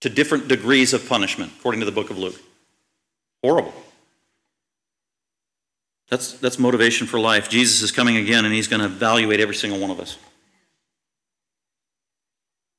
to 0.00 0.10
different 0.10 0.48
degrees 0.48 0.94
of 0.94 1.08
punishment, 1.08 1.52
according 1.58 1.80
to 1.80 1.86
the 1.86 1.92
book 1.92 2.10
of 2.10 2.18
Luke. 2.18 2.40
Horrible. 3.42 3.72
That's, 6.08 6.34
that's 6.34 6.58
motivation 6.58 7.06
for 7.06 7.18
life. 7.18 7.48
Jesus 7.48 7.82
is 7.82 7.90
coming 7.90 8.16
again, 8.16 8.44
and 8.44 8.54
he's 8.54 8.68
going 8.68 8.80
to 8.80 8.86
evaluate 8.86 9.40
every 9.40 9.54
single 9.54 9.80
one 9.80 9.90
of 9.90 9.98
us. 9.98 10.18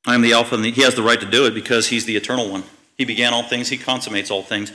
I 0.06 0.16
am 0.16 0.22
the 0.22 0.34
Alpha, 0.34 0.56
and 0.56 0.64
the, 0.64 0.72
he 0.72 0.84
has 0.84 0.96
the 0.96 1.04
right 1.04 1.20
to 1.20 1.30
do 1.30 1.46
it 1.46 1.54
because 1.54 1.88
he's 1.88 2.06
the 2.06 2.16
eternal 2.16 2.50
one. 2.50 2.64
He 2.98 3.04
began 3.04 3.34
all 3.34 3.44
things, 3.44 3.68
he 3.68 3.78
consummates 3.78 4.32
all 4.32 4.44
things. 4.44 4.72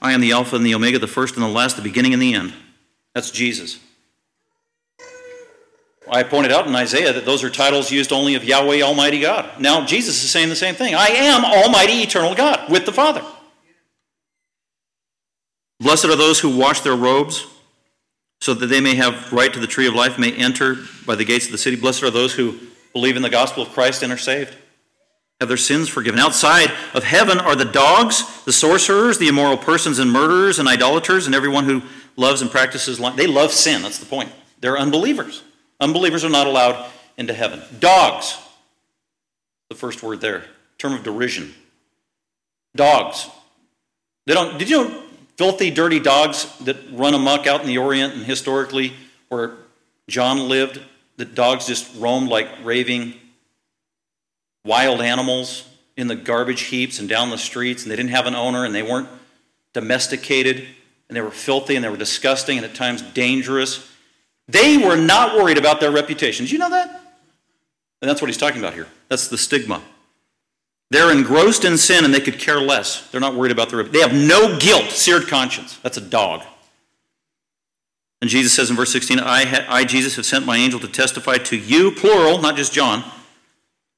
I 0.00 0.12
am 0.12 0.20
the 0.20 0.32
Alpha 0.32 0.56
and 0.56 0.66
the 0.66 0.74
Omega, 0.74 0.98
the 0.98 1.06
first 1.06 1.36
and 1.36 1.44
the 1.44 1.48
last, 1.48 1.76
the 1.76 1.82
beginning 1.82 2.12
and 2.12 2.20
the 2.20 2.34
end. 2.34 2.52
That's 3.14 3.30
Jesus. 3.30 3.78
I 6.10 6.24
pointed 6.24 6.50
out 6.50 6.66
in 6.66 6.74
Isaiah 6.74 7.12
that 7.12 7.24
those 7.24 7.44
are 7.44 7.50
titles 7.50 7.92
used 7.92 8.12
only 8.12 8.34
of 8.34 8.42
Yahweh, 8.42 8.82
Almighty 8.82 9.20
God. 9.20 9.60
Now, 9.60 9.86
Jesus 9.86 10.22
is 10.24 10.30
saying 10.30 10.48
the 10.48 10.56
same 10.56 10.74
thing 10.74 10.96
I 10.96 11.06
am 11.06 11.44
Almighty, 11.44 12.02
Eternal 12.02 12.34
God 12.34 12.68
with 12.68 12.84
the 12.84 12.92
Father. 12.92 13.22
Blessed 15.78 16.06
are 16.06 16.16
those 16.16 16.40
who 16.40 16.56
wash 16.56 16.80
their 16.80 16.96
robes 16.96 17.46
so 18.42 18.54
that 18.54 18.66
they 18.66 18.80
may 18.80 18.96
have 18.96 19.32
right 19.32 19.54
to 19.54 19.60
the 19.60 19.68
tree 19.68 19.86
of 19.86 19.94
life, 19.94 20.18
may 20.18 20.32
enter 20.32 20.76
by 21.06 21.14
the 21.14 21.24
gates 21.24 21.46
of 21.46 21.52
the 21.52 21.58
city. 21.58 21.76
Blessed 21.76 22.02
are 22.02 22.10
those 22.10 22.34
who 22.34 22.58
believe 22.92 23.14
in 23.14 23.22
the 23.22 23.30
gospel 23.30 23.62
of 23.62 23.68
Christ 23.68 24.02
and 24.02 24.12
are 24.12 24.18
saved, 24.18 24.56
have 25.38 25.48
their 25.48 25.56
sins 25.56 25.88
forgiven. 25.88 26.18
Outside 26.18 26.72
of 26.92 27.04
heaven 27.04 27.38
are 27.38 27.54
the 27.54 27.64
dogs, 27.64 28.42
the 28.42 28.52
sorcerers, 28.52 29.18
the 29.18 29.28
immoral 29.28 29.56
persons, 29.56 30.00
and 30.00 30.10
murderers, 30.10 30.58
and 30.58 30.66
idolaters, 30.66 31.26
and 31.26 31.36
everyone 31.36 31.66
who 31.66 31.82
loves 32.16 32.42
and 32.42 32.50
practices. 32.50 32.98
They 33.14 33.28
love 33.28 33.52
sin. 33.52 33.80
That's 33.82 33.98
the 33.98 34.06
point. 34.06 34.32
They're 34.58 34.76
unbelievers. 34.76 35.44
Unbelievers 35.80 36.24
are 36.24 36.28
not 36.28 36.48
allowed 36.48 36.90
into 37.16 37.34
heaven. 37.34 37.62
Dogs, 37.78 38.36
the 39.68 39.76
first 39.76 40.02
word 40.02 40.20
there, 40.20 40.46
term 40.78 40.94
of 40.94 41.04
derision. 41.04 41.54
Dogs. 42.74 43.28
They 44.26 44.34
don't, 44.34 44.58
did 44.58 44.68
you 44.68 44.82
know 44.82 45.01
filthy, 45.42 45.72
dirty 45.72 45.98
dogs 45.98 46.56
that 46.60 46.76
run 46.92 47.14
amok 47.14 47.48
out 47.48 47.60
in 47.62 47.66
the 47.66 47.76
Orient 47.76 48.14
and 48.14 48.24
historically 48.24 48.92
where 49.28 49.54
John 50.06 50.48
lived, 50.48 50.80
that 51.16 51.34
dogs 51.34 51.66
just 51.66 51.92
roamed 51.96 52.28
like 52.28 52.46
raving 52.62 53.14
wild 54.64 55.00
animals 55.00 55.68
in 55.96 56.06
the 56.06 56.14
garbage 56.14 56.60
heaps 56.60 57.00
and 57.00 57.08
down 57.08 57.30
the 57.30 57.38
streets, 57.38 57.82
and 57.82 57.90
they 57.90 57.96
didn't 57.96 58.10
have 58.10 58.26
an 58.26 58.36
owner 58.36 58.64
and 58.64 58.72
they 58.72 58.84
weren't 58.84 59.08
domesticated 59.72 60.64
and 61.08 61.16
they 61.16 61.20
were 61.20 61.32
filthy 61.32 61.74
and 61.74 61.84
they 61.84 61.88
were 61.88 61.96
disgusting 61.96 62.56
and 62.56 62.64
at 62.64 62.76
times 62.76 63.02
dangerous. 63.02 63.90
They 64.46 64.78
were 64.78 64.96
not 64.96 65.36
worried 65.36 65.58
about 65.58 65.80
their 65.80 65.90
reputations. 65.90 66.52
You 66.52 66.58
know 66.58 66.70
that? 66.70 66.88
And 68.00 68.08
that's 68.08 68.22
what 68.22 68.28
he's 68.28 68.38
talking 68.38 68.60
about 68.60 68.74
here. 68.74 68.86
That's 69.08 69.26
the 69.26 69.38
stigma. 69.38 69.82
They're 70.92 71.10
engrossed 71.10 71.64
in 71.64 71.78
sin 71.78 72.04
and 72.04 72.12
they 72.12 72.20
could 72.20 72.38
care 72.38 72.60
less. 72.60 73.08
They're 73.08 73.20
not 73.20 73.34
worried 73.34 73.50
about 73.50 73.70
their 73.70 73.82
They 73.82 74.00
have 74.00 74.12
no 74.12 74.58
guilt, 74.58 74.90
seared 74.90 75.26
conscience. 75.26 75.78
That's 75.78 75.96
a 75.96 76.02
dog. 76.02 76.42
And 78.20 78.28
Jesus 78.28 78.52
says 78.52 78.68
in 78.68 78.76
verse 78.76 78.92
16, 78.92 79.18
I, 79.18 79.64
I, 79.70 79.84
Jesus, 79.84 80.16
have 80.16 80.26
sent 80.26 80.44
my 80.44 80.58
angel 80.58 80.78
to 80.80 80.86
testify 80.86 81.38
to 81.38 81.56
you, 81.56 81.92
plural, 81.92 82.42
not 82.42 82.56
just 82.56 82.74
John, 82.74 83.04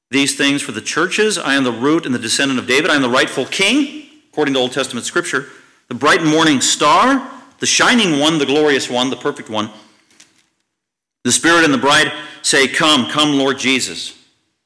these 0.09 0.37
things 0.37 0.61
for 0.61 0.71
the 0.71 0.79
churches. 0.79 1.37
I 1.37 1.55
am 1.55 1.65
the 1.65 1.71
root 1.73 2.05
and 2.05 2.15
the 2.15 2.19
descendant 2.19 2.61
of 2.61 2.65
David. 2.65 2.89
I 2.89 2.95
am 2.95 3.01
the 3.01 3.09
rightful 3.09 3.45
king, 3.45 4.05
according 4.31 4.53
to 4.53 4.61
Old 4.61 4.71
Testament 4.71 5.05
scripture, 5.05 5.47
the 5.89 5.95
bright 5.95 6.23
morning 6.23 6.61
star, 6.61 7.29
the 7.59 7.65
shining 7.65 8.21
one, 8.21 8.37
the 8.37 8.45
glorious 8.45 8.89
one, 8.89 9.09
the 9.09 9.17
perfect 9.17 9.49
one. 9.49 9.69
The 11.25 11.33
Spirit 11.33 11.65
and 11.65 11.73
the 11.73 11.77
bride 11.77 12.13
say, 12.41 12.69
Come, 12.69 13.09
come, 13.09 13.37
Lord 13.37 13.59
Jesus. 13.59 14.17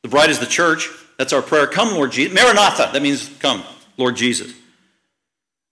The 0.04 0.10
bride 0.10 0.30
is 0.30 0.38
the 0.38 0.46
church. 0.46 0.92
That's 1.20 1.34
our 1.34 1.42
prayer. 1.42 1.68
Come, 1.68 1.94
Lord 1.94 2.14
Jesus. 2.14 2.34
Maranatha. 2.34 2.92
That 2.94 3.02
means 3.02 3.30
come, 3.40 3.62
Lord 3.98 4.16
Jesus. 4.16 4.54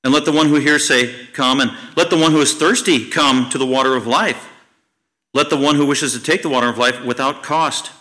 And 0.04 0.14
let 0.14 0.26
the 0.26 0.32
one 0.34 0.48
who 0.50 0.56
hears 0.56 0.86
say, 0.86 1.26
Come. 1.28 1.62
And 1.62 1.72
let 1.96 2.10
the 2.10 2.18
one 2.18 2.34
who 2.34 2.42
is 2.42 2.54
thirsty 2.54 3.10
come 3.10 3.50
to 3.50 3.58
the 3.58 3.66
water 3.66 3.96
of 3.96 4.06
life. 4.06 4.50
Let 5.34 5.50
the 5.50 5.56
one 5.58 5.76
who 5.76 5.86
wishes 5.86 6.12
to 6.14 6.20
take 6.20 6.42
the 6.42 6.50
water 6.50 6.68
of 6.68 6.78
life 6.78 7.02
without 7.06 7.44
cost. 7.44 7.92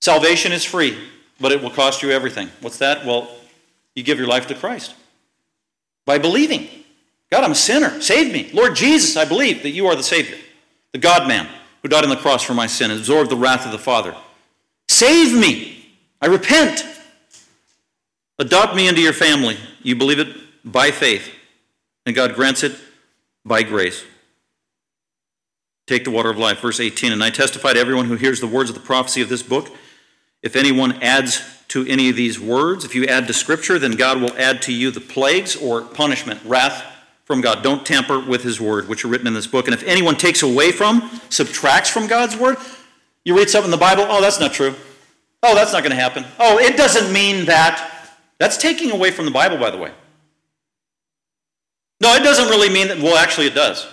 Salvation 0.00 0.52
is 0.52 0.64
free, 0.64 0.98
but 1.38 1.52
it 1.52 1.62
will 1.62 1.70
cost 1.70 2.02
you 2.02 2.10
everything. 2.10 2.48
What's 2.62 2.78
that? 2.78 3.04
Well, 3.04 3.28
you 3.94 4.02
give 4.02 4.18
your 4.18 4.26
life 4.26 4.46
to 4.46 4.54
Christ 4.54 4.94
by 6.06 6.16
believing. 6.16 6.66
God, 7.30 7.44
I'm 7.44 7.52
a 7.52 7.56
sinner. 7.56 8.00
Save 8.00 8.32
me. 8.32 8.50
Lord 8.54 8.74
Jesus, 8.74 9.18
I 9.18 9.26
believe 9.26 9.62
that 9.64 9.70
you 9.70 9.86
are 9.86 9.94
the 9.94 10.02
Savior, 10.02 10.38
the 10.92 10.98
God 10.98 11.28
man 11.28 11.46
who 11.82 11.88
died 11.88 12.04
on 12.04 12.10
the 12.10 12.16
cross 12.16 12.42
for 12.42 12.54
my 12.54 12.66
sin 12.66 12.90
and 12.90 13.00
absorbed 13.00 13.30
the 13.30 13.36
wrath 13.36 13.66
of 13.66 13.72
the 13.72 13.78
Father. 13.78 14.14
Save 14.88 15.38
me. 15.38 15.81
I 16.22 16.26
repent. 16.26 16.86
Adopt 18.38 18.76
me 18.76 18.88
into 18.88 19.02
your 19.02 19.12
family. 19.12 19.56
You 19.82 19.96
believe 19.96 20.20
it 20.20 20.28
by 20.64 20.92
faith, 20.92 21.28
and 22.06 22.14
God 22.14 22.34
grants 22.34 22.62
it 22.62 22.78
by 23.44 23.64
grace. 23.64 24.04
Take 25.88 26.04
the 26.04 26.12
water 26.12 26.30
of 26.30 26.38
life. 26.38 26.60
Verse 26.60 26.78
18 26.78 27.12
And 27.12 27.22
I 27.22 27.30
testify 27.30 27.72
to 27.72 27.80
everyone 27.80 28.06
who 28.06 28.14
hears 28.14 28.40
the 28.40 28.46
words 28.46 28.70
of 28.70 28.74
the 28.74 28.82
prophecy 28.82 29.20
of 29.20 29.28
this 29.28 29.42
book. 29.42 29.68
If 30.42 30.54
anyone 30.54 31.02
adds 31.02 31.42
to 31.68 31.84
any 31.86 32.08
of 32.08 32.16
these 32.16 32.38
words, 32.38 32.84
if 32.84 32.94
you 32.94 33.06
add 33.06 33.26
to 33.26 33.32
Scripture, 33.32 33.78
then 33.78 33.92
God 33.92 34.20
will 34.20 34.36
add 34.38 34.62
to 34.62 34.72
you 34.72 34.90
the 34.90 35.00
plagues 35.00 35.56
or 35.56 35.82
punishment, 35.82 36.40
wrath 36.44 36.84
from 37.24 37.40
God. 37.40 37.62
Don't 37.64 37.84
tamper 37.84 38.20
with 38.20 38.42
his 38.42 38.60
word, 38.60 38.88
which 38.88 39.04
are 39.04 39.08
written 39.08 39.26
in 39.26 39.34
this 39.34 39.46
book. 39.46 39.66
And 39.66 39.74
if 39.74 39.82
anyone 39.84 40.16
takes 40.16 40.42
away 40.42 40.70
from, 40.70 41.20
subtracts 41.30 41.90
from 41.90 42.06
God's 42.06 42.36
word, 42.36 42.58
you 43.24 43.36
read 43.36 43.50
something 43.50 43.72
in 43.72 43.78
the 43.78 43.84
Bible, 43.84 44.04
oh, 44.08 44.20
that's 44.20 44.40
not 44.40 44.52
true. 44.52 44.74
Oh, 45.42 45.54
that's 45.54 45.72
not 45.72 45.82
going 45.82 45.90
to 45.90 46.00
happen. 46.00 46.24
Oh, 46.38 46.58
it 46.58 46.76
doesn't 46.76 47.12
mean 47.12 47.46
that. 47.46 48.10
That's 48.38 48.56
taking 48.56 48.90
away 48.90 49.10
from 49.10 49.24
the 49.24 49.30
Bible, 49.30 49.58
by 49.58 49.70
the 49.70 49.78
way. 49.78 49.92
No, 52.00 52.14
it 52.14 52.22
doesn't 52.22 52.48
really 52.48 52.68
mean 52.68 52.88
that. 52.88 52.98
Well, 52.98 53.16
actually, 53.16 53.46
it 53.46 53.54
does. 53.54 53.86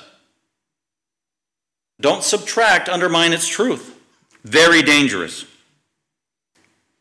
Don't 2.01 2.23
subtract, 2.23 2.89
undermine 2.89 3.33
its 3.33 3.47
truth. 3.47 3.95
Very 4.43 4.81
dangerous. 4.81 5.45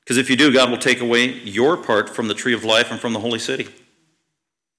Because 0.01 0.16
if 0.16 0.28
you 0.28 0.36
do, 0.36 0.53
God 0.53 0.70
will 0.70 0.78
take 0.78 1.01
away 1.01 1.26
your 1.26 1.76
part 1.76 2.11
from 2.11 2.28
the 2.28 2.34
tree 2.34 2.55
of 2.55 2.64
life 2.64 2.90
and 2.90 2.99
from 2.99 3.12
the 3.12 3.20
holy 3.20 3.38
city, 3.38 3.68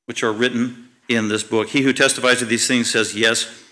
which 0.06 0.24
are 0.24 0.34
written 0.34 0.90
in 1.08 1.28
this 1.28 1.44
book. 1.44 1.70
He 1.70 1.82
who 1.82 1.94
testifies 1.94 2.40
to 2.40 2.46
these 2.46 2.68
things 2.68 2.90
says, 2.90 3.16
Yes, 3.16 3.64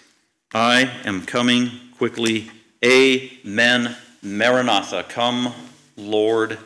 I 0.54 0.92
am 1.04 1.26
coming 1.26 1.72
quickly. 1.98 2.52
Amen. 2.86 3.96
Maranatha. 4.22 5.04
Come, 5.10 5.54
Lord 5.98 6.60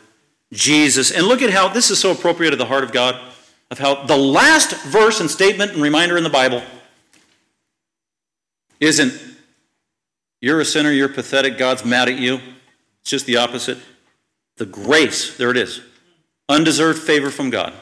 Jesus. 0.51 1.11
And 1.11 1.25
look 1.25 1.41
at 1.41 1.49
how 1.49 1.69
this 1.69 1.89
is 1.89 1.99
so 1.99 2.11
appropriate 2.11 2.51
to 2.51 2.57
the 2.57 2.65
heart 2.65 2.84
of 2.84 2.91
God, 2.91 3.19
of 3.71 3.79
how 3.79 4.03
the 4.03 4.17
last 4.17 4.75
verse 4.84 5.19
and 5.19 5.32
statement 5.32 5.71
and 5.71 5.82
reminder 5.82 6.17
in 6.17 6.23
the 6.23 6.29
Bible 6.29 6.61
isn't, 8.79 9.13
You're 10.41 10.59
a 10.59 10.65
sinner, 10.65 10.91
you're 10.91 11.09
pathetic, 11.09 11.57
God's 11.57 11.86
mad 11.86 12.09
at 12.09 12.19
you. 12.19 12.39
It's 13.01 13.09
just 13.09 13.25
the 13.25 13.38
opposite. 13.38 13.77
The 14.57 14.65
grace, 14.65 15.38
there 15.38 15.49
it 15.49 15.57
is. 15.57 15.82
Undeserved 16.49 17.01
favor 17.01 17.32
from 17.32 17.49
God 17.49 17.73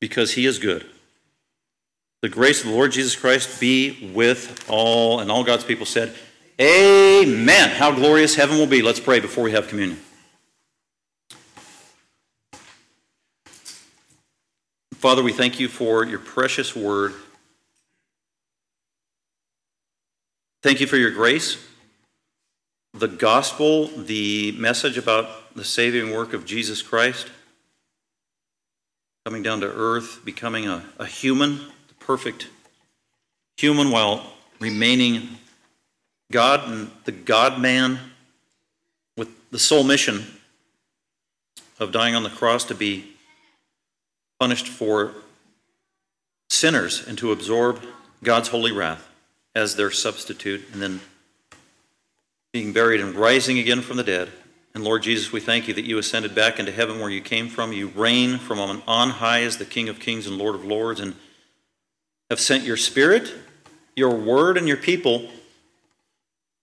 because 0.00 0.32
he 0.32 0.46
is 0.46 0.58
good. 0.58 0.86
The 2.22 2.28
grace 2.28 2.60
of 2.62 2.70
the 2.70 2.74
Lord 2.74 2.92
Jesus 2.92 3.14
Christ 3.14 3.60
be 3.60 4.10
with 4.14 4.64
all. 4.68 5.20
And 5.20 5.30
all 5.30 5.44
God's 5.44 5.64
people 5.64 5.86
said, 5.86 6.14
Amen. 6.58 7.70
How 7.70 7.92
glorious 7.92 8.34
heaven 8.34 8.58
will 8.58 8.66
be. 8.66 8.80
Let's 8.80 9.00
pray 9.00 9.20
before 9.20 9.44
we 9.44 9.52
have 9.52 9.68
communion. 9.68 10.00
Father, 14.94 15.22
we 15.22 15.34
thank 15.34 15.60
you 15.60 15.68
for 15.68 16.04
your 16.04 16.18
precious 16.18 16.74
word. 16.74 17.12
Thank 20.62 20.80
you 20.80 20.86
for 20.86 20.96
your 20.96 21.10
grace. 21.10 21.62
The 22.94 23.08
gospel, 23.08 23.88
the 23.88 24.52
message 24.52 24.96
about 24.96 25.54
the 25.54 25.64
saving 25.64 26.12
work 26.12 26.32
of 26.32 26.46
Jesus 26.46 26.80
Christ, 26.80 27.28
coming 29.26 29.42
down 29.42 29.60
to 29.60 29.70
earth, 29.70 30.24
becoming 30.24 30.66
a, 30.66 30.82
a 30.98 31.04
human, 31.04 31.56
the 31.88 31.94
perfect 32.00 32.48
human, 33.58 33.90
while 33.90 34.32
remaining 34.58 35.36
God 36.30 36.68
and 36.68 36.90
the 37.04 37.12
God 37.12 37.60
man 37.60 37.98
with 39.16 39.28
the 39.50 39.58
sole 39.58 39.84
mission 39.84 40.24
of 41.78 41.92
dying 41.92 42.14
on 42.14 42.22
the 42.22 42.30
cross 42.30 42.64
to 42.64 42.74
be 42.74 43.04
punished 44.40 44.68
for 44.68 45.12
sinners 46.48 47.06
and 47.06 47.16
to 47.18 47.32
absorb 47.32 47.80
God's 48.22 48.48
holy 48.48 48.72
wrath 48.72 49.08
as 49.54 49.76
their 49.76 49.90
substitute, 49.90 50.62
and 50.72 50.82
then 50.82 51.00
being 52.52 52.72
buried 52.72 53.00
and 53.00 53.14
rising 53.14 53.58
again 53.58 53.80
from 53.80 53.96
the 53.96 54.04
dead. 54.04 54.30
And 54.74 54.84
Lord 54.84 55.02
Jesus, 55.02 55.32
we 55.32 55.40
thank 55.40 55.66
you 55.66 55.72
that 55.74 55.86
you 55.86 55.96
ascended 55.96 56.34
back 56.34 56.58
into 56.58 56.70
heaven 56.70 57.00
where 57.00 57.08
you 57.08 57.22
came 57.22 57.48
from. 57.48 57.72
You 57.72 57.88
reign 57.88 58.36
from 58.36 58.58
on 58.58 59.10
high 59.10 59.42
as 59.42 59.56
the 59.56 59.64
King 59.64 59.88
of 59.88 59.98
kings 59.98 60.26
and 60.26 60.36
Lord 60.36 60.54
of 60.54 60.64
lords, 60.64 61.00
and 61.00 61.14
have 62.28 62.40
sent 62.40 62.64
your 62.64 62.76
Spirit, 62.76 63.32
your 63.94 64.14
word, 64.14 64.58
and 64.58 64.68
your 64.68 64.76
people 64.76 65.30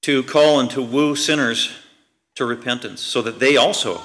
to 0.03 0.23
call 0.23 0.59
and 0.59 0.69
to 0.71 0.81
woo 0.81 1.15
sinners 1.15 1.73
to 2.35 2.45
repentance 2.45 3.01
so 3.01 3.21
that 3.21 3.39
they 3.39 3.57
also 3.57 4.01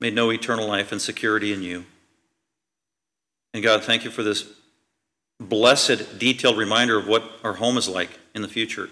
may 0.00 0.10
know 0.10 0.30
eternal 0.30 0.66
life 0.66 0.92
and 0.92 1.00
security 1.00 1.52
in 1.52 1.62
you. 1.62 1.84
And 3.52 3.62
God, 3.62 3.84
thank 3.84 4.04
you 4.04 4.10
for 4.10 4.22
this 4.22 4.46
blessed, 5.40 6.18
detailed 6.18 6.58
reminder 6.58 6.98
of 6.98 7.06
what 7.06 7.24
our 7.42 7.54
home 7.54 7.76
is 7.76 7.88
like 7.88 8.18
in 8.34 8.42
the 8.42 8.48
future. 8.48 8.90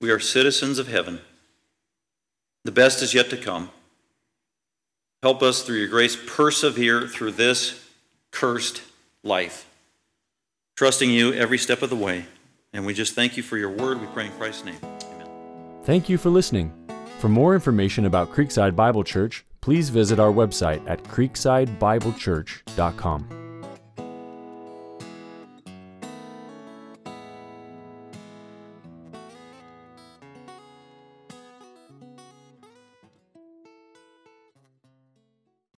We 0.00 0.10
are 0.10 0.18
citizens 0.18 0.78
of 0.78 0.88
heaven. 0.88 1.20
The 2.64 2.72
best 2.72 3.02
is 3.02 3.14
yet 3.14 3.30
to 3.30 3.36
come. 3.36 3.70
Help 5.22 5.42
us 5.42 5.62
through 5.62 5.76
your 5.76 5.88
grace 5.88 6.16
persevere 6.16 7.06
through 7.06 7.32
this 7.32 7.84
cursed 8.32 8.82
life, 9.22 9.68
trusting 10.76 11.10
you 11.10 11.32
every 11.32 11.58
step 11.58 11.82
of 11.82 11.90
the 11.90 11.96
way. 11.96 12.26
And 12.72 12.84
we 12.84 12.92
just 12.92 13.14
thank 13.14 13.36
you 13.36 13.42
for 13.42 13.56
your 13.56 13.70
word. 13.70 14.00
We 14.00 14.06
pray 14.08 14.26
in 14.26 14.32
Christ's 14.32 14.64
name. 14.64 14.95
Thank 15.86 16.08
you 16.08 16.18
for 16.18 16.30
listening. 16.30 16.72
For 17.20 17.28
more 17.28 17.54
information 17.54 18.06
about 18.06 18.32
Creekside 18.32 18.74
Bible 18.74 19.04
Church, 19.04 19.46
please 19.60 19.88
visit 19.88 20.18
our 20.18 20.32
website 20.32 20.82
at 20.90 21.00
creeksidebiblechurch.com. 21.04 23.45